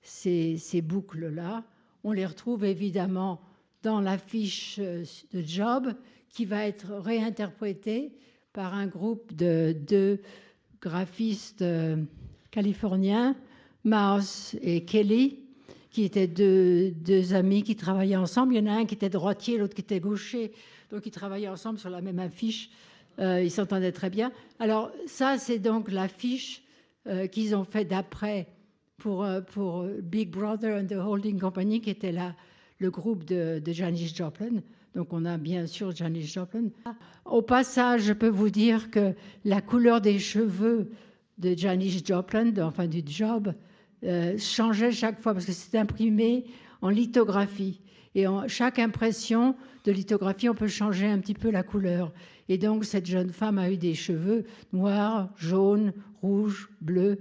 ces, 0.01 0.81
boucles-là, 0.81 1.63
on 2.03 2.11
les 2.11 2.25
retrouve 2.25 2.65
évidemment 2.65 3.41
dans 3.83 4.01
la 4.01 4.17
fiche 4.17 4.77
euh, 4.79 5.03
de 5.33 5.41
job 5.41 5.93
qui 6.29 6.45
va 6.45 6.65
être 6.65 6.93
réinterprétée 6.93 8.13
par 8.53 8.73
un 8.73 8.87
groupe 8.87 9.35
de 9.35 9.73
deux 9.73 10.21
graphistes 10.81 11.61
euh, 11.61 11.97
californiens, 12.51 13.35
Mouse 13.83 14.55
et 14.61 14.85
Kelly, 14.85 15.39
qui 15.91 16.03
étaient 16.03 16.27
deux, 16.27 17.33
amis 17.33 17.63
qui 17.63 17.75
travaillaient 17.75 18.15
ensemble. 18.15 18.53
Il 18.53 18.57
y 18.57 18.69
en 18.69 18.71
a 18.71 18.77
un 18.77 18.85
qui 18.85 18.95
était 18.95 19.09
droitier, 19.09 19.57
l'autre 19.57 19.75
qui 19.75 19.81
était 19.81 19.99
gaucher. 19.99 20.51
Donc 20.91 21.05
ils 21.05 21.11
travaillaient 21.11 21.49
ensemble 21.49 21.79
sur 21.79 21.89
la 21.89 22.01
même 22.01 22.19
affiche. 22.19 22.69
Euh, 23.19 23.41
ils 23.41 23.51
s'entendaient 23.51 23.91
très 23.91 24.09
bien. 24.09 24.31
Alors 24.59 24.91
ça, 25.07 25.37
c'est 25.37 25.59
donc 25.59 25.91
l'affiche 25.91 26.63
qu'ils 27.31 27.55
ont 27.55 27.63
fait 27.63 27.85
d'après 27.85 28.45
pour, 28.99 29.23
euh, 29.23 29.41
Big 30.01 30.29
Brother 30.29 30.79
and 30.79 30.87
the 30.87 30.97
Holding 30.97 31.39
Company, 31.39 31.81
qui 31.81 31.89
était 31.89 32.13
le 32.77 32.91
groupe 32.91 33.25
de, 33.25 33.59
de 33.59 33.71
Janis 33.71 34.13
Joplin. 34.13 34.61
Donc 34.95 35.13
on 35.13 35.25
a 35.25 35.37
bien 35.37 35.67
sûr 35.67 35.95
Janis 35.95 36.27
Joplin. 36.27 36.69
Au 37.25 37.41
passage, 37.41 38.03
je 38.03 38.13
peux 38.13 38.29
vous 38.29 38.49
dire 38.49 38.89
que 38.91 39.13
la 39.45 39.61
couleur 39.61 40.01
des 40.01 40.19
cheveux 40.19 40.89
de 41.37 41.55
Janis 41.55 42.03
Joplin, 42.05 42.51
enfin 42.61 42.87
du 42.87 43.01
job, 43.05 43.53
euh, 44.03 44.37
changeait 44.37 44.91
chaque 44.91 45.21
fois 45.21 45.33
parce 45.33 45.45
que 45.45 45.51
c'était 45.51 45.77
imprimé 45.77 46.45
en 46.81 46.89
lithographie. 46.89 47.81
Et 48.15 48.25
chaque 48.47 48.79
impression 48.79 49.55
de 49.85 49.91
lithographie, 49.91 50.49
on 50.49 50.55
peut 50.55 50.67
changer 50.67 51.05
un 51.05 51.19
petit 51.19 51.35
peu 51.35 51.51
la 51.51 51.61
couleur. 51.61 52.11
Et 52.49 52.57
donc 52.57 52.83
cette 52.83 53.05
jeune 53.05 53.29
femme 53.29 53.59
a 53.59 53.69
eu 53.69 53.77
des 53.77 53.93
cheveux 53.93 54.45
noirs, 54.73 55.29
jaunes, 55.37 55.93
rouges, 56.21 56.69
bleus. 56.81 57.19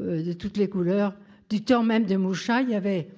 Euh, 0.00 0.22
de 0.22 0.32
toutes 0.32 0.56
les 0.56 0.68
couleurs. 0.68 1.14
Du 1.48 1.62
temps 1.62 1.82
même 1.82 2.04
de 2.04 2.16
Moucha, 2.16 2.62
il 2.62 2.70
y 2.70 2.74
avait 2.74 3.08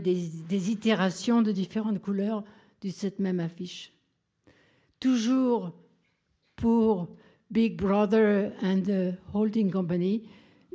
des, 0.00 0.70
itérations 0.70 1.40
de 1.40 1.50
différentes 1.50 2.00
couleurs 2.00 2.44
cette 2.90 3.18
même 3.18 3.40
affiche. 3.40 3.92
Toujours 5.00 5.72
pour 6.56 7.08
Big 7.50 7.76
Brother 7.76 8.52
and 8.62 8.82
the 8.82 9.14
Holding 9.34 9.70
Company, 9.70 10.28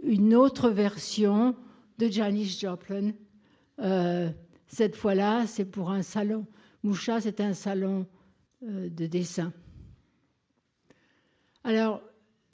une 0.03 0.35
autre 0.35 0.69
version 0.69 1.55
de 1.97 2.07
Janis 2.07 2.57
Joplin. 2.59 3.11
Euh, 3.79 4.29
cette 4.67 4.95
fois-là, 4.95 5.47
c'est 5.47 5.65
pour 5.65 5.91
un 5.91 6.01
salon. 6.01 6.45
Moucha, 6.83 7.21
c'est 7.21 7.41
un 7.41 7.53
salon 7.53 8.07
euh, 8.63 8.89
de 8.89 9.05
dessin. 9.05 9.53
Alors, 11.63 12.01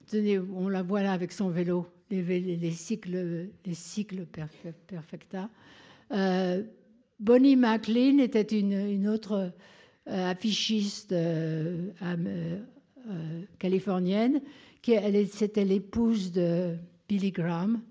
tenez, 0.08 0.40
on 0.40 0.68
la 0.68 0.84
voit 0.84 1.04
là 1.04 1.14
avec 1.14 1.32
son 1.32 1.50
vélo 1.50 1.88
les, 2.10 2.72
cycles, 2.72 3.50
les 3.66 3.74
cycles 3.74 4.26
perfecta. 4.26 5.50
Euh, 6.12 6.64
Bonnie 7.20 7.56
McLean 7.56 8.20
était 8.20 8.60
une, 8.60 9.08
autre 9.08 9.52
euh, 10.08 10.32
affichiste 10.32 11.12
euh, 11.12 11.90
californienne, 13.58 14.42
qui 14.82 14.94
c'était 15.32 15.66
l'épouse 15.66 16.32
de 16.32 16.76
Billy 17.10 17.32
Graham. 17.32 17.82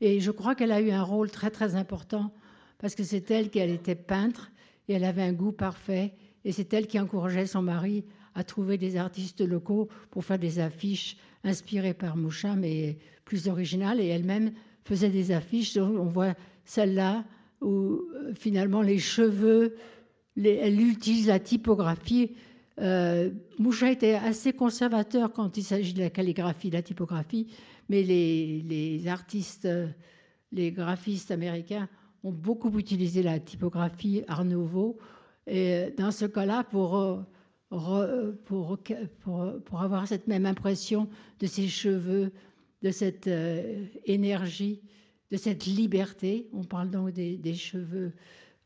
Et 0.00 0.18
je 0.18 0.32
crois 0.32 0.56
qu'elle 0.56 0.72
a 0.72 0.80
eu 0.80 0.90
un 0.90 1.02
rôle 1.02 1.30
très 1.30 1.50
très 1.50 1.76
important 1.76 2.32
parce 2.78 2.96
que 2.96 3.04
c'est 3.04 3.30
elle 3.30 3.50
qui 3.50 3.60
était 3.60 3.94
peintre 3.94 4.50
et 4.88 4.94
elle 4.94 5.04
avait 5.04 5.22
un 5.22 5.32
goût 5.32 5.52
parfait 5.52 6.12
et 6.44 6.50
c'est 6.50 6.74
elle 6.74 6.88
qui 6.88 6.98
encourageait 6.98 7.46
son 7.46 7.62
mari 7.62 8.04
à 8.34 8.42
trouver 8.42 8.78
des 8.78 8.96
artistes 8.96 9.40
locaux 9.40 9.88
pour 10.10 10.24
faire 10.24 10.40
des 10.40 10.58
affiches 10.58 11.16
inspirées 11.44 11.94
par 11.94 12.16
Moucha, 12.16 12.56
mais 12.56 12.98
plus 13.24 13.46
originales. 13.46 14.00
Et 14.00 14.08
elle-même 14.08 14.52
faisait 14.84 15.10
des 15.10 15.30
affiches. 15.30 15.76
On 15.76 16.06
voit 16.06 16.34
celle-là 16.64 17.24
où 17.62 18.02
euh, 18.14 18.34
finalement 18.34 18.82
les 18.82 18.98
cheveux, 18.98 19.76
elle 20.36 20.80
utilise 20.80 21.28
la 21.28 21.38
typographie. 21.38 22.32
Euh, 22.80 23.30
Moucha 23.58 23.90
était 23.90 24.14
assez 24.14 24.52
conservateur 24.52 25.32
quand 25.32 25.56
il 25.56 25.62
s'agit 25.62 25.92
de 25.92 26.00
la 26.00 26.10
calligraphie, 26.10 26.70
de 26.70 26.74
la 26.74 26.82
typographie, 26.82 27.46
mais 27.88 28.02
les, 28.02 28.62
les 28.62 29.08
artistes, 29.08 29.68
les 30.52 30.72
graphistes 30.72 31.30
américains 31.30 31.88
ont 32.24 32.32
beaucoup 32.32 32.78
utilisé 32.78 33.22
la 33.22 33.38
typographie 33.40 34.22
Art 34.28 34.44
Nouveau. 34.44 34.98
Et 35.46 35.92
dans 35.98 36.12
ce 36.12 36.24
cas-là, 36.24 36.64
pour 36.64 37.26
euh, 37.72 38.32
pour, 38.44 38.78
pour, 39.64 39.80
avoir 39.80 40.06
cette 40.06 40.26
même 40.26 40.44
impression 40.44 41.08
de 41.40 41.46
ses 41.46 41.68
cheveux, 41.68 42.30
de 42.82 42.90
cette 42.90 43.28
euh, 43.28 43.86
énergie, 44.04 44.82
de 45.32 45.38
cette 45.38 45.64
liberté. 45.64 46.46
On 46.52 46.62
parle 46.62 46.90
donc 46.90 47.10
des, 47.10 47.54
cheveux 47.54 48.12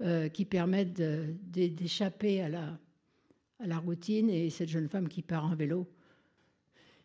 euh, 0.03 0.29
qui 0.29 0.45
permettent 0.45 1.01
d'échapper 1.01 2.43
à 2.43 2.49
la, 2.49 2.79
à 3.61 3.67
la 3.69 3.79
routine 3.79 4.29
et 4.29 4.51
cette 4.51 4.69
jeune 4.69 4.89
femme 4.89 5.09
qui 5.09 5.23
part 5.23 5.45
en 5.45 5.55
vélo. 5.55 5.87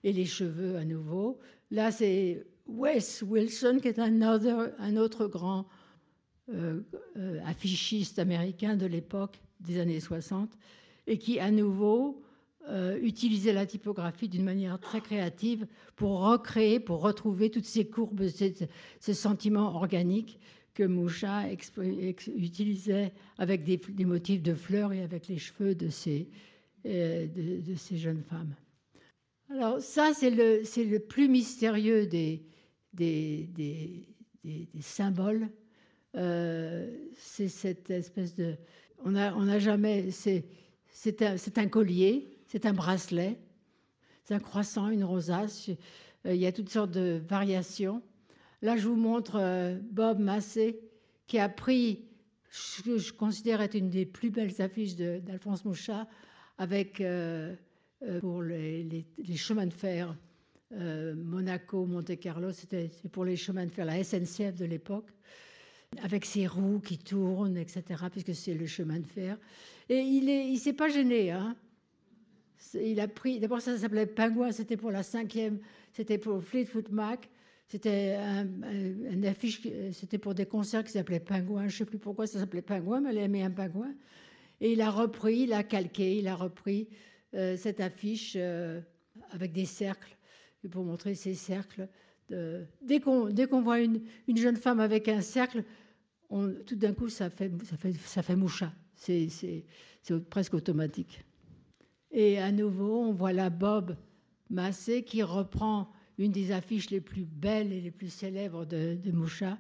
Et 0.04 0.14
les 0.14 0.26
cheveux 0.26 0.78
à 0.78 0.84
nouveau. 0.84 1.40
Là, 1.70 1.92
c'est 1.92 2.44
Wes 2.66 3.22
Wilson 3.22 3.78
qui 3.80 3.88
est 3.88 4.00
un 4.00 4.34
autre, 4.34 4.74
un 4.80 4.98
autre 4.98 5.28
grand 5.28 5.68
euh, 6.50 6.82
affichiste 7.46 8.18
américain 8.18 8.76
de 8.76 8.88
l'époque 8.88 9.40
des 9.60 9.80
années 9.80 10.00
60 10.00 10.58
et 11.06 11.20
qui, 11.20 11.40
à 11.40 11.52
nouveau, 11.52 12.24
euh, 12.70 13.00
utilisait 13.02 13.54
la 13.54 13.66
typographie 13.66 14.30
d'une 14.30 14.44
manière 14.44 14.80
très 14.80 15.02
créative 15.02 15.68
pour 15.96 16.22
recréer, 16.22 16.80
pour 16.80 17.02
retrouver 17.02 17.50
toutes 17.50 17.66
ces 17.66 17.88
courbes, 17.88 18.28
ces, 18.28 19.14
sentiments 19.14 19.76
organiques 19.76 20.40
que 20.74 20.84
Moucha 20.84 21.44
utilisait 22.36 23.14
avec 23.38 23.64
des, 23.64 24.06
motifs 24.06 24.42
de 24.42 24.54
fleurs 24.54 24.94
et 24.94 25.02
avec 25.02 25.28
les 25.28 25.38
cheveux 25.38 25.76
de 25.76 25.90
ces, 25.90 26.30
euh, 26.86 27.28
de, 27.28 27.76
ces 27.76 27.98
jeunes 27.98 28.24
femmes. 28.24 28.56
Alors 29.50 29.82
ça, 29.82 30.14
c'est 30.14 30.30
le, 30.30 30.62
le, 30.62 31.00
plus 31.00 31.28
mystérieux 31.28 32.08
des, 32.08 32.46
des, 32.94 33.50
des 34.44 34.68
symboles. 34.82 35.50
Euh, 36.16 36.90
c'est 37.18 37.48
cette 37.48 37.90
espèce 37.90 38.36
de... 38.36 38.56
On 39.04 39.12
n'a 39.12 39.36
on 39.36 39.48
a 39.48 39.60
jamais... 39.60 40.10
C'est 40.12 41.58
un, 41.58 41.68
collier, 41.68 42.31
c'est 42.52 42.66
un 42.66 42.74
bracelet, 42.74 43.40
c'est 44.26 44.34
un 44.34 44.40
croissant, 44.40 44.90
une 44.90 45.06
rosace. 45.06 45.70
Euh, 46.26 46.36
il 46.36 46.42
y 46.42 46.46
a 46.46 46.52
toutes 46.52 46.68
sortes 46.68 46.92
de 46.92 47.22
variations. 47.26 48.02
Là, 48.62 48.76
je 48.76 48.90
vous 48.90 48.98
montre 48.98 49.38
euh, 49.38 49.80
Bob 49.90 50.20
Massé, 50.20 50.82
qui 51.28 51.40
a 51.40 51.48
pris 51.48 52.04
ce 52.50 52.82
que 52.82 52.98
je 52.98 53.14
considère 53.14 53.62
être 53.62 53.76
une 53.76 53.90
des 53.90 54.06
plus 54.06 54.32
belles 54.32 54.62
affiches 54.62 54.98
d'Alphonse 54.98 55.64
Mouchat, 55.64 56.10
avec 56.58 57.00
euh, 57.00 57.56
pour 58.20 58.42
les, 58.42 59.06
chemins 59.38 59.68
de 59.68 59.74
fer 59.74 60.14
Monaco, 60.72 61.86
Monte-Carlo, 61.86 62.52
c'était 62.52 62.92
pour 63.14 63.24
les 63.24 63.38
chemins 63.38 63.66
de 63.66 63.72
fer, 63.72 63.86
la 63.86 64.04
SNCF 64.04 64.56
de 64.56 64.66
l'époque, 64.66 65.08
avec 66.04 66.26
ses 66.26 66.48
roues 66.48 66.82
qui 66.82 66.98
tournent, 66.98 67.58
etc., 67.58 67.84
puisque 68.12 68.36
c'est 68.36 68.54
le 68.54 68.66
chemin 68.66 69.00
de 69.00 69.08
fer. 69.08 69.38
Et 69.88 70.00
il 70.00 70.52
ne 70.52 70.58
s'est 70.58 70.74
pas 70.74 70.90
gêné. 70.90 71.32
Hein. 71.32 71.56
Il 72.76 73.00
a 73.00 73.08
pris, 73.08 73.40
d'abord 73.40 73.62
ça 73.62 73.78
s'appelait 73.78 74.06
Pingouin, 74.06 74.52
c'était 74.52 74.78
pour 74.78 74.92
la 74.92 75.04
cinquième, 75.04 75.60
c'était 75.94 76.18
pour 76.18 76.44
Fleetwood 76.44 76.92
Mac. 76.92 77.30
C'était 77.68 78.18
un, 78.20 79.24
affiche, 79.24 79.62
c'était 79.94 80.18
pour 80.18 80.36
des 80.36 80.46
concerts 80.46 80.84
qui 80.84 80.92
s'appelaient 80.92 81.22
Pingouin. 81.22 81.70
Je 81.70 81.76
ne 81.76 81.78
sais 81.78 81.86
plus 81.86 82.00
pourquoi 82.00 82.28
ça 82.28 82.40
s'appelait 82.40 82.62
Pingouin, 82.62 83.00
mais 83.00 83.12
elle 83.12 83.20
aimait 83.20 83.44
un 83.44 83.50
pingouin. 83.50 83.94
Et 84.60 84.74
il 84.74 84.82
a 84.82 84.92
repris, 84.92 85.44
il 85.44 85.54
a 85.54 85.64
calqué, 85.64 86.18
il 86.18 86.28
a 86.28 86.36
repris 86.36 86.90
euh, 87.34 87.56
cette 87.56 87.80
affiche 87.80 88.34
euh, 88.36 88.82
avec 89.32 89.54
des 89.54 89.64
cercles, 89.64 90.18
pour 90.70 90.84
montrer 90.84 91.16
ces 91.16 91.34
cercles. 91.34 91.88
Dès 92.82 93.00
qu'on 93.00 93.62
voit 93.62 93.80
une, 93.80 94.02
une, 94.28 94.38
jeune 94.38 94.56
femme 94.56 94.80
avec 94.80 95.08
un 95.08 95.22
cercle, 95.22 95.64
tout 96.30 96.76
d'un 96.76 96.94
coup, 96.94 97.10
ça 97.10 97.30
fait, 97.30 97.52
ça 97.64 97.78
fait, 97.78 97.94
ça 97.94 98.22
fait 98.22 98.36
moucha. 98.36 98.74
C'est 98.96 99.30
presque 100.30 100.54
automatique. 100.54 101.24
Et 102.12 102.40
à 102.40 102.52
nouveau, 102.52 103.02
on 103.02 103.14
voit 103.14 103.34
là 103.34 103.50
Bob 103.50 103.96
Massé 104.50 105.04
qui 105.04 105.24
reprend 105.24 105.92
une 106.18 106.32
des 106.32 106.52
affiches 106.52 106.90
les 106.90 107.02
plus 107.02 107.24
belles 107.24 107.72
et 107.72 107.82
les 107.82 107.92
plus 107.92 108.12
célèbres 108.12 108.66
de, 108.66 108.98
Moucha, 109.12 109.58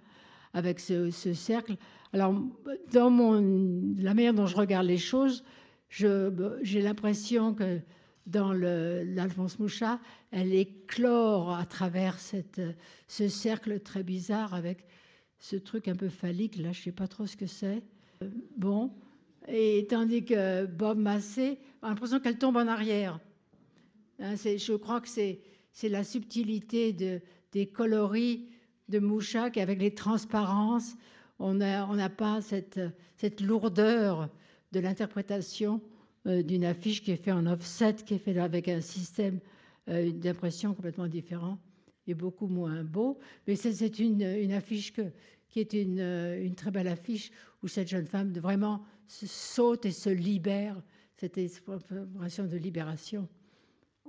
avec 0.54 0.80
ce, 0.80 1.10
cercle. 1.12 1.78
Alors, 2.14 2.36
dans 2.91 3.10
la 3.97 4.14
manière 4.14 4.34
dont 4.34 4.45
je 4.45 4.56
regarde 4.56 4.86
les 4.86 4.97
choses, 4.97 5.43
j'ai 5.89 6.82
l'impression 6.82 7.54
que 7.54 7.80
dans 8.28 8.54
l'Alphonse 8.54 9.58
Moucha, 9.60 9.99
elle 10.32 10.54
éclore 10.54 11.56
à 11.56 11.66
travers 11.66 12.20
ce 12.20 13.28
cercle 13.28 13.80
très 13.80 14.04
bizarre 14.04 14.54
avec 14.54 14.86
ce 15.39 15.56
truc 15.56 15.88
un 15.88 15.95
peu 15.95 16.10
phallique, 16.10 16.58
là, 16.58 16.72
je 16.72 16.80
ne 16.80 16.84
sais 16.84 16.91
pas 16.91 17.08
trop 17.08 17.26
ce 17.26 17.36
que 17.36 17.47
c'est. 17.47 17.82
Bon, 18.56 18.91
et 19.47 19.88
tandis 19.89 20.24
que 20.24 20.68
Bob 20.68 20.99
Massé 20.99 21.58
a 21.82 21.89
l'impression 21.89 22.19
qu'elle 22.19 22.38
tombe 22.38 22.57
en 22.57 22.67
arrière. 22.67 23.19
Hein, 24.19 24.36
je 24.36 24.75
crois 24.75 25.01
que 25.01 25.09
c'est 25.09 25.39
la 25.84 26.03
subtilité 26.03 26.93
de, 26.93 27.21
des 27.51 27.67
coloris 27.67 28.49
de 28.89 28.99
Mouchak 28.99 29.57
avec 29.57 29.79
les 29.79 29.93
transparences. 29.93 30.95
On 31.39 31.55
n'a 31.55 32.09
pas 32.09 32.39
cette, 32.41 32.79
lourdeur 33.41 34.29
de 34.71 34.79
l'interprétation 34.79 35.82
euh, 36.27 36.43
d'une 36.43 36.65
affiche 36.65 37.01
qui 37.01 37.11
est 37.11 37.15
faite 37.17 37.34
en 37.34 37.47
offset, 37.47 37.95
qui 38.05 38.13
est 38.13 38.19
faite 38.19 38.38
avec 38.38 38.67
un 38.67 38.82
système 38.82 39.39
euh, 39.89 40.11
d'impression 40.11 40.75
complètement 40.75 41.07
différent 41.07 41.57
et 42.05 42.13
beaucoup 42.13 42.47
moins 42.47 42.84
beau. 42.84 43.17
Mais 43.47 43.55
c'est 43.55 43.99
une, 43.99 44.51
affiche 44.51 44.93
qui 45.49 45.59
est 45.59 45.73
une, 45.73 45.99
une, 45.99 46.53
très 46.53 46.69
belle 46.69 46.88
affiche 46.88 47.32
où 47.63 47.67
cette 47.67 47.88
jeune 47.88 48.05
femme 48.05 48.32
vraiment 48.34 48.84
saute 49.07 49.86
et 49.86 49.91
se 49.91 50.09
libère, 50.09 50.82
cette 51.22 51.38
expression 51.38 52.45
de 52.47 52.57
libération. 52.57 53.30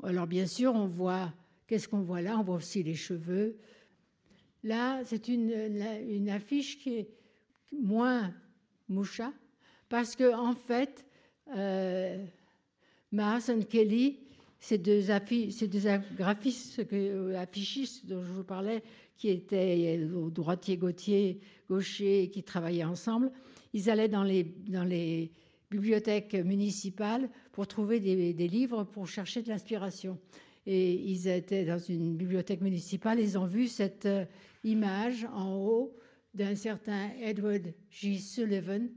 Alors 0.03 0.27
bien 0.27 0.47
sûr, 0.47 0.75
on 0.75 0.87
voit 0.87 1.31
Qu'est-ce 1.67 1.89
qu'on 1.89 2.01
voit 2.03 2.21
là? 2.21 2.39
On 2.39 2.43
voit 2.43 2.57
aussi 2.57 2.83
les 2.83 2.95
cheveux. 2.95 3.57
Là, 4.65 5.03
c'est 5.05 5.29
une, 5.29 5.51
une, 6.07 6.29
affiche 6.29 6.79
qui 6.79 6.97
est 6.97 7.09
moins 7.73 8.35
moucha, 8.91 9.33
parce 9.89 10.15
que 10.15 10.35
en 10.35 10.55
fait, 10.55 11.07
euh, 11.57 12.27
et 13.13 13.65
Kelly, 13.65 14.19
ces 14.61 14.77
deux, 14.77 15.01
ces 15.51 15.67
deux 15.67 15.81
graphistes, 16.15 16.83
euh, 16.93 17.35
affichistes 17.37 18.05
dont 18.05 18.23
je 18.23 18.33
vous 18.33 18.45
parlais, 18.45 18.83
qui 19.17 19.29
étaient 19.29 19.99
au 20.15 20.29
droitier 20.31 20.77
gaucher, 20.77 21.41
gaucher, 21.71 22.29
qui 22.31 22.43
travaillaient 22.43 22.85
ensemble, 22.85 23.33
ils 23.73 23.89
allaient 23.89 24.09
dans 24.09 24.25
les 24.25 25.33
bibliothèques 25.73 26.35
municipales 26.35 27.29
pour 27.53 27.67
trouver 27.67 28.01
des, 28.01 28.49
livres 28.49 28.85
pour 28.85 29.09
chercher 29.09 29.43
de 29.43 29.49
l'inspiration 29.49 30.19
et 30.67 30.93
ils 30.93 31.27
étaient 31.29 31.65
dans 31.65 31.79
une 31.79 32.17
bibliothèque 32.17 32.61
municipale, 32.61 33.19
ils 33.19 33.37
ont 33.37 33.47
vu 33.47 33.67
cette 33.67 34.07
euh, 34.07 34.25
image 34.65 35.27
en 35.33 35.57
haut 35.57 35.97
d'un 36.35 36.55
certain 36.55 37.11
Edward 37.21 37.75
J. 37.91 38.21
Sullivan, 38.21 38.89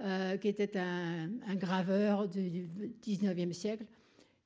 euh, 0.00 0.36
qui 0.38 0.48
était 0.48 0.76
un, 0.78 1.28
graveur 1.54 2.26
du 2.28 2.68
19e 3.02 3.52
siècle. 3.52 3.84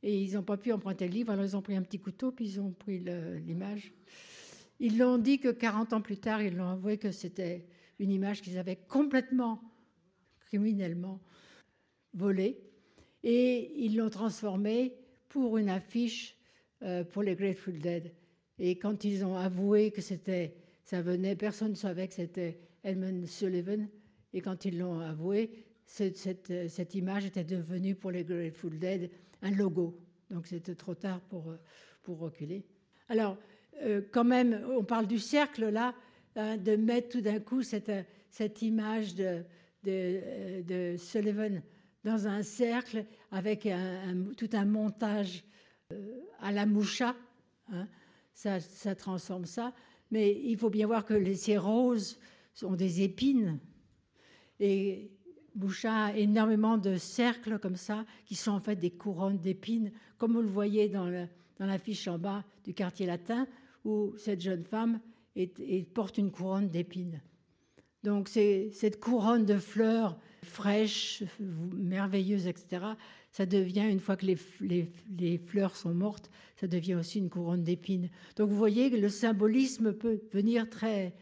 Et 0.02 0.20
ils 0.20 0.34
n'ont 0.34 0.42
pas 0.42 0.56
pu 0.56 0.72
emprunter 0.72 1.06
le 1.06 1.14
livre, 1.14 1.32
alors 1.32 1.44
ils 1.44 1.56
ont 1.56 1.62
pris 1.62 1.76
un 1.76 1.82
petit 1.82 1.98
couteau, 1.98 2.32
puis 2.32 2.46
ils 2.46 2.60
ont 2.60 2.72
pris 2.72 3.02
l'image. 3.46 3.92
Ils 4.80 4.98
l'ont 4.98 5.18
dit 5.18 5.38
que 5.38 5.48
40 5.48 5.92
ans 5.92 6.00
plus 6.00 6.18
tard, 6.18 6.42
ils 6.42 6.54
l'ont 6.54 6.68
avoué 6.68 6.98
que 6.98 7.10
c'était 7.10 7.66
une 7.98 8.10
image 8.10 8.42
qu'ils 8.42 8.58
avaient 8.58 8.76
complètement, 8.76 9.60
criminellement 10.40 11.20
volée. 12.18 12.60
Et 13.22 13.72
ils 13.84 13.96
l'ont 13.96 14.10
transformée 14.10 14.94
pour 15.28 15.58
une 15.58 15.68
affiche 15.68 16.36
euh, 16.82 17.04
pour 17.04 17.22
les 17.22 17.34
Grateful 17.34 17.78
Dead. 17.78 18.12
Et 18.58 18.78
quand 18.78 19.04
ils 19.04 19.24
ont 19.24 19.36
avoué 19.36 19.90
que 19.90 20.00
c'était, 20.00 20.54
ça 20.84 21.00
venait, 21.02 21.36
personne 21.36 21.70
ne 21.70 21.76
savait 21.76 22.08
que 22.08 22.14
c'était 22.14 22.58
Edmund 22.84 23.26
Sullivan. 23.26 23.88
Et 24.32 24.40
quand 24.40 24.64
ils 24.64 24.78
l'ont 24.78 25.00
avoué, 25.00 25.50
cette, 25.86 26.16
cette, 26.16 26.94
image 26.94 27.24
était 27.24 27.44
devenue 27.44 27.94
pour 27.94 28.10
les 28.10 28.24
Grateful 28.24 28.78
Dead 28.78 29.10
un 29.42 29.50
logo. 29.50 29.98
Donc 30.30 30.46
c'était 30.46 30.74
trop 30.74 30.94
tard 30.94 31.20
pour, 31.22 31.54
pour 32.02 32.18
reculer. 32.18 32.64
Alors, 33.08 33.38
euh, 33.82 34.02
quand 34.12 34.24
même, 34.24 34.60
on 34.76 34.84
parle 34.84 35.06
du 35.06 35.18
cercle 35.18 35.68
là, 35.68 35.94
hein, 36.36 36.56
de 36.56 36.76
mettre 36.76 37.08
tout 37.08 37.20
d'un 37.20 37.40
coup 37.40 37.62
cette, 37.62 37.92
cette 38.30 38.62
image 38.62 39.14
de, 39.14 39.44
de, 39.84 40.96
Sullivan 40.98 41.62
dans 42.04 42.26
un 42.26 42.42
cercle 42.42 43.04
avec 43.30 43.68
tout 44.36 44.50
un 44.52 44.64
montage 44.64 45.44
euh, 45.92 46.20
à 46.40 46.52
la 46.52 46.66
moucha. 46.66 47.14
Hein, 47.72 47.86
ça, 48.34 48.94
transforme 48.94 49.46
ça. 49.46 49.72
Mais 50.10 50.40
il 50.44 50.56
faut 50.56 50.70
bien 50.70 50.86
voir 50.86 51.04
que 51.04 51.34
ces 51.34 51.58
roses 51.58 52.18
sont 52.54 52.74
des 52.74 53.02
épines. 53.02 53.58
Et 54.60 55.10
Moucha 55.54 56.04
a 56.06 56.12
énormément 56.14 56.78
de 56.78 56.96
cercles 56.96 57.58
comme 57.58 57.76
ça, 57.76 58.04
qui 58.26 58.34
sont 58.34 58.52
en 58.52 58.60
fait 58.60 58.76
des 58.76 58.90
couronnes 58.90 59.38
d'épines, 59.38 59.92
comme 60.16 60.32
vous 60.34 60.42
le 60.42 60.48
voyez 60.48 60.88
dans, 60.88 61.06
le, 61.06 61.26
dans 61.58 61.66
l'affiche 61.66 62.06
en 62.06 62.18
bas 62.18 62.44
du 62.64 62.74
quartier 62.74 63.06
latin, 63.06 63.46
où 63.84 64.14
cette 64.18 64.40
jeune 64.40 64.64
femme 64.64 65.00
porte 65.94 66.18
une 66.18 66.30
couronne 66.30 66.68
d'épines. 66.68 67.20
Donc 68.08 68.28
cette 68.30 69.00
couronne 69.00 69.44
de 69.44 69.58
fleurs 69.58 70.18
fraîches, 70.42 71.22
merveilleuses, 71.38 72.46
etc., 72.46 72.86
ça 73.32 73.44
devient, 73.44 73.86
une 73.86 74.00
fois 74.00 74.16
que 74.16 74.24
les, 74.24 75.38
fleurs 75.46 75.76
sont 75.76 75.92
mortes, 75.92 76.30
ça 76.56 76.66
devient 76.66 76.94
aussi 76.94 77.18
une 77.18 77.28
couronne 77.28 77.62
d'épines. 77.62 78.08
Donc 78.36 78.48
vous 78.48 78.56
voyez 78.56 78.90
que 78.90 78.96
le 78.96 79.10
symbolisme 79.10 79.92
peut 79.92 80.22
venir 80.32 80.70
très, 80.70 81.12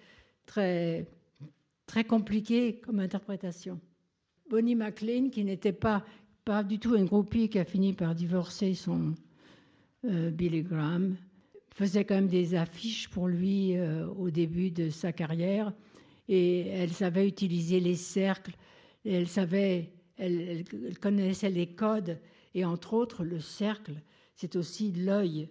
très, 0.47 1.09
très 1.87 2.05
compliqué 2.05 2.76
comme 2.76 3.01
interprétation. 3.01 3.80
Bonnie 4.49 4.76
McLean, 4.76 5.30
qui 5.30 5.43
n'était 5.43 5.72
pas, 5.72 6.05
pas 6.45 6.62
du 6.62 6.78
tout 6.78 6.95
un 6.95 7.05
groupie, 7.05 7.49
qui 7.49 7.59
a 7.59 7.64
fini 7.64 7.95
par 7.95 8.14
divorcer 8.14 8.74
son 8.74 9.12
euh, 10.05 10.30
Billy 10.30 10.62
Graham, 10.62 11.16
faisait 11.74 12.05
quand 12.05 12.14
même 12.14 12.28
des 12.28 12.55
affiches 12.55 13.09
pour 13.09 13.26
lui 13.26 13.76
euh, 13.76 14.07
au 14.07 14.30
début 14.30 14.70
de 14.70 14.89
sa 14.89 15.11
carrière. 15.11 15.72
Et 16.29 16.66
elle 16.68 16.93
savait 16.93 17.29
utiliser 17.29 17.81
les 17.81 17.95
cercles, 17.95 18.53
elle 19.05 19.29
savait 19.29 19.93
elle, 20.16 20.64
connaissait 21.01 21.51
les 21.51 21.66
codes 21.66 22.18
et 22.55 22.64
entre 22.64 22.95
autres 22.95 23.24
le 23.24 23.41
cercle. 23.41 23.95
C'est 24.35 24.57
aussi 24.57 24.93
l'œil 24.93 25.49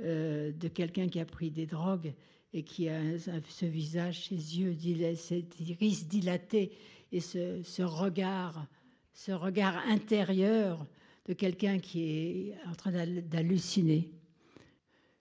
euh, 0.00 0.52
de 0.52 0.68
quelqu'un 0.68 1.08
qui 1.08 1.20
a 1.20 1.24
pris 1.24 1.50
des 1.50 1.66
drogues 1.66 2.12
et 2.52 2.64
qui 2.64 2.88
a 2.88 3.00
ce 3.18 3.66
visage, 3.66 4.28
ses 4.28 4.58
yeux, 4.58 4.76
ses 5.14 5.44
iris 5.60 6.08
dilatés 6.08 6.72
et 7.12 7.20
ce, 7.20 7.82
regard, 7.82 8.66
ce 9.12 9.32
regard 9.32 9.76
intérieur 9.88 10.86
de 11.26 11.32
quelqu'un 11.32 11.78
qui 11.78 12.02
est 12.02 12.54
en 12.68 12.74
train 12.74 12.90
d'halluciner. 12.90 14.10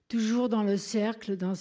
Toujours 0.07 0.49
dans 0.49 0.63
le 0.63 0.77
cercle, 0.77 1.37
dans 1.37 1.53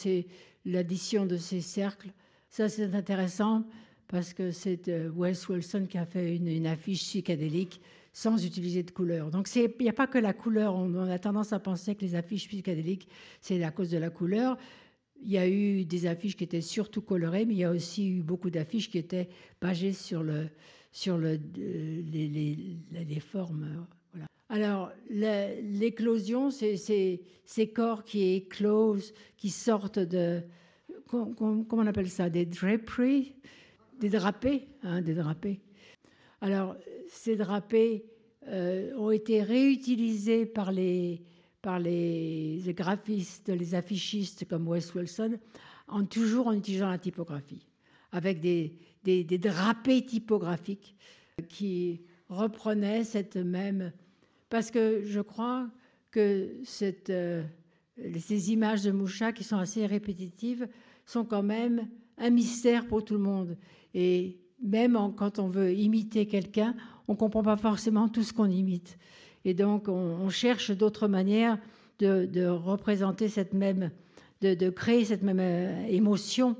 l'addition 0.64 1.26
de 1.26 1.36
ces 1.36 1.60
cercles, 1.60 2.12
ça 2.50 2.68
c'est 2.68 2.94
intéressant 2.94 3.64
parce 4.08 4.32
que 4.32 4.50
c'est 4.50 4.88
euh, 4.88 5.10
Wes 5.10 5.48
Wilson 5.48 5.86
qui 5.88 5.98
a 5.98 6.06
fait 6.06 6.34
une, 6.34 6.66
affiche 6.66 7.00
psychédélique 7.00 7.80
sans 8.12 8.44
utiliser 8.44 8.82
de 8.82 8.90
couleur. 8.90 9.30
Donc 9.30 9.54
il 9.54 9.70
n'y 9.80 9.88
a 9.88 9.92
pas 9.92 10.06
que 10.06 10.18
la 10.18 10.32
couleur. 10.32 10.74
On, 10.74 10.94
a 11.08 11.18
tendance 11.18 11.52
à 11.52 11.60
penser 11.60 11.94
que 11.94 12.00
les 12.00 12.14
affiches 12.14 12.48
psychédéliques, 12.48 13.06
c'est 13.40 13.62
à 13.62 13.70
cause 13.70 13.90
de 13.90 13.98
la 13.98 14.10
couleur. 14.10 14.56
Il 15.20 15.30
y 15.30 15.38
a 15.38 15.46
eu 15.48 15.84
des 15.84 16.06
affiches 16.06 16.36
qui 16.36 16.44
étaient 16.44 16.60
surtout 16.60 17.02
colorées, 17.02 17.44
mais 17.44 17.54
il 17.54 17.58
y 17.58 17.64
a 17.64 17.70
aussi 17.70 18.08
eu 18.08 18.22
beaucoup 18.22 18.50
d'affiches 18.50 18.90
qui 18.90 18.98
étaient 18.98 19.28
basées 19.60 19.92
sur, 19.92 20.22
euh, 20.22 20.46
les, 21.56 23.20
formes. 23.20 23.86
Alors, 24.48 24.90
l'éclosion, 25.10 26.50
c'est 26.50 26.76
ces 26.76 27.68
corps 27.68 28.04
qui 28.04 28.34
éclosent, 28.34 29.12
qui 29.36 29.50
sortent 29.50 29.98
de. 29.98 30.42
Comment 31.08 31.64
on 31.70 31.86
appelle 31.86 32.10
ça? 32.10 32.28
Des 32.28 32.46
draperies? 32.46 33.34
Des 33.98 34.10
drapés, 34.10 34.68
hein, 34.82 35.00
des 35.00 35.14
drapés. 35.14 35.60
Alors, 36.40 36.76
ces 37.08 37.34
drapés 37.34 38.04
euh, 38.46 38.94
ont 38.96 39.10
été 39.10 39.42
réutilisés 39.42 40.46
par 40.46 40.70
les, 40.70 41.22
par 41.62 41.78
les, 41.78 42.62
graphistes, 42.68 43.48
les 43.48 43.74
affichistes 43.74 44.46
comme 44.46 44.68
Wes 44.68 44.94
Wilson, 44.94 45.38
en, 45.88 46.04
toujours 46.04 46.46
en 46.46 46.52
utilisant 46.52 46.88
la 46.88 46.98
typographie, 46.98 47.66
avec 48.12 48.40
des, 48.40 48.78
des, 49.02 49.24
drapés 49.38 50.04
typographiques 50.04 50.94
qui 51.48 52.02
reprenaient 52.28 53.04
cette 53.04 53.36
même... 53.36 53.92
Parce 54.48 54.70
que 54.70 55.02
je 55.04 55.20
crois 55.20 55.68
que 56.10 56.62
euh, 57.10 57.42
ces 58.18 58.52
images 58.52 58.82
de 58.82 58.90
Moucha, 58.92 59.32
qui 59.32 59.44
sont 59.44 59.58
assez 59.58 59.84
répétitives, 59.86 60.68
sont 61.08 61.24
quand 61.24 61.42
même 61.42 61.88
un 62.18 62.30
mystère 62.30 62.86
pour 62.86 63.02
tout 63.02 63.14
le 63.14 63.20
monde. 63.20 63.56
Et 63.94 64.38
même 64.62 64.98
quand 65.16 65.38
on 65.38 65.48
veut 65.48 65.72
imiter 65.72 66.26
quelqu'un, 66.26 66.74
on 67.08 67.12
ne 67.12 67.16
comprend 67.16 67.42
pas 67.42 67.56
forcément 67.56 68.08
tout 68.08 68.22
ce 68.22 68.34
qu'on 68.34 68.50
imite. 68.50 68.98
Et 69.46 69.54
donc, 69.54 69.88
on, 69.88 70.28
cherche 70.28 70.70
d'autres 70.70 71.08
manières 71.08 71.58
de, 71.98 72.46
représenter 72.46 73.28
cette 73.28 73.54
même, 73.54 73.90
de, 74.42 74.68
créer 74.68 75.06
cette 75.06 75.22
même 75.22 75.40
euh, 75.40 75.86
émotion 75.86 76.56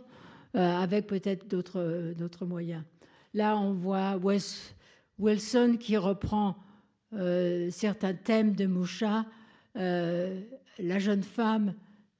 euh, 0.57 0.61
avec 0.61 1.07
peut-être 1.07 1.46
d'autres 1.46 2.46
moyens. 2.46 2.82
Là, 3.34 3.59
on 3.59 3.74
voit 3.74 4.18
Wilson 5.18 5.76
qui 5.78 5.99
reprend 5.99 6.57
euh, 7.12 7.68
certains 7.70 8.14
thèmes 8.14 8.55
de 8.55 8.64
Moucha. 8.64 9.26
la 9.74 10.99
jeune 10.99 11.22
femme 11.22 11.74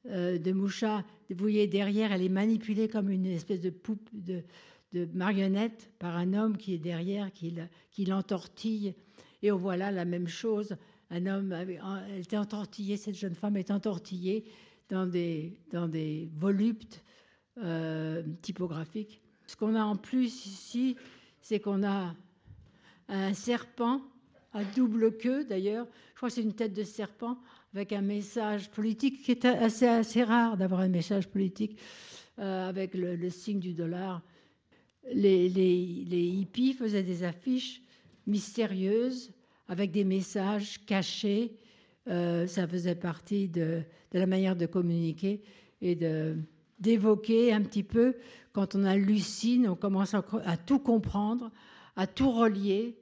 de 0.05 0.53
Moucha, 0.53 1.03
vous 1.35 1.41
voyez 1.41 1.67
derrière, 1.67 2.13
elle 2.13 2.23
est 2.23 2.29
manipulée 2.29 2.89
comme 2.89 3.11
une 3.11 3.27
espèce 3.27 3.61
de 3.61 3.73
de, 4.13 4.45
marionnette 5.13 5.91
par 5.99 6.17
un 6.17 6.33
homme 6.33 6.57
qui 6.57 6.75
est 6.75 6.79
derrière, 6.79 7.31
qui, 7.33 8.05
l'entortille. 8.07 8.95
Et 9.43 9.53
on 9.53 9.57
voit 9.57 9.77
là 9.77 9.91
la 9.91 10.05
même 10.05 10.29
chose. 10.29 10.77
Un 11.11 11.27
homme, 11.27 11.53
elle 11.53 12.21
était 12.21 12.39
entortillée, 12.39 12.97
cette 12.97 13.15
jeune 13.15 13.35
femme 13.35 13.57
est 13.57 13.71
entortillée 13.71 14.45
dans 14.89 15.07
des, 15.07 15.59
dans 15.71 15.91
voluptes 16.39 17.05
euh, 17.59 18.23
typographiques. 18.41 19.21
Ce 19.47 19.57
qu'on 19.57 19.75
a 19.75 19.83
en 19.83 19.97
plus 19.97 20.47
ici, 20.47 20.97
c'est 21.41 21.61
qu'on 21.61 21.83
a 21.83 22.15
un 23.09 23.35
serpent 23.35 24.03
à 24.53 24.65
double 24.65 25.17
queue, 25.17 25.45
d'ailleurs. 25.45 25.87
Je 26.13 26.17
crois 26.17 26.29
que 26.29 26.35
c'est 26.35 26.43
une 26.43 26.55
tête 26.55 26.75
de 26.75 26.85
serpent 26.85 27.39
avec 27.75 27.93
un 27.93 28.03
message 28.03 28.71
politique 28.71 29.23
qui 29.23 29.33
est 29.33 29.45
assez, 29.45 29.87
assez 29.87 30.23
rare 30.23 30.57
d'avoir 30.57 30.81
un 30.81 30.89
message 30.89 31.29
politique 31.29 31.79
euh, 32.39 32.69
avec 32.69 32.95
le, 32.95 33.31
signe 33.31 33.61
du 33.61 33.75
dollar 33.75 34.23
les, 35.13 36.29
hippies 36.41 36.73
faisaient 36.73 37.03
des 37.03 37.25
affiches 37.25 37.83
mystérieuses 38.27 39.33
avec 39.69 39.91
des 39.91 40.05
messages 40.05 40.85
cachés. 40.87 41.57
Euh, 42.09 42.47
ça 42.47 42.67
faisait 42.67 42.95
partie 42.95 43.49
de, 43.49 43.83
la 44.13 44.27
manière 44.27 44.57
de 44.57 44.67
communiquer 44.67 45.43
et 45.81 45.95
d'évoquer 46.79 47.53
un 47.53 47.63
petit 47.63 47.83
peu. 47.83 48.17
Quand 48.53 48.75
on 48.75 48.85
hallucine, 48.85 49.69
on 49.69 49.77
commence 49.77 50.15
à, 50.15 50.57
tout 50.57 50.79
comprendre, 50.79 51.51
à 51.97 52.07
tout 52.07 52.31
relier. 52.31 52.97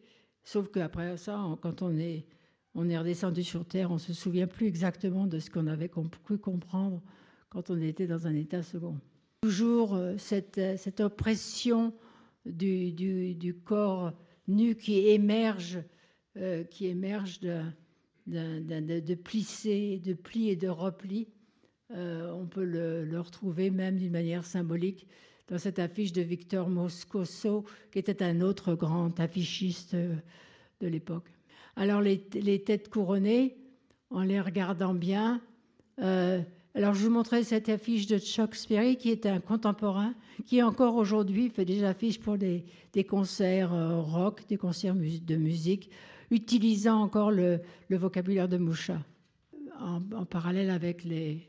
Sauf 0.45 0.71
qu'après 0.71 1.17
ça, 1.17 1.41
quand 1.61 1.83
on 1.83 1.97
est, 1.97 2.27
on 2.77 2.89
est 2.89 2.97
redescendu 2.97 3.43
sur 3.43 3.64
Terre, 3.64 3.91
on 3.91 3.99
se 3.99 4.12
souvient 4.12 4.47
plus 4.47 4.66
exactement 4.66 5.27
de 5.27 5.41
ce 5.41 5.51
qu'on 5.51 5.66
avait 5.66 5.89
cru 5.89 6.39
comprendre 6.39 7.03
quand 7.49 7.70
on 7.70 7.81
était 7.81 8.07
dans 8.07 8.29
un 8.29 8.35
état 8.35 8.62
second 8.62 8.97
toujours 9.47 9.95
euh, 9.95 10.16
cette, 10.18 10.59
euh, 10.59 10.77
cette 10.77 10.99
oppression 10.99 11.95
du, 12.47 12.91
du, 12.91 13.55
corps 13.55 14.12
nu 14.49 14.74
qui 14.74 15.09
émerge, 15.09 15.79
euh, 16.37 16.64
qui 16.64 16.87
émerge 16.87 17.39
de, 17.39 17.61
de, 18.27 18.99
de, 18.99 19.14
plissés, 19.14 20.01
de 20.05 20.14
plis 20.14 20.51
et 20.51 20.57
de 20.57 20.68
replis. 20.68 21.29
on 21.91 22.47
peut 22.47 22.64
le 22.64 23.20
retrouver 23.20 23.70
même 23.70 23.99
d'une 23.99 24.11
manière 24.11 24.45
symbolique 24.45 25.07
dans 25.47 25.59
cette 25.59 25.79
affiche 25.79 26.12
de 26.12 26.22
Victor 26.22 26.68
Moscoso, 26.68 27.64
qui 27.93 28.01
était 28.01 28.24
un 28.24 28.41
autre 28.41 28.74
grand 28.74 29.20
affichiste 29.20 29.95
de 29.95 30.87
l'époque. 30.89 31.36
Alors 31.77 32.01
les, 32.01 32.18
têtes 32.64 32.89
couronnées, 32.89 33.57
en 34.11 34.22
les 34.22 34.41
regardant 34.41 34.95
bien, 34.95 35.41
alors, 36.77 36.93
je 36.93 37.05
vous 37.05 37.11
montrais 37.11 37.43
cette 37.43 37.70
affiche 37.70 38.07
de 38.07 38.18
Chuck 38.18 38.55
Sperry, 38.55 38.99
qui 38.99 39.11
est 39.11 39.24
un 39.24 39.41
contemporain, 39.41 40.12
qui 40.45 40.62
encore 40.62 40.97
aujourd'hui 40.97 41.49
fait 41.49 41.64
des 41.64 41.83
affiches 41.85 42.20
pour 42.20 42.37
des, 42.37 42.66
concerts 43.09 43.72
euh, 43.72 44.03
rock, 44.03 44.43
des 44.47 44.59
concerts 44.59 44.95
de 44.95 45.37
musique, 45.37 45.89
utilisant 46.31 47.01
encore 47.01 47.31
le, 47.31 47.62
vocabulaire 47.89 48.47
de 48.47 48.59
Moucha. 48.59 48.99
En, 49.81 50.27
parallèle 50.27 50.68
avec 50.68 51.07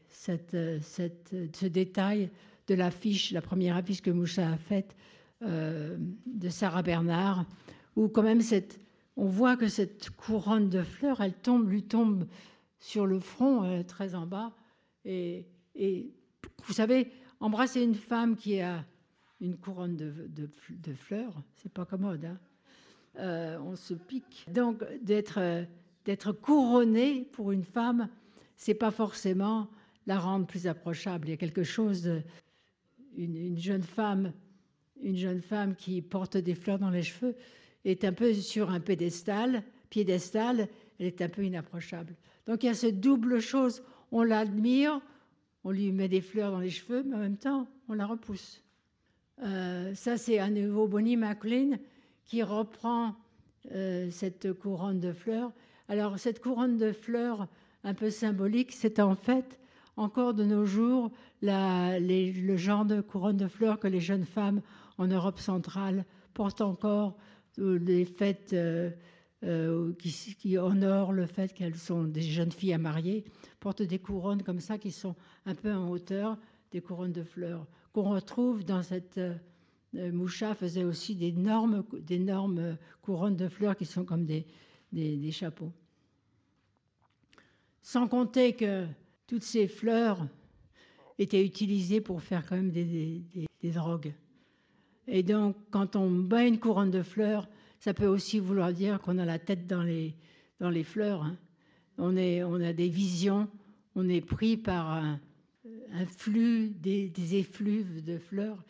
ce 0.10 1.66
détail 1.66 2.30
de 2.68 2.76
l'affiche, 2.76 3.34
la 3.34 3.42
première 3.42 3.76
affiche 3.76 4.02
que 4.02 4.12
Moucha 4.12 4.50
a 4.50 4.56
faite 4.56 4.96
euh, 5.42 5.98
de 6.26 6.48
Sarah 6.48 6.84
Bernard, 6.84 7.46
où 7.98 8.08
quand 8.08 8.24
même 8.24 8.40
cette, 8.40 8.80
on 9.18 9.26
voit 9.26 9.58
que 9.58 9.68
cette 9.68 10.12
couronne 10.12 10.70
de 10.70 10.84
fleurs, 10.84 11.22
elle 11.22 11.34
tombe, 11.34 11.70
lui 11.70 11.84
tombe 11.84 12.28
sur 12.80 13.06
le 13.06 13.20
front, 13.20 13.64
euh, 13.64 13.84
très 13.84 14.16
en 14.16 14.26
bas, 14.26 14.54
et, 15.04 15.46
vous 16.66 16.74
savez, 16.74 17.12
embrasser 17.40 17.82
une 17.82 17.96
femme 17.96 18.36
qui 18.36 18.62
a 18.62 18.86
une 19.42 19.58
couronne 19.58 19.96
de, 19.96 20.94
fleurs, 20.96 21.34
c'est 21.56 21.72
pas 21.72 21.86
commode. 21.86 22.26
Hein. 22.26 22.38
Euh, 23.20 23.60
on 23.60 23.76
se 23.76 23.94
pique. 23.94 24.46
Donc 24.52 24.84
d'être 25.02 25.66
d'être 26.08 26.32
couronné 26.32 27.28
pour 27.34 27.52
une 27.52 27.64
femme, 27.64 28.10
c'est 28.56 28.74
pas 28.74 28.92
forcément 28.92 29.68
la 30.08 30.18
rendre 30.18 30.48
plus 30.48 30.66
approchable. 30.66 31.28
Il 31.28 31.32
y 31.32 31.34
a 31.34 31.38
quelque 31.38 31.64
chose 31.64 32.10
une, 33.18 33.58
jeune 33.58 33.84
femme, 33.84 34.32
une 35.04 35.18
jeune 35.18 35.42
femme 35.42 35.76
qui 35.76 36.02
porte 36.02 36.38
des 36.38 36.56
fleurs 36.56 36.80
dans 36.80 36.90
les 36.90 37.04
cheveux 37.04 37.36
est 37.92 38.04
un 38.04 38.14
peu 38.14 38.34
sur 38.34 38.70
un 38.70 38.80
pédestal, 38.80 39.64
piédestal, 39.90 40.68
elle 41.00 41.06
est 41.06 41.22
un 41.22 41.30
peu 41.30 41.44
inapprochable. 41.44 42.16
Donc 42.46 42.64
il 42.64 42.68
y 42.68 42.70
a 42.70 42.74
cette 42.74 43.00
double 43.00 43.40
chose 43.40 43.84
on 44.12 44.24
l'admire, 44.24 45.02
on 45.64 45.72
lui 45.72 45.92
met 45.92 46.08
des 46.08 46.22
fleurs 46.22 46.52
dans 46.52 46.60
les 46.60 46.70
cheveux, 46.70 47.04
mais 47.04 47.16
en 47.16 47.20
même 47.20 47.38
temps, 47.38 47.68
on 47.90 47.94
la 47.94 48.06
repousse. 48.06 48.64
Euh, 49.44 49.94
ça, 49.94 50.18
c'est 50.18 50.40
à 50.40 50.50
nouveau 50.50 50.88
Bonnie 50.88 51.18
McLean 51.18 51.78
qui 52.26 52.42
reprend 52.44 53.16
euh, 53.72 54.10
cette 54.10 54.54
couronne 54.54 55.00
de 55.00 55.12
fleurs. 55.12 55.52
Alors, 55.90 56.18
cette 56.20 56.42
couronne 56.42 56.78
de 56.78 56.92
fleurs 56.92 57.48
un 57.84 57.94
peu 57.94 58.10
symbolique, 58.10 58.72
c'est 58.72 59.00
en 59.00 59.16
fait 59.16 59.60
encore 59.96 60.34
de 60.34 60.44
nos 60.44 60.66
jours 60.66 61.12
le 61.42 62.56
genre 62.56 62.86
de 62.86 63.02
couronne 63.02 63.38
de 63.38 63.48
fleurs 63.48 63.80
que 63.80 63.88
les 63.88 64.00
jeunes 64.00 64.26
femmes 64.26 64.62
en 64.98 65.08
Europe 65.08 65.40
centrale 65.40 66.06
portent 66.34 66.62
encore 66.62 67.16
les 67.58 68.06
fêtes 68.06 68.56
euh, 69.44 69.94
qui, 70.00 70.58
honorent 70.58 71.14
le 71.14 71.28
fait 71.28 71.54
qu'elles 71.54 71.76
sont 71.76 72.06
des 72.06 72.24
jeunes 72.24 72.52
filles 72.52 72.74
à 72.74 72.80
marier, 72.80 73.24
portent 73.60 73.84
des 73.84 74.00
couronnes 74.00 74.42
comme 74.42 74.60
ça 74.60 74.80
qui 74.80 74.90
sont 74.90 75.16
un 75.46 75.54
peu 75.54 75.72
en 75.72 75.90
hauteur, 75.90 76.38
des 76.72 76.82
couronnes 76.82 77.14
de 77.14 77.24
fleurs, 77.24 77.68
qu'on 77.94 78.10
retrouve 78.10 78.64
dans 78.64 78.82
cette... 78.82 79.18
Euh, 79.18 79.36
Moucha 79.94 80.54
faisait 80.54 80.84
aussi 80.84 81.16
d'énormes, 81.16 81.84
couronnes 83.02 83.38
de 83.38 83.48
fleurs 83.48 83.76
qui 83.76 83.86
sont 83.86 84.04
comme 84.04 84.26
des, 84.26 84.46
des, 84.92 85.32
chapeaux. 85.32 85.72
Sans 87.82 88.08
compter 88.08 88.54
que 88.54 88.86
toutes 89.28 89.44
ces 89.44 89.68
fleurs 89.68 90.28
étaient 91.18 91.44
utilisées 91.44 92.02
pour 92.02 92.22
faire 92.22 92.46
quand 92.46 92.58
même 92.58 92.70
des, 92.70 93.24
des 93.62 93.72
drogues. 93.72 94.14
Et 95.08 95.24
donc, 95.24 95.56
quand 95.72 95.96
on 95.96 96.10
bat 96.10 96.46
une 96.46 96.60
couronne 96.60 96.92
de 96.92 97.02
fleurs, 97.02 97.48
ça 97.80 97.94
peut 97.94 98.08
aussi 98.08 98.40
vouloir 98.40 98.74
dire 98.74 99.00
qu'on 99.02 99.18
a 99.18 99.26
la 99.26 99.40
tête 99.40 99.68
dans 99.68 99.84
les, 99.84 100.14
dans 100.60 100.70
les 100.70 100.84
fleurs. 100.84 101.24
Hein. 101.24 101.38
On, 101.98 102.18
est, 102.18 102.44
on 102.44 102.56
a 102.56 102.74
des 102.74 102.90
visions, 102.90 103.48
on 103.96 104.10
est 104.10 104.22
pris 104.22 104.58
par 104.58 104.92
un, 104.92 105.20
flux, 106.06 106.70
des, 106.70 107.36
effluves 107.36 108.04
de 108.04 108.18
fleurs. 108.18 108.64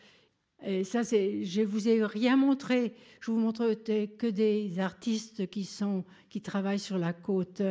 Et 0.64 0.84
ça, 0.84 1.04
c'est, 1.04 1.44
je 1.44 1.62
vous 1.62 1.88
ai 1.88 2.04
rien 2.04 2.36
montré. 2.36 2.94
Je 3.20 3.30
vous 3.30 3.38
montre 3.38 3.74
que 3.74 4.26
des 4.26 4.78
artistes 4.78 5.48
qui 5.48 5.64
sont, 5.64 6.04
qui 6.28 6.40
travaillent 6.40 6.78
sur 6.78 6.98
la 6.98 7.12
côte, 7.12 7.62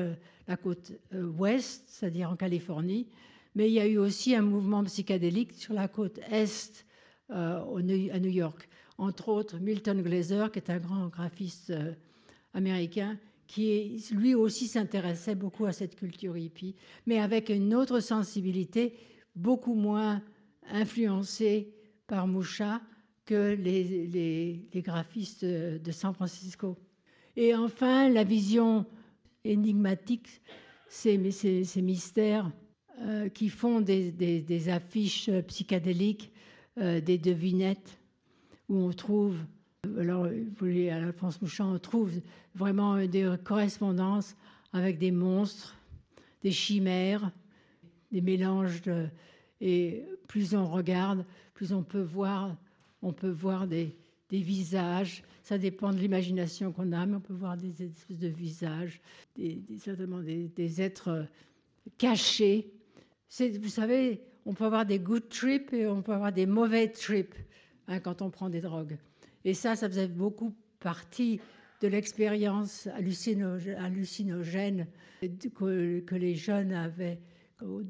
la 0.48 0.58
côte 0.58 0.94
euh, 1.14 1.26
ouest, 1.26 1.84
c'est-à-dire 1.88 2.32
en 2.32 2.36
Californie. 2.36 3.08
Mais 3.56 3.70
il 3.70 3.74
y 3.74 3.80
a 3.80 3.88
eu 3.88 3.98
aussi 3.98 4.36
un 4.36 4.42
mouvement 4.42 4.84
psychédélique 4.84 5.54
sur 5.54 5.74
la 5.74 5.88
côte 5.88 6.20
est, 6.30 6.86
euh, 7.32 8.10
à 8.14 8.20
New 8.20 8.30
York 8.30 8.68
entre 8.98 9.30
autres 9.30 9.58
Milton 9.60 10.02
Glaser, 10.02 10.46
qui 10.52 10.60
est 10.60 10.70
un 10.70 10.80
grand 10.80 11.08
graphiste 11.08 11.70
euh, 11.70 11.94
américain, 12.54 13.18
qui 13.46 14.04
lui 14.12 14.36
aussi 14.36 14.68
s'intéressait 14.68 15.36
beaucoup 15.36 15.66
à 15.66 15.72
cette 15.72 15.96
culture 15.96 16.38
hippie, 16.38 16.76
mais 17.06 17.20
avec 17.20 17.50
une 17.50 17.74
autre 17.74 18.00
sensibilité 18.00 18.98
beaucoup 19.36 19.76
moins 19.76 20.22
influencée 20.70 21.74
par 22.08 22.28
Moucha 22.28 22.82
que 23.26 23.54
les, 23.54 24.68
graphistes 24.76 25.46
de 25.46 25.92
San 25.92 26.14
Francisco. 26.14 26.78
Et 27.36 27.54
enfin, 27.54 28.10
la 28.10 28.24
vision 28.24 28.86
énigmatique, 29.44 30.42
ces, 30.90 31.18
mystères 31.18 32.52
euh, 33.02 33.30
qui 33.30 33.50
font 33.50 33.82
des, 33.82 34.70
affiches 34.70 35.30
psychédéliques, 35.48 36.32
euh, 36.78 37.02
des 37.02 37.18
devinettes, 37.18 38.00
où 38.70 38.78
on 38.78 38.92
trouve, 38.92 39.38
alors 39.98 40.26
vous 40.28 40.56
voyez, 40.58 40.92
à 40.92 40.98
Alphonse 40.98 41.42
Mouchant, 41.42 41.74
on 41.74 41.80
trouve 41.80 42.12
vraiment 42.56 42.98
des 43.06 43.36
correspondances 43.44 44.36
avec 44.74 44.98
des 44.98 45.12
monstres, 45.12 45.76
des 46.44 46.52
chimères, 46.52 47.32
des 48.12 48.22
mélanges 48.22 48.82
et 49.62 50.06
plus 50.28 50.54
on 50.54 50.68
regarde, 50.68 51.26
plus 51.54 51.74
on 51.74 51.84
peut 51.84 52.02
voir, 52.02 52.56
on 53.02 53.14
peut 53.14 53.30
voir 53.30 53.68
des, 53.68 53.96
des 54.30 54.42
visages. 54.42 55.24
Ça 55.44 55.58
dépend 55.58 55.92
de 55.92 55.98
l'imagination 55.98 56.72
qu'on 56.72 56.92
a, 56.92 57.06
mais 57.06 57.16
on 57.16 57.22
peut 57.22 57.34
voir 57.34 57.58
des 57.58 57.84
espèces 57.84 58.20
de 58.20 58.28
visages, 58.28 59.00
des, 59.36 59.62
certainement 59.80 60.20
des, 60.20 60.82
êtres 60.82 61.26
cachés. 61.98 62.70
Vous 63.40 63.70
savez, 63.70 64.22
on 64.48 64.54
peut 64.54 64.64
avoir 64.64 64.86
des 64.86 64.98
good 64.98 65.28
trips 65.28 65.74
et 65.74 65.88
on 65.88 66.02
peut 66.02 66.14
avoir 66.14 66.32
des 66.32 66.46
mauvais 66.46 66.88
trips 66.88 67.36
hein, 67.90 68.00
quand 68.00 68.22
on 68.22 68.30
prend 68.30 68.50
des 68.50 68.62
drogues. 68.62 68.98
Et 69.44 69.54
ça, 69.54 69.76
ça 69.76 69.90
faisait 69.90 70.08
beaucoup 70.08 70.56
partie 70.80 71.42
de 71.82 71.90
l'expérience 71.90 72.88
hallucinogène 72.88 74.88
que, 75.54 76.16
les 76.16 76.36
jeunes 76.36 76.72
avaient 76.72 77.20
au, 77.62 77.84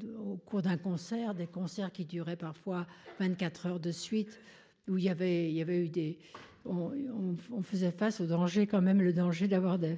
cours 0.44 0.62
d'un 0.62 0.76
concert, 0.76 1.32
des 1.32 1.46
concerts 1.46 1.92
qui 1.92 2.04
duraient 2.04 2.36
parfois 2.36 2.88
24 3.20 3.66
heures 3.66 3.80
de 3.80 3.92
suite 3.92 4.40
où 4.88 4.98
il 4.98 5.04
y 5.04 5.10
avait 5.10 5.52
eu 5.52 5.88
des. 5.88 6.18
On, 6.64 7.62
faisait 7.62 7.92
face 7.92 8.20
au 8.20 8.26
danger, 8.26 8.66
quand 8.66 8.82
même, 8.82 9.00
le 9.00 9.12
danger 9.12 9.46
d'avoir 9.46 9.78
des, 9.78 9.96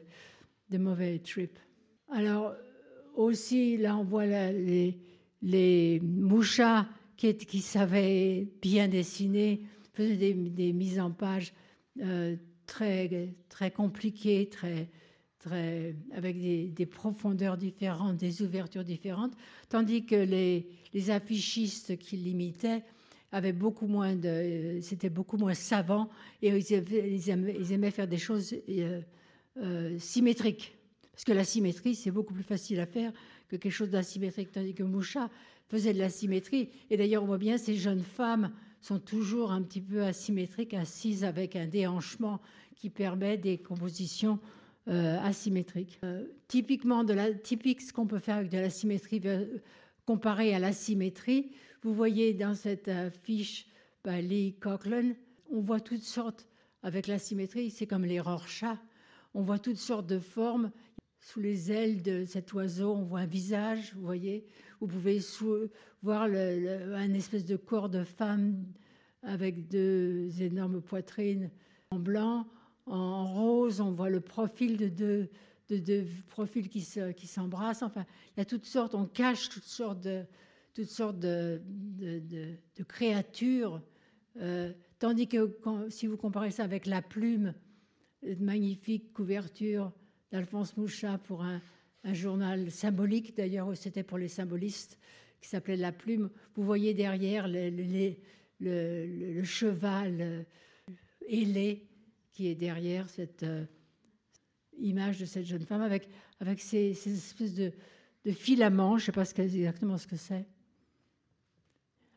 mauvais 0.79 1.19
trips. 1.21 1.59
Alors, 2.13 2.55
aussi, 3.17 3.79
là, 3.79 3.97
on 3.97 4.05
voit 4.05 4.27
les, 4.27 4.99
les 5.43 6.01
mouchas 6.01 6.87
qui, 7.17 7.61
savaient 7.61 8.49
bien 8.63 8.89
dessiner, 8.89 9.63
faisaient 9.93 10.33
des, 10.35 10.73
mises 10.73 10.99
en 11.01 11.11
page 11.11 11.53
euh, 12.01 12.37
très, 12.67 13.35
très 13.49 13.71
compliquées, 13.71 14.49
très, 14.49 14.89
très, 15.39 15.95
avec 16.15 16.39
des, 16.41 16.87
profondeurs 16.87 17.57
différentes, 17.57 18.17
des 18.17 18.43
ouvertures 18.43 18.85
différentes, 18.85 19.33
tandis 19.69 20.05
que 20.07 20.15
les, 20.15 21.11
affichistes 21.11 21.99
qui 21.99 22.17
l'imitaient 22.17 22.83
avait 23.33 23.53
beaucoup 23.53 23.87
moins 23.87 24.17
de, 24.17 24.79
c'était 24.83 25.09
beaucoup 25.09 25.37
moins 25.37 25.55
savant 25.55 26.09
et 26.43 26.49
ils, 26.49 27.31
aimaient, 27.31 27.91
faire 27.91 28.09
des 28.09 28.19
choses 28.19 28.55
euh, 28.69 29.01
euh, 29.59 29.99
symétriques. 29.99 30.77
Parce 31.13 31.25
que 31.25 31.33
la 31.33 31.45
symétrie, 31.45 31.95
c'est 31.95 32.11
beaucoup 32.11 32.33
plus 32.33 32.43
facile 32.43 32.81
à 32.81 32.87
faire 32.87 33.13
que 33.51 33.57
quelque 33.57 33.73
chose 33.73 33.91
d'asymétrique. 33.91 34.53
Tandis 34.53 34.75
que 34.75 34.83
Moucha 34.83 35.29
faisait 35.69 35.93
de 35.93 35.99
la 35.99 36.09
symétrie. 36.09 36.69
Et 36.89 36.97
d'ailleurs, 36.97 37.23
on 37.23 37.27
voit 37.27 37.39
bien 37.39 37.59
ces 37.59 37.75
jeunes 37.75 38.03
femmes 38.03 38.53
sont 38.81 38.99
toujours 38.99 39.53
un 39.53 39.63
petit 39.63 39.81
peu 39.81 40.03
asymétriques, 40.03 40.73
assises 40.73 41.25
avec 41.25 41.57
un 41.57 41.67
déhanchement 41.67 42.41
qui 42.77 42.89
permet 42.89 43.37
des 43.37 43.59
compositions 43.59 44.39
euh, 44.89 45.19
asymétriques. 45.21 46.01
typiquement, 46.49 47.05
de 47.05 47.13
la, 47.13 47.33
typique 47.35 47.83
ce 47.83 47.93
qu'on 47.93 48.07
peut 48.07 48.19
faire 48.19 48.37
avec 48.37 48.51
de 48.51 48.59
la 48.59 48.71
symétrie 48.71 49.21
comparé 50.07 50.55
à 50.55 50.59
l'asymétrie, 50.59 51.51
vous 51.83 51.93
voyez 51.93 52.33
dans 52.33 52.55
cette 52.55 52.91
fiche 53.23 53.67
bah, 54.03 54.21
Lee 54.21 54.55
Coughlin, 54.61 55.13
on 55.51 55.61
voit 55.61 55.81
toutes 55.81 56.03
sortes, 56.03 56.47
avec 56.83 57.07
la 57.07 57.19
symétrie, 57.19 57.71
c'est 57.71 57.87
comme 57.87 58.07
les 58.07 58.21
Rorschach, 58.21 58.79
on 59.35 59.43
voit 59.43 59.59
toutes 59.59 59.77
sortes 59.77 60.07
de 60.07 60.19
formes. 60.19 60.71
Sous 61.21 61.41
les 61.41 61.71
ailes 61.71 62.03
de 62.03 62.25
cet 62.25 62.53
oiseau, 62.55 62.95
on 62.95 63.03
voit 63.03 63.21
un 63.21 63.27
visage, 63.27 63.93
vous 63.95 64.03
voyez. 64.03 64.47
Vous 64.81 64.87
pouvez 64.87 65.21
voir 66.03 66.23
un 66.25 67.15
espèce 67.15 67.45
de 67.45 67.57
corps 67.57 67.91
de 67.91 68.05
femme 68.05 68.65
avec 69.23 69.69
deux 69.69 70.31
énormes 70.41 70.81
poitrines 70.81 71.51
en 71.91 71.99
blanc. 71.99 72.47
En 72.87 73.27
rose, 73.27 73.83
on 73.83 73.93
voit 73.93 74.09
le 74.09 74.21
profil 74.21 74.79
de 74.79 74.89
deux, 74.89 75.29
de, 75.69 76.05
profils 76.29 76.69
qui 76.69 76.81
s'embrassent. 76.81 77.83
enfin, 77.83 78.07
il 78.35 78.41
y 78.41 78.43
a 78.43 78.47
toutes 78.47 78.65
sortes, 78.65 78.95
on 78.95 79.07
cache 79.07 79.51
toutes 79.51 79.63
sortes 79.63 80.01
de, 80.01 80.25
toutes 80.75 80.89
sortes 80.89 81.19
de, 81.19 81.61
créatures. 82.89 83.83
Euh, 84.41 84.73
tandis 84.99 85.29
que 85.29 85.55
si 85.91 86.07
vous 86.07 86.17
comparez 86.17 86.51
ça 86.51 86.65
avec 86.65 86.87
la 86.87 87.03
plume, 87.03 87.55
une 88.23 88.43
magnifique 88.43 89.13
couverture 89.13 89.93
d'Alphonse 90.31 90.77
Mouchat 90.77 91.19
pour 91.19 91.43
un, 91.43 91.61
journal 92.13 92.71
symbolique, 92.71 93.37
d'ailleurs 93.37 93.77
c'était 93.77 94.03
pour 94.03 94.17
les 94.17 94.29
symbolistes, 94.29 94.99
qui 95.41 95.49
s'appelait 95.49 95.77
La 95.77 95.93
Plume, 95.93 96.31
vous 96.55 96.65
voyez 96.65 96.95
derrière 96.95 97.47
le, 97.47 98.15
le, 98.61 99.45
cheval 99.45 100.19
euh, 100.21 100.43
ailé 101.29 101.87
qui 102.33 102.47
est 102.47 102.55
derrière 102.55 103.09
cette 103.11 103.43
euh, 103.43 103.65
image 104.79 105.21
de 105.21 105.27
cette 105.27 105.45
jeune 105.45 105.67
femme 105.67 105.83
avec, 105.83 106.09
avec 106.41 106.61
ces, 106.61 106.91
espèces 106.91 107.55
de, 107.55 107.73
de 108.25 108.33
filaments, 108.33 108.97
je 108.97 109.03
ne 109.03 109.07
sais 109.07 109.13
pas 109.13 109.31
exactement 109.43 109.99
ce 109.99 110.07
que 110.07 110.17
c'est. 110.17 110.47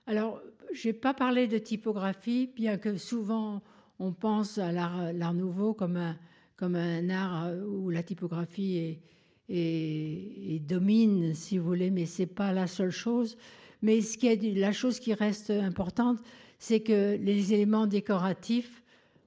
Alors, 0.05 0.41
je 0.73 0.87
n'ai 0.87 0.93
pas 0.93 1.13
parlé 1.13 1.47
de 1.47 1.57
typographie, 1.57 2.49
bien 2.55 2.77
que 2.77 2.97
souvent 2.97 3.61
on 3.99 4.13
pense 4.13 4.57
à 4.57 4.71
l'art 4.71 5.33
nouveau 5.33 5.73
comme 5.73 5.97
un, 5.97 6.17
comme 6.55 6.75
un 6.75 7.09
art 7.09 7.51
où 7.67 7.89
la 7.89 8.03
typographie 8.03 8.97
est, 9.49 10.59
domine, 10.59 11.33
si 11.33 11.57
vous 11.57 11.65
voulez, 11.65 11.89
mais 11.89 12.05
ce 12.05 12.21
n'est 12.21 12.27
pas 12.27 12.53
la 12.53 12.67
seule 12.67 12.91
chose. 12.91 13.37
Mais 13.81 14.01
ce 14.01 14.17
qui 14.17 14.27
est, 14.27 14.41
la 14.55 14.71
chose 14.71 14.99
qui 14.99 15.13
reste 15.13 15.49
importante, 15.49 16.19
c'est 16.59 16.79
que 16.79 17.17
les 17.17 17.53
éléments 17.53 17.87
décoratifs 17.87 18.81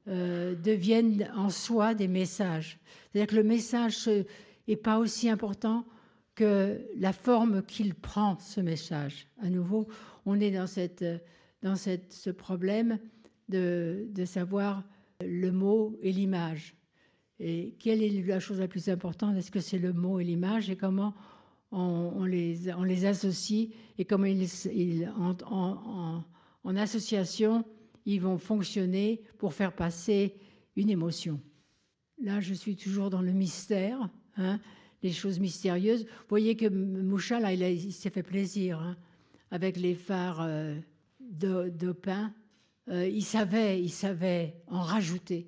euh, 0.09 0.55
deviennent 0.55 1.31
en 1.37 1.51
soi 1.51 1.95
des 1.95 2.09
messages. 2.09 2.79
C'est-à-dire 3.12 3.29
que 3.29 3.37
le 3.37 3.45
message 3.45 4.09
n'est 4.68 4.77
pas 4.77 4.99
aussi 4.99 5.29
important 5.29 5.85
que 6.35 6.81
la 6.97 7.12
forme 7.12 7.62
qu'il 7.62 7.95
prend, 7.95 8.39
ce 8.39 8.61
message. 8.61 9.27
À 9.43 9.51
nouveau, 9.51 9.87
on 10.27 10.41
est 10.41 10.51
dans, 10.51 10.66
ce 10.66 12.31
problème 12.31 12.99
de 13.49 14.24
savoir 14.24 14.83
le 15.20 15.51
mot 15.51 15.97
et 16.03 16.12
l'image. 16.12 16.76
Et 17.39 17.74
quelle 17.78 18.03
est 18.03 18.11
la 18.26 18.41
chose 18.41 18.61
la 18.61 18.68
plus 18.68 18.89
importante? 18.89 19.37
Est-ce 19.37 19.51
que 19.51 19.61
c'est 19.61 19.78
le 19.78 19.93
mot 19.93 20.20
et 20.20 20.24
l'image? 20.24 20.70
Et 20.70 20.76
comment 20.76 21.14
on, 21.70 22.24
les, 22.24 22.68
associe? 23.05 23.68
Et 23.99 24.05
comment 24.05 24.26
ils, 24.26 25.12
en, 25.16 26.76
association, 26.76 27.64
ils 28.07 28.20
vont 28.20 28.39
fonctionner 28.39 29.22
pour 29.39 29.53
faire 29.53 29.72
passer 29.72 30.34
une 30.76 30.91
émotion? 30.91 31.41
Là, 32.22 32.41
je 32.41 32.55
suis 32.55 32.76
toujours 32.76 33.11
dans 33.11 33.22
le 33.22 33.32
mystère, 33.32 34.09
hein, 34.37 34.59
les 35.03 35.12
choses 35.12 35.39
mystérieuses. 35.39 36.05
Vous 36.05 36.28
voyez 36.30 36.57
que 36.57 36.66
Moucha, 36.66 37.39
là, 37.39 37.53
il, 37.53 37.93
s'est 37.93 38.11
fait 38.11 38.22
plaisir. 38.22 38.80
Hein 38.80 38.97
avec 39.51 39.76
les 39.76 39.95
phares 39.95 40.43
euh, 40.43 40.76
d'Opin, 41.20 42.32
euh, 42.89 43.07
il 43.07 43.24
savait, 43.24 43.80
il 43.80 43.91
savait 43.91 44.55
en 44.68 44.80
rajouter. 44.80 45.47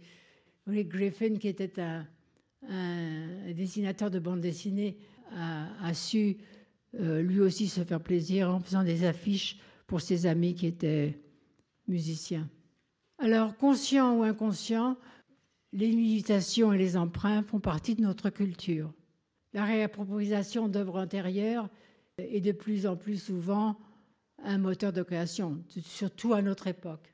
Griffin, 0.69 1.37
qui 1.37 1.49
était 1.49 1.81
un, 1.81 2.07
dessinateur 3.55 4.11
de 4.11 4.19
bande 4.19 4.41
dessinée, 4.41 4.99
a, 5.35 5.95
su 5.95 6.37
euh, 6.99 7.21
lui 7.23 7.41
aussi 7.41 7.69
se 7.69 7.83
faire 7.83 8.01
plaisir 8.01 8.51
en 8.51 8.61
faisant 8.61 8.83
des 8.83 9.05
affiches 9.05 9.59
pour 9.87 10.01
ses 10.01 10.27
amis 10.27 10.55
qui 10.55 10.67
étaient 10.67 11.19
musiciens. 11.87 12.49
Alors, 13.19 13.57
conscient 13.57 14.19
ou 14.19 14.23
inconscient, 14.23 14.97
les 15.73 15.89
imitations 15.89 16.73
et 16.73 16.79
les 16.79 16.97
emprunts 16.97 17.43
font 17.43 17.61
partie 17.61 17.95
de 17.95 18.03
notre 18.03 18.31
culture. 18.31 18.93
La 19.53 19.65
réappropriation 19.65 20.69
d'œuvres 20.69 21.01
antérieures 21.01 21.69
est 22.19 22.41
de 22.41 22.53
plus 22.53 22.87
en 22.87 22.97
plus 22.97 23.23
souvent 23.23 23.77
un 24.43 24.59
moteur 24.59 24.93
de 24.93 25.03
création, 25.03 25.63
surtout 25.81 26.33
à 26.33 26.43
notre 26.43 26.67
époque. 26.69 27.13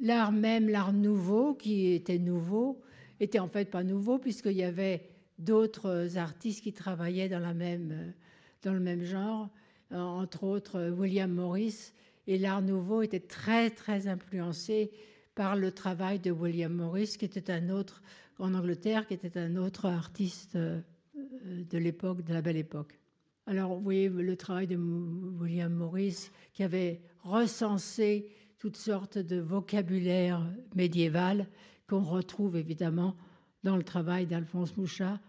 L'art 0.00 0.32
même, 0.32 0.68
l'art 0.68 0.92
nouveau, 0.92 1.54
qui 1.54 1.92
était 1.92 2.18
nouveau, 2.18 2.80
était 3.20 3.40
en 3.40 3.48
fait 3.48 3.70
pas 3.70 3.82
nouveau 3.82 4.18
puisqu'il 4.18 4.52
y 4.52 4.62
avait 4.62 5.08
d'autres 5.38 6.16
artistes 6.18 6.62
qui 6.62 6.72
travaillaient 6.72 7.28
dans, 7.28 7.40
dans 7.40 8.72
le 8.72 8.80
même 8.80 9.02
genre, 9.04 9.48
entre 9.90 10.44
autres 10.44 10.90
William 10.90 11.32
Morris. 11.32 11.92
Et 12.26 12.38
l'art 12.38 12.62
nouveau 12.62 13.02
était 13.02 13.20
très, 13.20 13.70
très 13.70 14.06
influencé 14.06 14.90
par 15.34 15.56
le 15.56 15.72
travail 15.72 16.18
de 16.18 16.30
William 16.30 16.72
Morris, 16.72 17.16
qui 17.18 17.24
était 17.24 17.50
un 17.50 17.70
autre, 17.70 18.02
en 18.38 18.54
Angleterre, 18.54 19.06
qui 19.06 19.14
était 19.14 19.38
un 19.38 19.56
autre 19.56 19.86
artiste 19.86 20.56
euh, 20.56 20.80
de 21.14 21.78
l'époque, 21.78 22.22
de 22.24 22.34
la 22.34 22.42
belle 22.42 22.56
époque. 22.56 22.98
Alors, 23.46 23.74
vous 23.76 23.80
voyez 23.80 24.08
le 24.08 24.36
travail 24.36 24.66
de 24.66 24.76
William 24.76 25.72
Morris 25.72 26.30
qui 26.52 26.62
avait 26.62 27.00
recensé 27.22 28.28
toutes 28.58 28.76
sortes 28.76 29.18
de 29.18 29.40
vocabulaire 29.40 30.44
médiéval 30.74 31.46
qu'on 31.88 32.02
retrouve 32.02 32.56
évidemment 32.56 33.16
dans 33.62 33.76
le 33.76 33.82
travail 33.82 34.26
d'Alphonse 34.26 34.76
Mouchat. 34.76 35.20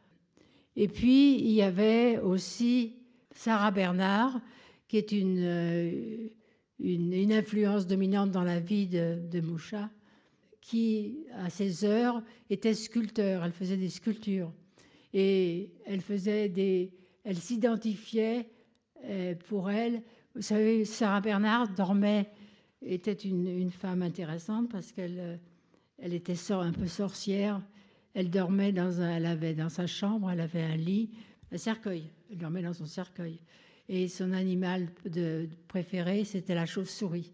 Et 0.76 0.88
puis, 0.88 1.40
il 1.40 1.52
y 1.52 1.62
avait 1.62 2.20
aussi 2.20 2.96
Sarah 3.32 3.72
Bernard 3.72 4.40
qui 4.88 4.98
est 4.98 5.12
une, 5.12 6.32
une, 6.80 7.32
influence 7.32 7.86
dominante 7.86 8.32
dans 8.32 8.44
la 8.44 8.60
vie 8.60 8.88
de, 8.88 9.20
de 9.30 9.40
Moucha, 9.40 9.90
qui, 10.62 11.26
à 11.36 11.50
ses 11.52 11.86
heures, 11.86 12.24
était 12.50 12.74
sculpteur. 12.74 13.46
Elle 13.46 13.52
faisait 13.52 13.78
des 13.78 13.90
sculptures. 13.90 14.52
Et 15.14 15.72
elle 15.86 16.02
faisait 16.02 16.50
des. 16.50 16.92
Elle 17.24 17.38
s'identifiait 17.38 18.50
pour 19.48 19.70
elle. 19.70 20.02
Vous 20.36 20.42
savez, 20.42 20.86
Sarah 20.86 21.22
Bernard 21.22 21.70
dormait, 21.70 22.30
était 22.82 23.14
une, 23.14 23.72
femme 23.72 24.02
intéressante 24.02 24.70
parce 24.70 24.92
qu'elle 24.92 25.40
elle 26.02 26.14
était 26.14 26.36
un 26.52 26.72
peu 26.72 26.88
sorcière. 26.88 27.62
Elle 28.14 28.30
dormait 28.30 28.72
dans 28.72 29.02
un, 29.02 29.18
elle 29.18 29.26
avait 29.26 29.54
dans 29.54 29.70
sa 29.70 29.88
chambre, 29.88 30.32
elle 30.32 30.40
avait 30.40 30.64
un 30.64 30.76
lit, 30.76 31.10
un 31.52 31.58
cercueil. 31.58 32.10
Elle 32.32 32.38
dormait 32.38 32.62
dans 32.62 32.74
son 32.74 32.86
cercueil. 32.86 33.40
Et 33.88 34.08
son 34.08 34.34
animal 34.34 34.88
de, 35.06 35.50
préféré, 35.68 36.24
c'était 36.24 36.56
la 36.56 36.66
chauve-souris. 36.66 37.32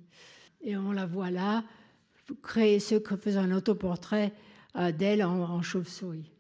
Et 0.61 0.77
on 0.77 0.91
la 0.91 1.05
voit 1.05 1.31
là, 1.31 1.63
créer, 2.41 2.79
ce, 2.79 2.99
faisant 2.99 3.41
un 3.41 3.51
autoportrait 3.51 4.33
euh, 4.75 4.91
d'elle 4.91 5.23
en 5.23 5.61
chauve-souris. 5.61 6.31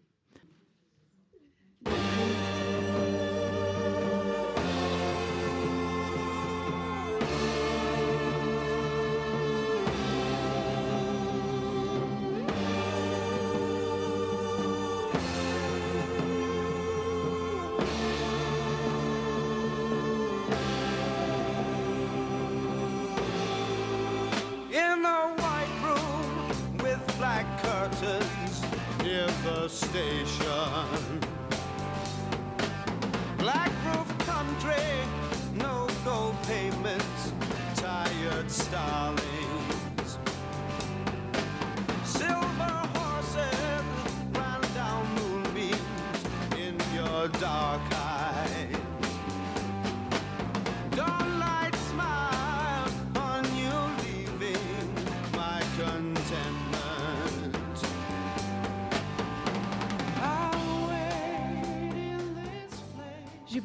the 29.65 29.69
station. 29.69 31.24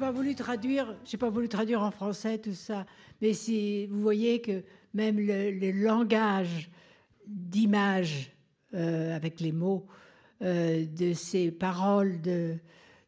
Pas 0.00 0.10
voulu 0.10 0.34
traduire, 0.34 0.96
j'ai 1.04 1.18
pas 1.18 1.28
voulu 1.28 1.46
traduire 1.46 1.82
en 1.82 1.90
français 1.90 2.38
tout 2.38 2.54
ça, 2.54 2.86
mais 3.20 3.34
si 3.34 3.86
vous 3.86 4.00
voyez 4.00 4.40
que 4.40 4.64
même 4.94 5.20
le, 5.20 5.70
langage 5.72 6.70
d'image 7.26 8.32
euh, 8.72 9.14
avec 9.14 9.40
les 9.40 9.52
mots 9.52 9.86
euh, 10.40 10.86
de 10.86 11.12
ces 11.12 11.50
paroles 11.50 12.22
de, 12.22 12.56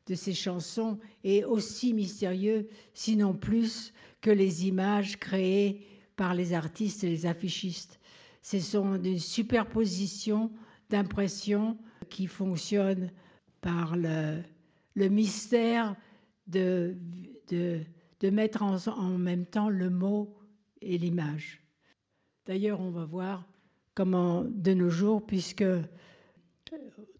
de 0.06 0.14
ces 0.14 0.34
chansons 0.34 0.98
est 1.24 1.44
aussi 1.44 1.94
mystérieux, 1.94 2.68
sinon 2.92 3.32
plus, 3.32 3.94
que 4.20 4.30
les 4.30 4.66
images 4.66 5.18
créées 5.18 5.86
par 6.14 6.34
les 6.34 6.52
artistes 6.52 7.04
et 7.04 7.08
les 7.08 7.24
affichistes. 7.24 7.98
Ce 8.42 8.60
sont 8.60 8.96
des 8.96 9.18
superpositions 9.18 10.52
d'impressions 10.90 11.78
qui 12.10 12.26
fonctionnent 12.26 13.10
par 13.62 13.96
le, 13.96 14.42
le 14.94 15.08
mystère 15.08 15.96
de, 16.46 16.96
de, 17.48 18.30
mettre 18.30 18.62
en, 18.62 18.76
en, 18.88 19.18
même 19.18 19.46
temps 19.46 19.68
le 19.68 19.90
mot 19.90 20.36
et 20.80 20.98
l'image. 20.98 21.60
D'ailleurs, 22.46 22.80
on 22.80 22.90
va 22.90 23.04
voir 23.04 23.46
comment, 23.94 24.44
de 24.44 24.74
nos 24.74 24.90
jours, 24.90 25.24
puisque 25.24 25.64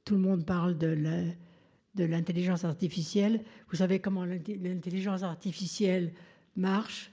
tout 0.05 0.15
le 0.15 0.21
monde 0.21 0.45
parle 0.45 0.77
de 0.79 2.05
l'intelligence 2.05 2.65
artificielle, 2.65 3.43
vous 3.69 3.77
savez 3.77 4.01
comment 4.01 4.25
l'intelligence 4.25 5.23
artificielle 5.23 6.13
marche 6.57 7.13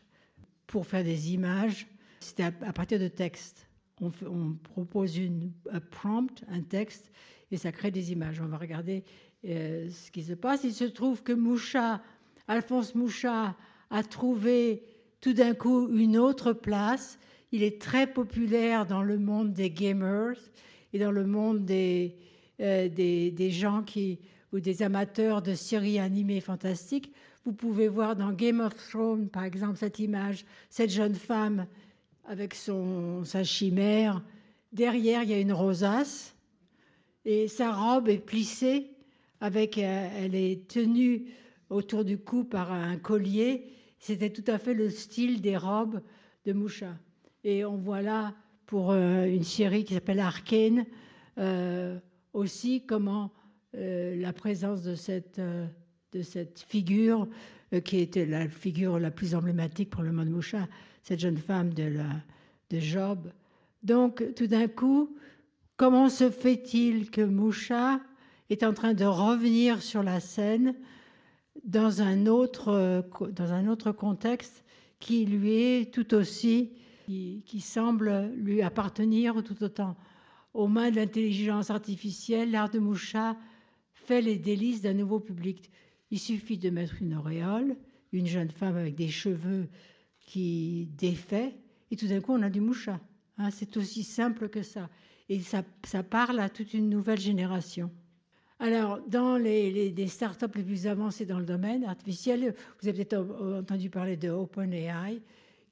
pour 0.67 0.85
faire 0.85 1.03
des 1.03 1.33
images. 1.33 1.87
C'est 2.19 2.41
à, 2.41 2.51
partir 2.51 2.99
de 2.99 3.07
textes. 3.07 3.67
On, 4.01 4.11
on, 4.25 4.53
propose 4.53 5.17
une, 5.17 5.51
un 5.71 5.79
prompt, 5.79 6.43
un 6.47 6.61
texte, 6.61 7.11
et 7.51 7.57
ça 7.57 7.71
crée 7.71 7.91
des 7.91 8.11
images. 8.11 8.39
On 8.39 8.47
va 8.47 8.57
regarder 8.57 9.03
euh, 9.45 9.89
ce 9.89 10.11
qui 10.11 10.23
se 10.23 10.33
passe. 10.33 10.63
Il 10.63 10.73
se 10.73 10.83
trouve 10.83 11.23
que 11.23 11.31
Moucha, 11.31 12.01
Alphonse 12.47 12.95
Moucha, 12.95 13.55
a 13.89 14.03
trouvé 14.03 14.83
tout 15.21 15.33
d'un 15.33 15.53
coup 15.53 15.89
une 15.89 16.17
autre 16.17 16.53
place. 16.53 17.19
Il 17.51 17.63
est 17.63 17.81
très 17.81 18.05
populaire 18.05 18.85
dans 18.85 19.01
le 19.01 19.17
monde 19.17 19.53
des 19.53 19.71
gamers 19.71 20.37
et 20.93 20.99
dans 20.99 21.11
le 21.11 21.25
monde 21.25 21.65
des, 21.65 22.15
euh, 22.59 22.89
des, 22.89 23.31
des, 23.31 23.51
gens 23.51 23.81
qui, 23.81 24.19
ou 24.51 24.59
des 24.59 24.83
amateurs 24.83 25.41
de 25.41 25.53
séries 25.53 25.99
animées 25.99 26.41
fantastiques. 26.41 27.13
Vous 27.45 27.53
pouvez 27.53 27.87
voir 27.87 28.15
dans 28.15 28.31
Game 28.31 28.59
of 28.59 28.75
Thrones, 28.89 29.29
par 29.29 29.43
exemple, 29.43 29.77
cette 29.77 29.99
image, 29.99 30.45
cette 30.69 30.91
jeune 30.91 31.15
femme 31.15 31.65
avec 32.25 32.53
son, 32.53 33.23
sa 33.23 33.43
chimère. 33.43 34.21
Derrière, 34.73 35.23
il 35.23 35.29
y 35.29 35.33
a 35.33 35.39
une 35.39 35.53
rosace 35.53 36.35
et 37.25 37.47
sa 37.47 37.73
robe 37.73 38.09
est 38.09 38.19
plissée 38.19 38.91
avec, 39.41 39.77
euh, 39.77 40.09
elle 40.17 40.35
est 40.35 40.67
tenue 40.67 41.25
autour 41.69 42.03
du 42.03 42.17
cou 42.17 42.43
par 42.43 42.71
un 42.71 42.97
collier. 42.97 43.71
C'était 43.99 44.29
tout 44.29 44.43
à 44.47 44.57
fait 44.57 44.73
le 44.73 44.89
style 44.89 45.41
des 45.41 45.57
robes 45.57 46.01
de 46.45 46.53
Moucha. 46.53 46.97
Et 47.43 47.65
on 47.65 47.77
voit 47.77 48.01
là, 48.01 48.33
pour 48.65 48.91
euh, 48.91 49.25
une 49.25 49.43
série 49.43 49.83
qui 49.83 49.93
s'appelle 49.93 50.19
Arcane, 50.19 50.85
euh, 51.37 51.97
aussi 52.33 52.85
comment 52.85 53.31
la 53.71 54.33
présence 54.33 54.81
de 54.81 54.95
cette, 54.95 55.39
de 55.39 56.21
cette 56.23 56.59
figure, 56.59 57.27
qui 57.83 57.99
était 57.99 58.25
la 58.25 58.49
figure 58.49 58.97
la 58.97 59.11
plus 59.11 59.35
emblématique 59.35 59.91
pour 59.91 60.01
le 60.01 60.11
monde 60.11 60.29
Moucha, 60.29 60.67
cette 61.03 61.19
jeune 61.19 61.37
femme 61.37 61.71
de 61.75 62.79
Job. 62.79 63.31
Donc, 63.83 64.23
tout 64.35 64.47
d'un 64.47 64.67
coup, 64.67 65.15
comment 65.77 66.09
se 66.09 66.31
fait-il 66.31 67.11
que 67.11 67.21
Moucha 67.21 67.99
est 68.49 68.63
en 68.63 68.73
train 68.73 68.93
de 68.93 69.05
revenir 69.05 69.81
sur 69.81 70.03
la 70.03 70.19
scène 70.19 70.75
dans 71.63 72.01
un 72.01 72.25
autre, 72.25 73.03
dans 73.31 73.51
un 73.51 73.67
autre 73.67 73.91
contexte 73.91 74.63
qui 74.99 75.25
lui 75.25 75.53
est 75.53 75.93
tout 75.93 76.13
aussi, 76.13 76.71
qui, 77.05 77.61
semble 77.61 78.31
lui 78.35 78.61
appartenir 78.61 79.43
tout 79.43 79.63
autant. 79.63 79.95
Aux 80.53 80.67
mains 80.67 80.91
de 80.91 80.97
l'intelligence 80.97 81.69
artificielle, 81.69 82.51
l'art 82.51 82.69
de 82.69 82.79
Moucha 82.79 83.35
fait 83.93 84.21
les 84.21 84.37
délices 84.37 84.81
d'un 84.81 84.93
nouveau 84.93 85.19
public. 85.19 85.69
Il 86.11 86.19
suffit 86.19 86.57
de 86.57 86.69
mettre 86.69 87.01
une 87.01 87.15
auréole, 87.15 87.75
une 88.11 88.27
jeune 88.27 88.51
femme 88.51 88.77
avec 88.77 88.95
des 88.95 89.09
cheveux 89.09 89.67
qui 90.19 90.89
défait, 90.97 91.55
et 91.91 91.95
tout 91.95 92.07
d'un 92.07 92.21
coup 92.21 92.33
on 92.33 92.41
a 92.41 92.49
du 92.49 92.61
Moucha. 92.61 92.99
Hein, 93.37 93.49
c'est 93.51 93.77
aussi 93.77 94.03
simple 94.03 94.49
que 94.49 94.61
ça. 94.61 94.89
Et 95.29 95.39
ça, 95.39 95.63
ça 95.85 96.03
parle 96.03 96.39
à 96.39 96.49
toute 96.49 96.73
une 96.73 96.89
nouvelle 96.89 97.19
génération. 97.19 97.91
Alors, 98.61 98.99
dans 99.07 99.37
les, 99.37 100.07
startups 100.07 100.45
les 100.55 100.63
plus 100.63 100.85
avancées 100.85 101.25
dans 101.25 101.39
le 101.39 101.45
domaine 101.45 101.85
artificiel, 101.85 102.53
vous 102.81 102.89
avez 102.89 103.05
peut-être 103.05 103.57
entendu 103.59 103.89
parler 103.89 104.17
de 104.17 104.29
OpenAI, 104.29 105.21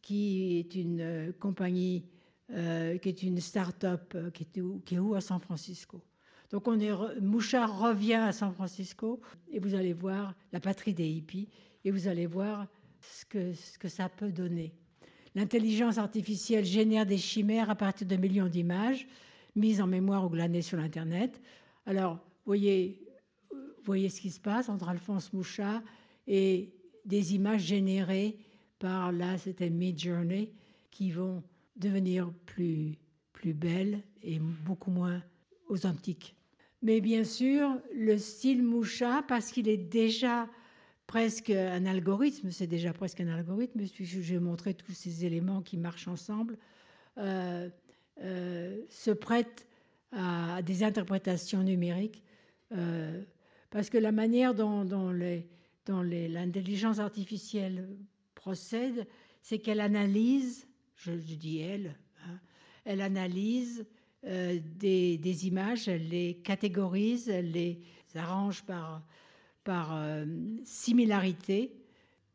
qui 0.01 0.57
est 0.59 0.75
une 0.75 1.01
euh, 1.01 1.31
compagnie, 1.37 2.05
euh, 2.53 2.97
qui 2.97 3.09
est 3.09 3.23
une 3.23 3.41
startup 3.41 4.13
euh, 4.15 4.31
qui, 4.31 4.43
est 4.43 4.61
où, 4.61 4.81
qui 4.85 4.95
est 4.95 4.99
où 4.99 5.15
à 5.15 5.21
San 5.21 5.41
Francisco. 5.41 6.01
Donc, 6.49 6.65
on 6.69 6.79
est, 6.79 6.93
Mouchard 7.19 7.77
revient 7.77 8.13
à 8.13 8.31
San 8.31 8.53
Francisco 8.53 9.19
et 9.51 9.59
vous 9.59 9.75
allez 9.75 9.91
voir 9.91 10.33
la 10.53 10.61
patrie 10.61 10.93
des 10.93 11.09
hippies 11.09 11.49
et 11.83 11.91
vous 11.91 12.07
allez 12.07 12.25
voir 12.25 12.67
ce 13.01 13.25
que, 13.25 13.51
ce 13.51 13.77
que 13.77 13.89
ça 13.89 14.07
peut 14.07 14.31
donner. 14.31 14.73
L'intelligence 15.35 15.97
artificielle 15.97 16.63
génère 16.63 17.05
des 17.05 17.17
chimères 17.17 17.69
à 17.69 17.75
partir 17.75 18.07
de 18.07 18.15
millions 18.15 18.47
d'images 18.47 19.09
mises 19.57 19.81
en 19.81 19.87
mémoire 19.87 20.23
ou 20.23 20.29
glanées 20.29 20.61
sur 20.61 20.77
l'Internet. 20.77 21.41
Alors, 21.85 22.19
voyez, 22.47 22.99
voyez 23.83 24.09
ce 24.09 24.21
qui 24.21 24.31
se 24.31 24.39
passe 24.39 24.69
entre 24.69 24.87
Alphonse 24.89 25.33
Mouchat 25.33 25.83
et 26.27 26.73
des 27.05 27.35
images 27.35 27.61
générées 27.61 28.37
par, 28.79 29.11
là, 29.11 29.37
c'était 29.37 29.69
Mid 29.69 29.99
Journey, 29.99 30.51
qui 30.89 31.11
vont 31.11 31.43
devenir 31.75 32.31
plus, 32.45 32.95
plus 33.33 33.53
belles 33.53 34.01
et 34.23 34.39
beaucoup 34.39 34.91
moins 34.91 35.21
authentiques. 35.67 36.35
Mais 36.81 37.01
bien 37.01 37.23
sûr, 37.23 37.79
le 37.93 38.17
style 38.17 38.63
Mouchat, 38.63 39.23
parce 39.27 39.51
qu'il 39.51 39.67
est 39.67 39.77
déjà 39.77 40.47
presque 41.05 41.49
un 41.49 41.85
algorithme, 41.85 42.51
c'est 42.51 42.67
déjà 42.67 42.93
presque 42.93 43.19
un 43.19 43.27
algorithme, 43.27 43.79
puisque 43.79 44.03
j'ai 44.03 44.39
montré 44.39 44.73
tous 44.73 44.93
ces 44.93 45.25
éléments 45.25 45.61
qui 45.61 45.77
marchent 45.77 46.07
ensemble, 46.07 46.57
euh, 47.17 47.69
euh, 48.21 48.81
se 48.89 49.11
prête 49.11 49.67
à 50.11 50.61
des 50.61 50.83
interprétations 50.83 51.63
numériques, 51.63 52.23
euh, 52.73 53.21
parce 53.69 53.89
que 53.89 53.97
la 53.97 54.11
manière 54.11 54.53
dont, 54.53 54.83
l'intelligence 55.87 56.99
artificielle 56.99 57.87
procède, 58.35 59.07
c'est 59.41 59.59
qu'elle 59.59 59.79
analyse, 59.79 60.67
je, 60.95 61.11
dis 61.11 61.59
elle, 61.59 61.95
hein, 62.25 62.39
elle 62.85 63.01
analyse 63.01 63.85
euh, 64.25 64.59
des, 64.77 65.47
images, 65.47 65.87
elle 65.87 66.09
les 66.09 66.35
catégorise, 66.35 67.29
elle 67.29 67.51
les 67.51 67.79
arrange 68.15 68.63
par, 68.63 69.05
par 69.63 69.95
euh, 69.95 70.25
similarité, 70.63 71.73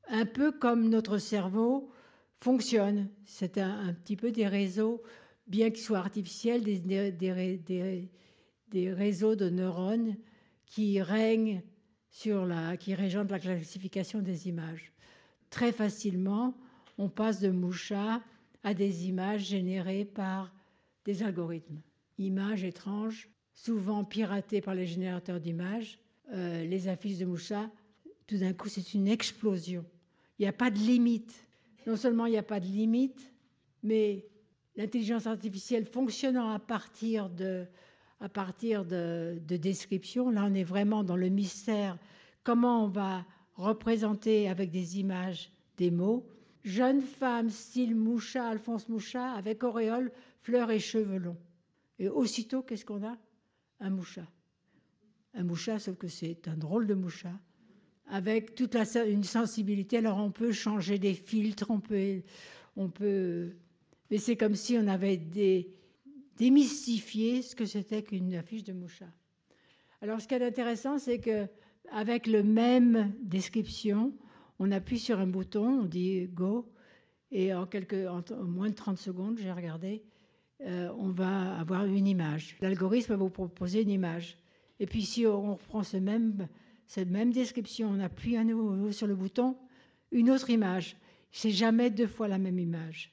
un 0.09 0.27
peu 0.27 0.53
comme 0.53 0.89
notre 0.89 1.19
cerveau 1.19 1.91
fonctionne. 2.37 3.09
C'est 3.25 3.59
un, 3.59 3.93
petit 3.95 4.17
peu 4.17 4.31
des 4.31 4.47
réseaux, 4.47 5.03
bien 5.47 5.71
qu'ils 5.71 5.83
soient 5.83 5.99
artificiels, 5.99 6.63
des, 6.63 7.11
des- 7.11 8.09
des- 8.73 8.93
réseaux 8.93 9.37
de 9.37 9.49
neurones 9.49 10.17
qui 10.67 11.01
règnent 11.01 11.63
sur 12.11 12.45
la, 12.47 12.77
qui 12.77 12.95
régente 12.95 13.31
la 13.31 13.39
classification 13.39 14.21
des 14.21 14.49
images. 14.49 14.93
Très 15.51 15.73
facilement, 15.73 16.55
on 16.99 17.09
passe 17.09 17.41
de 17.41 17.51
Moucha 17.51 18.23
à 18.65 18.75
des 18.75 19.09
images 19.09 19.45
générées 19.47 20.05
par 20.05 20.53
des 21.05 21.23
algorithmes. 21.23 21.81
Images 22.19 22.65
étranges, 22.65 23.29
souvent 23.55 24.05
piratées 24.05 24.61
par 24.61 24.75
les 24.75 24.87
générateurs 24.87 25.41
d'images. 25.41 25.99
Euh, 26.33 26.65
les 26.65 26.89
affiches 26.89 27.19
de 27.19 27.25
Moucha, 27.25 27.71
tout 28.27 28.39
d'un 28.39 28.53
coup, 28.53 28.69
c'est 28.69 28.95
une 28.95 29.09
explosion. 29.09 29.85
Il 30.39 30.43
n'y 30.43 30.49
a 30.49 30.53
pas 30.53 30.71
de 30.71 30.79
limite. 30.79 31.47
Non 31.87 31.97
seulement 31.97 32.27
il 32.27 32.31
n'y 32.31 32.39
a 32.39 32.43
pas 32.43 32.61
de 32.61 32.67
limite, 32.67 33.33
mais 33.83 34.25
l'intelligence 34.77 35.27
artificielle 35.27 35.85
fonctionnant 35.85 36.51
à 36.51 36.59
partir 36.59 37.29
de, 37.29 37.67
à 38.23 38.29
partir 38.29 38.85
de, 38.85 39.39
de 39.47 39.57
descriptions, 39.57 40.31
là 40.31 40.47
on 40.49 40.55
est 40.55 40.65
vraiment 40.65 41.05
dans 41.05 41.17
le 41.17 41.29
mystère, 41.29 41.99
comment 42.45 42.85
on 42.85 42.89
va 42.89 43.27
représenter 43.57 44.49
avec 44.49 44.71
des 44.71 44.99
images 44.99 45.53
des 45.77 45.91
mots. 45.91 46.27
Jeune 46.65 47.03
femme 47.03 47.51
style 47.51 47.97
Moucha, 47.97 48.47
Alphonse 48.47 48.89
Moucha, 48.89 49.33
avec 49.33 49.65
auréole, 49.65 50.13
fleurs 50.41 50.71
et 50.71 50.79
cheveux 50.79 51.19
longs. 51.19 51.37
Et 51.99 52.09
aussitôt, 52.09 52.63
qu'est-ce 52.63 52.85
qu'on 52.85 53.05
a? 53.05 53.19
Un 53.81 53.91
Moucha. 53.91 54.27
Un 55.35 55.43
Moucha, 55.43 55.79
sauf 55.79 55.97
que 55.97 56.09
c'est 56.09 56.47
un 56.47 56.57
drôle 56.57 56.87
de 56.87 56.95
Moucha, 56.95 57.33
avec 58.07 58.55
toute 58.55 58.77
une 58.77 59.25
sensibilité. 59.25 59.99
Alors 59.99 60.19
on 60.19 60.31
peut 60.31 60.53
changer 60.53 60.99
des 60.99 61.15
filtres, 61.15 61.71
on. 61.71 61.83
On 62.75 62.89
peut 62.89 63.53
mais 64.13 64.19
c'est 64.19 64.37
comme 64.37 64.55
si 64.55 64.77
on 64.77 64.89
avait 64.89 65.17
des, 65.17 65.73
démystifié 66.43 67.41
ce 67.41 67.55
que 67.55 67.65
c'était 67.65 68.03
qu'une 68.03 68.35
affiche 68.35 68.65
de 68.65 68.73
Moucha. 68.73 69.07
Alors 70.01 70.21
ce 70.21 70.27
qui 70.27 70.35
est 70.35 70.45
intéressant, 70.45 70.99
c'est 70.99 71.21
que 71.21 71.47
avec 71.93 72.27
le 72.27 72.43
même 72.43 73.13
description, 73.23 74.13
on 74.59 74.73
appuie 74.73 74.99
sur 74.99 75.21
un 75.21 75.29
bouton, 75.29 75.83
on 75.83 75.85
dit 75.85 76.27
Go, 76.27 76.69
et 77.31 77.55
en, 77.55 77.67
quelques, 77.67 78.07
moins 78.43 78.71
de 78.71 78.75
30 78.75 78.99
secondes, 78.99 79.39
j'ai 79.39 79.53
regardé, 79.53 80.03
euh, 80.63 80.93
on 80.99 81.11
va 81.11 81.55
avoir 81.61 81.85
une 81.85 82.09
image. 82.09 82.57
L'algorithme 82.61 83.13
va 83.13 83.19
vous 83.19 83.31
proposer 83.31 83.83
une 83.83 83.91
image. 83.91 84.37
Et 84.81 84.87
puis 84.87 85.03
si 85.03 85.25
on 85.29 85.53
reprend 85.53 85.85
ce 85.85 85.97
même, 85.97 86.49
cette 86.89 87.09
même 87.09 87.33
description, 87.33 87.89
on 87.89 88.01
appuie 88.01 88.37
à 88.37 88.43
nouveau 88.43 88.91
sur 88.91 89.07
le 89.07 89.15
bouton, 89.15 89.57
une 90.11 90.29
autre 90.29 90.51
image. 90.51 90.97
C'est 91.31 91.53
jamais 91.53 91.89
deux 91.89 92.09
fois 92.09 92.27
la 92.27 92.39
même 92.39 92.59
image. 92.59 93.13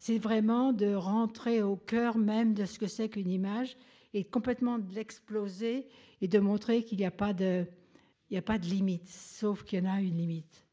C'est 0.00 0.18
vraiment 0.18 0.72
de 0.72 0.94
rentrer 0.94 1.62
au 1.62 1.76
cœur 1.76 2.16
même 2.16 2.54
de 2.54 2.64
ce 2.64 2.78
que 2.78 2.86
c'est 2.86 3.10
qu'une 3.10 3.30
image 3.30 3.76
et 4.14 4.24
complètement 4.24 4.78
de 4.78 4.94
l'exploser 4.94 5.86
et 6.22 6.26
de 6.26 6.38
montrer 6.38 6.82
qu'il 6.82 6.98
n'y 6.98 7.04
a 7.04 7.10
pas 7.10 7.34
de, 7.34 7.66
il 8.30 8.32
n'y 8.32 8.38
a 8.38 8.42
pas 8.42 8.58
de 8.58 8.64
limite, 8.64 9.06
sauf 9.08 9.62
qu'il 9.62 9.78
y 9.78 9.86
en 9.86 9.92
a 9.92 10.00
une 10.00 10.16
limite. 10.16 10.64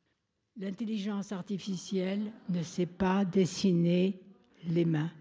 L'intelligence 0.55 1.33
artificielle 1.33 2.31
ne 2.49 2.63
sait 2.63 2.85
pas 2.85 3.25
dessiner 3.25 4.17
les 4.65 4.85
mains. 4.85 5.11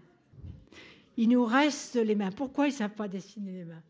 Il 1.17 1.27
nous 1.29 1.43
reste 1.43 1.95
les 1.95 2.15
mains. 2.15 2.31
Pourquoi 2.31 2.67
ils 2.67 2.71
ne 2.71 2.75
savent 2.75 2.95
pas 2.95 3.09
dessiner 3.09 3.51
les 3.51 3.65
mains? 3.65 3.83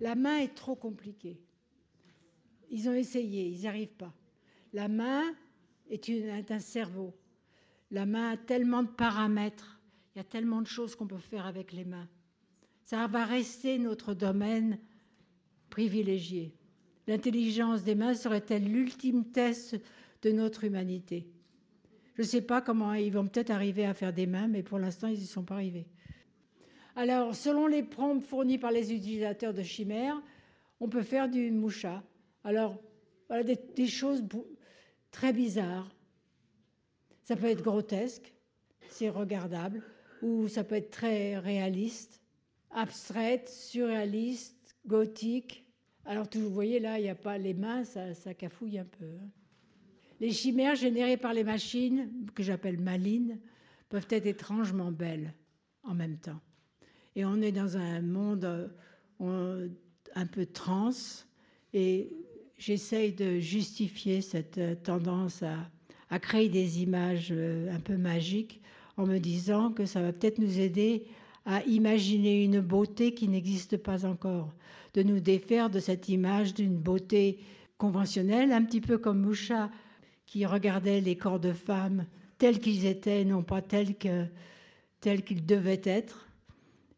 La 0.00 0.14
main 0.14 0.38
est 0.38 0.54
trop 0.54 0.74
compliquée. 0.74 1.38
Ils 2.70 2.88
ont 2.88 2.94
essayé, 2.94 3.46
ils 3.48 3.60
n'y 3.60 3.66
arrivent 3.68 3.88
pas. 3.88 4.12
La 4.72 4.88
main 4.88 5.22
est 5.90 6.50
un 6.50 6.58
cerveau. 6.58 7.14
La 7.94 8.06
main 8.06 8.30
a 8.30 8.36
tellement 8.36 8.82
de 8.82 8.88
paramètres, 8.88 9.80
il 10.14 10.18
y 10.18 10.20
a 10.20 10.24
tellement 10.24 10.60
de 10.60 10.66
choses 10.66 10.96
qu'on 10.96 11.06
peut 11.06 11.16
faire 11.16 11.46
avec 11.46 11.72
les 11.72 11.84
mains. 11.84 12.08
Ça 12.82 13.06
va 13.06 13.24
rester 13.24 13.78
notre 13.78 14.14
domaine 14.14 14.80
privilégié. 15.70 16.56
L'intelligence 17.06 17.84
des 17.84 17.94
mains 17.94 18.14
serait-elle 18.14 18.64
l'ultime 18.64 19.30
test 19.30 19.80
de 20.22 20.32
notre 20.32 20.64
humanité? 20.64 21.28
Je 22.16 22.22
ne 22.22 22.26
sais 22.26 22.42
pas 22.42 22.60
comment 22.60 22.94
ils 22.94 23.12
vont 23.12 23.28
peut-être 23.28 23.50
arriver 23.50 23.86
à 23.86 23.94
faire 23.94 24.12
des 24.12 24.26
mains, 24.26 24.48
mais 24.48 24.64
pour 24.64 24.80
l'instant, 24.80 25.06
ils 25.06 25.20
n'y 25.20 25.26
sont 25.26 25.44
pas 25.44 25.54
arrivés. 25.54 25.86
Alors, 26.96 27.36
selon 27.36 27.68
les 27.68 27.84
prompts 27.84 28.24
fournis 28.24 28.58
par 28.58 28.72
les 28.72 28.92
utilisateurs 28.92 29.54
de 29.54 29.62
Chimère, 29.62 30.20
on 30.80 30.88
peut 30.88 31.04
faire 31.04 31.28
du 31.28 31.52
moucha. 31.52 32.02
Alors, 32.42 32.76
voilà 33.28 33.44
des, 33.44 33.58
des 33.76 33.86
choses 33.86 34.24
très 35.12 35.32
bizarres. 35.32 35.94
Ça 37.24 37.36
peut 37.36 37.46
être 37.46 37.62
grotesque, 37.62 38.32
c'est 38.88 39.08
regardable, 39.08 39.82
ou 40.22 40.46
ça 40.46 40.62
peut 40.62 40.74
être 40.76 40.90
très 40.90 41.38
réaliste, 41.38 42.20
abstraite, 42.70 43.48
surréaliste, 43.48 44.76
gothique. 44.86 45.64
Alors, 46.04 46.26
vous 46.34 46.50
voyez, 46.50 46.80
là, 46.80 46.98
il 46.98 47.02
n'y 47.02 47.08
a 47.08 47.14
pas 47.14 47.38
les 47.38 47.54
mains, 47.54 47.84
ça, 47.84 48.12
ça 48.14 48.34
cafouille 48.34 48.78
un 48.78 48.84
peu. 48.84 49.06
hein. 49.06 49.28
Les 50.20 50.32
chimères 50.32 50.76
générées 50.76 51.16
par 51.16 51.32
les 51.32 51.44
machines, 51.44 52.10
que 52.34 52.42
j'appelle 52.42 52.78
malines, 52.78 53.40
peuvent 53.88 54.06
être 54.10 54.26
étrangement 54.26 54.92
belles 54.92 55.34
en 55.82 55.94
même 55.94 56.18
temps. 56.18 56.40
Et 57.16 57.24
on 57.24 57.40
est 57.40 57.52
dans 57.52 57.76
un 57.76 58.00
monde 58.00 58.70
euh, 59.20 59.68
un 60.14 60.26
peu 60.26 60.46
trans, 60.46 60.90
et 61.72 62.12
j'essaye 62.58 63.12
de 63.12 63.38
justifier 63.38 64.20
cette 64.20 64.58
euh, 64.58 64.74
tendance 64.74 65.42
à, 65.42 65.70
à 66.10 66.18
créer 66.18 66.48
des 66.48 66.82
images 66.82 67.28
euh, 67.32 67.74
un 67.74 67.80
peu 67.80 67.96
magiques 67.96 68.60
en 68.96 69.06
me 69.06 69.18
disant 69.18 69.70
que 69.70 69.86
ça 69.86 70.02
va 70.02 70.12
peut-être 70.12 70.38
nous 70.38 70.60
aider 70.60 71.04
à 71.46 71.62
imaginer 71.64 72.44
une 72.44 72.60
beauté 72.60 73.14
qui 73.14 73.28
n'existe 73.28 73.76
pas 73.76 74.06
encore, 74.06 74.52
de 74.94 75.02
nous 75.02 75.20
défaire 75.20 75.70
de 75.70 75.80
cette 75.80 76.08
image 76.08 76.54
d'une 76.54 76.76
beauté 76.76 77.38
conventionnelle, 77.78 78.52
un 78.52 78.62
petit 78.62 78.80
peu 78.80 78.98
comme 78.98 79.20
Moucha 79.20 79.70
qui 80.26 80.46
regardait 80.46 81.00
les 81.00 81.16
corps 81.16 81.40
de 81.40 81.52
femmes 81.52 82.06
tels 82.38 82.60
qu'ils 82.60 82.86
étaient, 82.86 83.24
non 83.24 83.42
pas 83.42 83.62
tels 83.62 83.96
que 83.96 84.26
tels 85.00 85.22
qu'ils 85.22 85.44
devaient 85.44 85.82
être. 85.84 86.28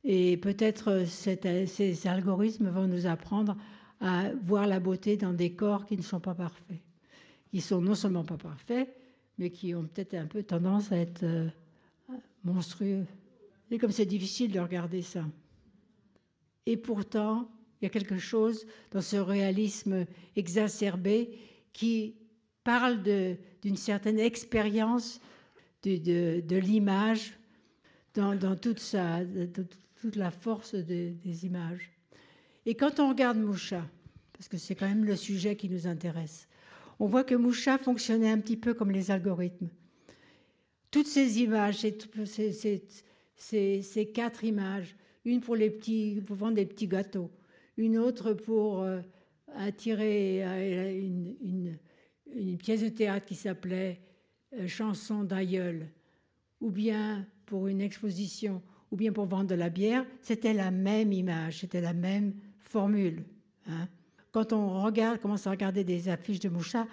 Et 0.05 0.37
peut-être 0.37 1.05
ces 1.07 2.07
algorithmes 2.07 2.69
vont 2.69 2.87
nous 2.87 3.07
apprendre 3.07 3.57
à 4.01 4.31
voir 4.45 4.67
la 4.69 4.79
beauté 4.79 5.17
dans 5.17 5.33
des 5.33 5.53
corps 5.53 5.87
qui 5.87 5.97
ne 5.97 6.03
sont 6.03 6.21
pas 6.21 6.35
parfaits, 6.35 6.79
qui 7.57 7.63
sont 7.63 7.81
non 7.81 7.95
seulement 7.95 8.23
pas 8.23 8.37
parfaits, 8.37 8.87
mais 9.39 9.49
qui 9.49 9.75
ont 9.75 9.87
peut-être 9.87 10.13
un 10.13 10.27
peu 10.27 10.43
tendance 10.43 10.93
à 10.93 10.99
être 10.99 11.23
euh, 11.23 11.49
monstrueux. 12.45 13.07
Et 13.71 13.79
comme 13.79 13.93
c'est 13.93 14.05
difficile 14.05 14.53
de 14.53 14.61
regarder 14.61 15.01
ça. 15.01 15.25
Et 16.67 16.77
pourtant, 16.77 17.51
il 17.81 17.87
y 17.87 17.87
a 17.87 17.89
quelque 17.89 18.19
chose 18.19 18.67
dans 18.91 19.01
ce 19.01 19.17
réalisme 19.17 20.05
exacerbé 20.37 21.31
qui 21.73 22.17
parle 22.63 23.03
d'une 23.63 23.77
certaine 23.79 24.19
expérience 24.19 25.19
de, 25.83 26.59
l'image 26.59 27.39
dans, 28.13 28.55
toute, 28.57 28.81
sa, 28.81 29.25
de, 29.25 29.49
toute 29.99 30.17
la 30.17 30.31
force 30.31 30.75
de, 30.75 31.15
des 31.25 31.47
images. 31.47 31.91
Et 32.67 32.75
quand 32.75 33.01
on 33.01 33.09
regarde 33.09 33.39
Moucha, 33.39 33.83
parce 34.35 34.47
que 34.47 34.59
c'est 34.59 34.75
quand 34.75 34.89
même 34.89 35.07
le 35.07 35.17
sujet 35.17 35.57
qui 35.57 35.71
nous 35.71 35.87
intéresse, 35.87 36.47
on 36.99 37.07
voit 37.07 37.25
que 37.25 37.35
Moucha 37.35 37.79
fonctionnait 37.79 38.31
un 38.31 38.39
petit 38.39 38.57
peu 38.57 38.75
comme 38.75 38.91
les 38.91 39.11
algorithmes. 39.11 39.69
Toutes 40.91 41.07
ces 41.07 41.41
images, 41.43 41.85
ces, 43.37 44.07
quatre 44.15 44.45
images, 44.45 44.97
une 45.25 45.41
pour, 45.41 45.57
vendre 45.57 46.55
des 46.55 46.67
petits 46.67 46.89
gâteaux, 46.89 47.31
une 47.77 47.99
autre 47.99 48.33
pour 48.33 48.83
euh, 48.83 49.01
attirer 49.55 50.45
euh, 50.45 51.11
une, 51.43 52.57
pièce 52.57 52.83
de 52.83 52.89
théâtre 52.89 53.27
qui 53.27 53.35
s'appelait 53.35 54.01
euh, 54.55 54.67
Chanson 54.67 55.25
d'aïeul, 55.25 55.89
ou 56.61 56.71
bien 56.71 57.27
pour 57.45 57.67
une 57.69 57.81
exposition, 57.81 58.63
ou 58.91 58.97
bien 58.97 59.13
pour 59.13 59.27
vendre 59.27 59.49
de 59.49 59.55
la 59.55 59.69
bière, 59.69 60.07
c'était 60.23 60.55
la 60.55 60.71
même 60.71 61.13
image, 61.13 61.61
c'était 61.61 61.81
la 61.81 61.93
même 61.93 62.35
formule. 62.59 63.25
Hein. 63.67 63.89
Quand 64.37 64.53
on 64.53 64.83
regarde, 64.83 65.19
commence 65.19 65.47
à 65.47 65.51
regarder 65.51 65.83
des 65.83 66.11
affiches 66.11 66.41
de 66.41 66.51
Moucha, 66.51 66.87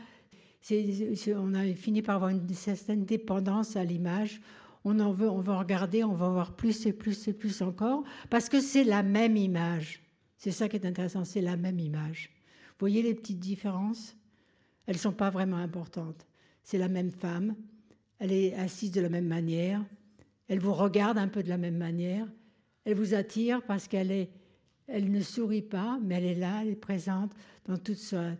on 0.71 1.53
a 1.53 1.73
fini 1.73 2.01
par 2.01 2.15
avoir 2.15 2.29
une 2.29 2.47
certaine 2.53 3.03
dépendance 3.03 3.75
à 3.75 3.83
l'image. 3.83 4.39
On 4.85 4.97
en 5.01 5.11
veut, 5.11 5.29
on 5.29 5.41
va 5.41 5.59
regarder, 5.59 6.05
on 6.05 6.13
va 6.13 6.29
voir 6.29 6.55
plus 6.55 6.85
et 6.85 6.93
plus 6.93 7.27
et 7.27 7.33
plus 7.33 7.61
encore, 7.61 8.05
parce 8.29 8.47
que 8.47 8.61
c'est 8.61 8.85
la 8.85 9.03
même 9.03 9.35
image. 9.35 10.01
C'est 10.37 10.51
ça 10.51 10.69
qui 10.69 10.77
est 10.77 10.85
intéressant, 10.85 11.25
c'est 11.25 11.41
la 11.41 11.57
même 11.57 11.81
image. 11.81 12.29
Vous 12.69 12.75
voyez 12.79 13.01
les 13.01 13.13
petites 13.13 13.39
différences? 13.39 14.15
Elles 14.85 14.95
ne 14.95 15.01
sont 15.01 15.11
pas 15.11 15.29
vraiment 15.29 15.57
importantes. 15.57 16.25
C'est 16.63 16.77
la 16.77 16.87
même 16.87 17.11
femme, 17.11 17.55
elle 18.19 18.31
est 18.31 18.55
assise 18.55 18.91
de 18.91 19.01
la 19.01 19.09
même 19.09 19.27
manière, 19.27 19.83
elle 20.47 20.59
vous 20.59 20.73
regarde 20.73 21.17
un 21.17 21.27
peu 21.27 21.43
de 21.43 21.49
la 21.49 21.57
même 21.57 21.77
manière, 21.77 22.25
elle 22.85 22.95
vous 22.95 23.13
attire 23.13 23.61
parce 23.63 23.89
qu'elle 23.89 24.11
est, 24.11 24.29
elle 24.87 25.11
ne 25.11 25.21
sourit 25.21 25.61
pas, 25.61 25.99
mais 26.03 26.15
elle 26.15 26.25
est 26.25 26.35
là, 26.35 26.61
elle 26.61 26.69
est 26.69 26.75
présente 26.75 27.31
dans 27.65 27.77
tout 27.77 27.93
ce, 27.95 28.33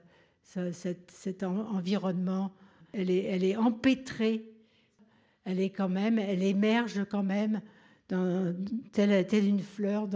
ce- 0.43 0.71
cet, 0.71 1.11
cet 1.11 1.43
en- 1.43 1.69
environnement. 1.69 2.53
Elle 2.91 3.09
est, 3.09 3.23
elle 3.23 3.43
est 3.43 3.55
empêtrée. 3.55 4.45
Elle 5.45 5.59
est 5.59 5.71
quand 5.71 5.89
même, 5.89 6.19
elle 6.19 6.43
émerge 6.43 7.05
quand 7.09 7.23
même 7.23 7.61
dans, 8.09 8.55
telle, 8.91 9.45
une 9.45 9.61
fleur 9.61 10.07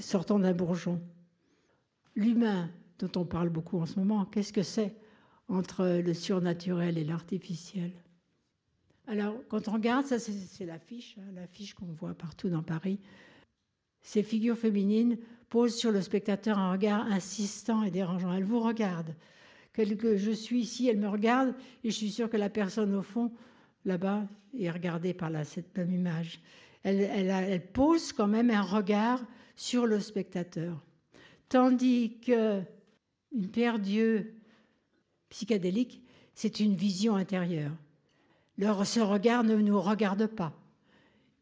sortant 0.00 0.38
d'un 0.38 0.52
bourgeon. 0.54 1.00
L'humain, 2.16 2.70
dont 2.98 3.20
on 3.20 3.24
parle 3.24 3.48
beaucoup 3.48 3.78
en 3.78 3.86
ce 3.86 3.98
moment, 3.98 4.24
qu'est-ce 4.24 4.52
que 4.52 4.62
c'est 4.62 4.94
entre 5.48 6.00
le 6.04 6.14
surnaturel 6.14 6.98
et 6.98 7.04
l'artificiel? 7.04 7.92
Alors, 9.06 9.34
quand 9.48 9.68
on 9.68 9.72
regarde, 9.72 10.06
ça 10.06 10.18
c'est 10.18 10.32
c'est 10.32 10.64
l'affiche, 10.64 11.16
hein, 11.18 11.32
l'affiche 11.34 11.74
qu'on 11.74 11.86
voit 11.86 12.14
partout 12.14 12.48
dans 12.48 12.62
Paris. 12.62 12.98
Ces 14.00 14.22
figures 14.22 14.56
féminines 14.56 15.16
posent 15.52 15.76
sur 15.76 15.92
le 15.92 16.00
spectateur 16.00 16.58
un 16.58 16.72
regard 16.72 17.04
insistant 17.12 17.82
et 17.82 17.90
dérangeant. 17.90 18.32
Elles 18.32 18.42
vous 18.42 18.60
regardent. 18.60 19.14
Quelle 19.74 19.98
que 19.98 20.16
je 20.16 20.30
suis 20.30 20.60
ici, 20.60 20.88
elle 20.88 20.96
me 20.96 21.10
regarde 21.10 21.54
et 21.84 21.90
je 21.90 21.94
suis 21.94 22.10
sûre 22.10 22.30
que 22.30 22.38
la 22.38 22.48
personne 22.48 22.94
au 22.94 23.02
fond, 23.02 23.30
là-bas, 23.84 24.26
est 24.58 24.70
regardée 24.70 25.12
par 25.12 25.28
la, 25.28 25.44
cette 25.44 25.76
même 25.76 25.92
image. 25.92 26.40
Elle, 26.84 27.02
elle 27.02 27.28
elle 27.28 27.66
pose 27.66 28.14
quand 28.14 28.26
même 28.26 28.48
un 28.48 28.62
regard 28.62 29.22
sur 29.54 29.84
le 29.84 30.00
spectateur. 30.00 30.82
Tandis 31.50 32.18
que 32.20 32.62
une 33.34 33.48
paire 33.48 33.78
d'yeux 33.78 34.32
psychédélique, 35.28 36.02
c'est 36.34 36.60
une 36.60 36.76
vision 36.76 37.14
intérieure. 37.14 37.72
Leur, 38.56 38.86
ce 38.86 39.00
regard 39.00 39.44
ne 39.44 39.56
nous 39.56 39.82
regarde 39.82 40.28
pas. 40.28 40.54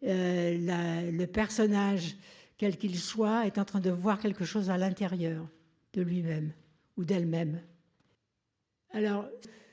Euh, 0.04 1.12
le 1.12 1.26
personnage, 1.26 2.16
quel 2.60 2.76
qu'il 2.76 2.98
soit, 2.98 3.46
est 3.46 3.56
en 3.56 3.64
train 3.64 3.80
de 3.80 3.88
voir 3.88 4.20
quelque 4.20 4.44
chose 4.44 4.68
à 4.68 4.76
l'intérieur 4.76 5.48
de 5.94 6.02
lui-même 6.02 6.52
ou 6.98 7.06
d'elle-même. 7.06 7.62
Alors, 8.90 9.26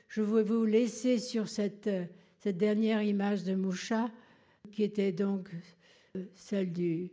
je 0.08 0.22
vais 0.22 0.42
vous 0.42 0.64
laisser 0.64 1.18
sur 1.18 1.50
cette, 1.50 1.90
cette 2.38 2.56
dernière 2.56 3.02
image 3.02 3.44
de 3.44 3.54
Moucha, 3.54 4.10
qui 4.72 4.84
était 4.84 5.12
donc 5.12 5.50
euh, 6.16 6.24
celle 6.34 6.72
du, 6.72 7.10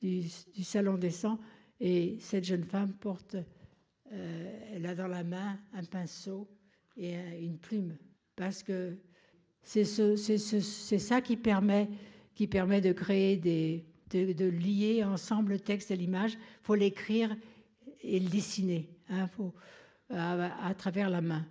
du, 0.00 0.22
salon 0.62 0.96
des 0.96 1.10
sangs. 1.10 1.38
Et 1.80 2.16
cette 2.20 2.44
jeune 2.44 2.64
femme 2.64 2.94
porte, 2.94 3.36
euh, 4.12 4.70
elle 4.72 4.86
a 4.86 4.94
dans 4.94 5.06
la 5.08 5.22
main 5.22 5.58
un 5.74 5.84
pinceau 5.84 6.48
et 6.96 7.14
un- 7.14 7.36
une 7.38 7.58
plume, 7.58 7.94
parce 8.36 8.62
que 8.62 8.96
c'est 9.62 9.84
ce, 9.84 10.16
ça 10.16 11.20
qui 11.20 11.36
permet, 11.36 11.90
qui 12.34 12.46
permet 12.46 12.80
de 12.80 12.92
créer 12.92 13.36
des, 13.36 13.84
de, 14.10 14.44
lier 14.44 15.04
ensemble 15.04 15.52
le 15.52 15.60
texte 15.60 15.90
et 15.90 15.96
l'image. 15.96 16.34
Il 16.34 16.64
faut 16.64 16.74
l'écrire 16.74 17.34
et 18.02 18.20
le 18.20 18.28
dessiner. 18.28 18.88
hein, 19.08 19.26
faut, 19.28 19.52
à, 20.10 20.66
à 20.66 20.74
travers 20.74 21.10
la 21.10 21.20
main. 21.20 21.44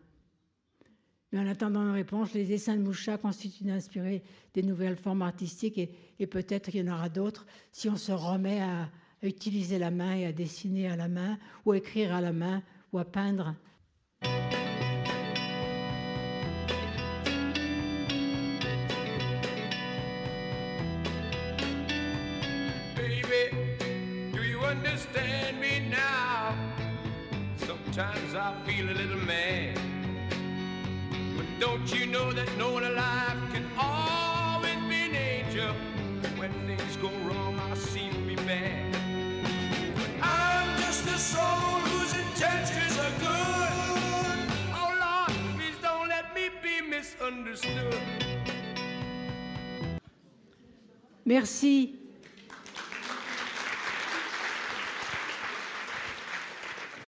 Mais 1.31 1.40
en 1.40 1.48
attendant 1.48 1.81
une 1.84 1.91
réponse, 1.91 2.34
les 2.34 2.45
dessins 2.45 2.76
de 2.76 2.81
Moucha 2.81 3.18
constituent 3.18 3.65
d'inspirer 3.65 4.23
des 4.53 4.64
nouvelles 4.64 4.95
formes 4.98 5.22
artistiques 5.22 5.77
et, 5.77 5.91
et 6.18 6.26
peut-être 6.26 6.72
qu'il 6.72 6.84
y 6.86 6.90
en 6.90 6.94
aura 6.94 7.10
d'autres 7.10 7.45
si 7.72 7.88
on 7.88 7.98
se 7.98 8.11
remet 8.11 8.61
à, 8.61 8.90
à 9.22 9.27
utiliser 9.27 9.77
la 9.77 9.91
main 9.91 10.15
et 10.15 10.26
à 10.26 10.31
dessiner 10.31 10.88
à 10.88 10.95
la 10.95 11.07
main 11.07 11.38
ou 11.65 11.72
à 11.72 11.77
écrire 11.77 12.14
à 12.15 12.22
la 12.22 12.34
main 12.34 12.64
ou 12.91 12.98
à 12.98 13.06
peindre. 13.06 13.56
Sometimes 28.00 28.34
I 28.34 28.56
feel 28.66 28.90
a 28.90 28.96
little 28.96 29.20
mad. 29.26 29.78
But 31.36 31.48
don't 31.60 31.94
you 31.94 32.06
know 32.06 32.32
that 32.32 32.48
no 32.58 32.72
one 32.72 32.86
alive 32.86 33.38
can 33.52 33.66
always 33.78 34.80
be 34.88 35.02
an 35.10 35.16
angel? 35.16 35.74
When 36.38 36.50
things 36.66 36.96
go 36.96 37.10
wrong, 37.28 37.60
I 37.60 37.76
seem 37.76 38.14
to 38.14 38.20
be 38.20 38.36
bad. 38.36 38.94
But 39.96 40.12
I'm 40.22 40.80
just 40.80 41.08
a 41.08 41.18
soul 41.18 41.44
whose 41.92 42.14
intentions 42.14 42.98
are 43.00 43.16
good. 43.20 44.48
Oh 44.80 44.92
Lord, 45.04 45.58
please 45.58 45.76
don't 45.82 46.08
let 46.08 46.34
me 46.34 46.52
be 46.64 46.80
misunderstood. 46.80 48.00
Merci 51.26 51.99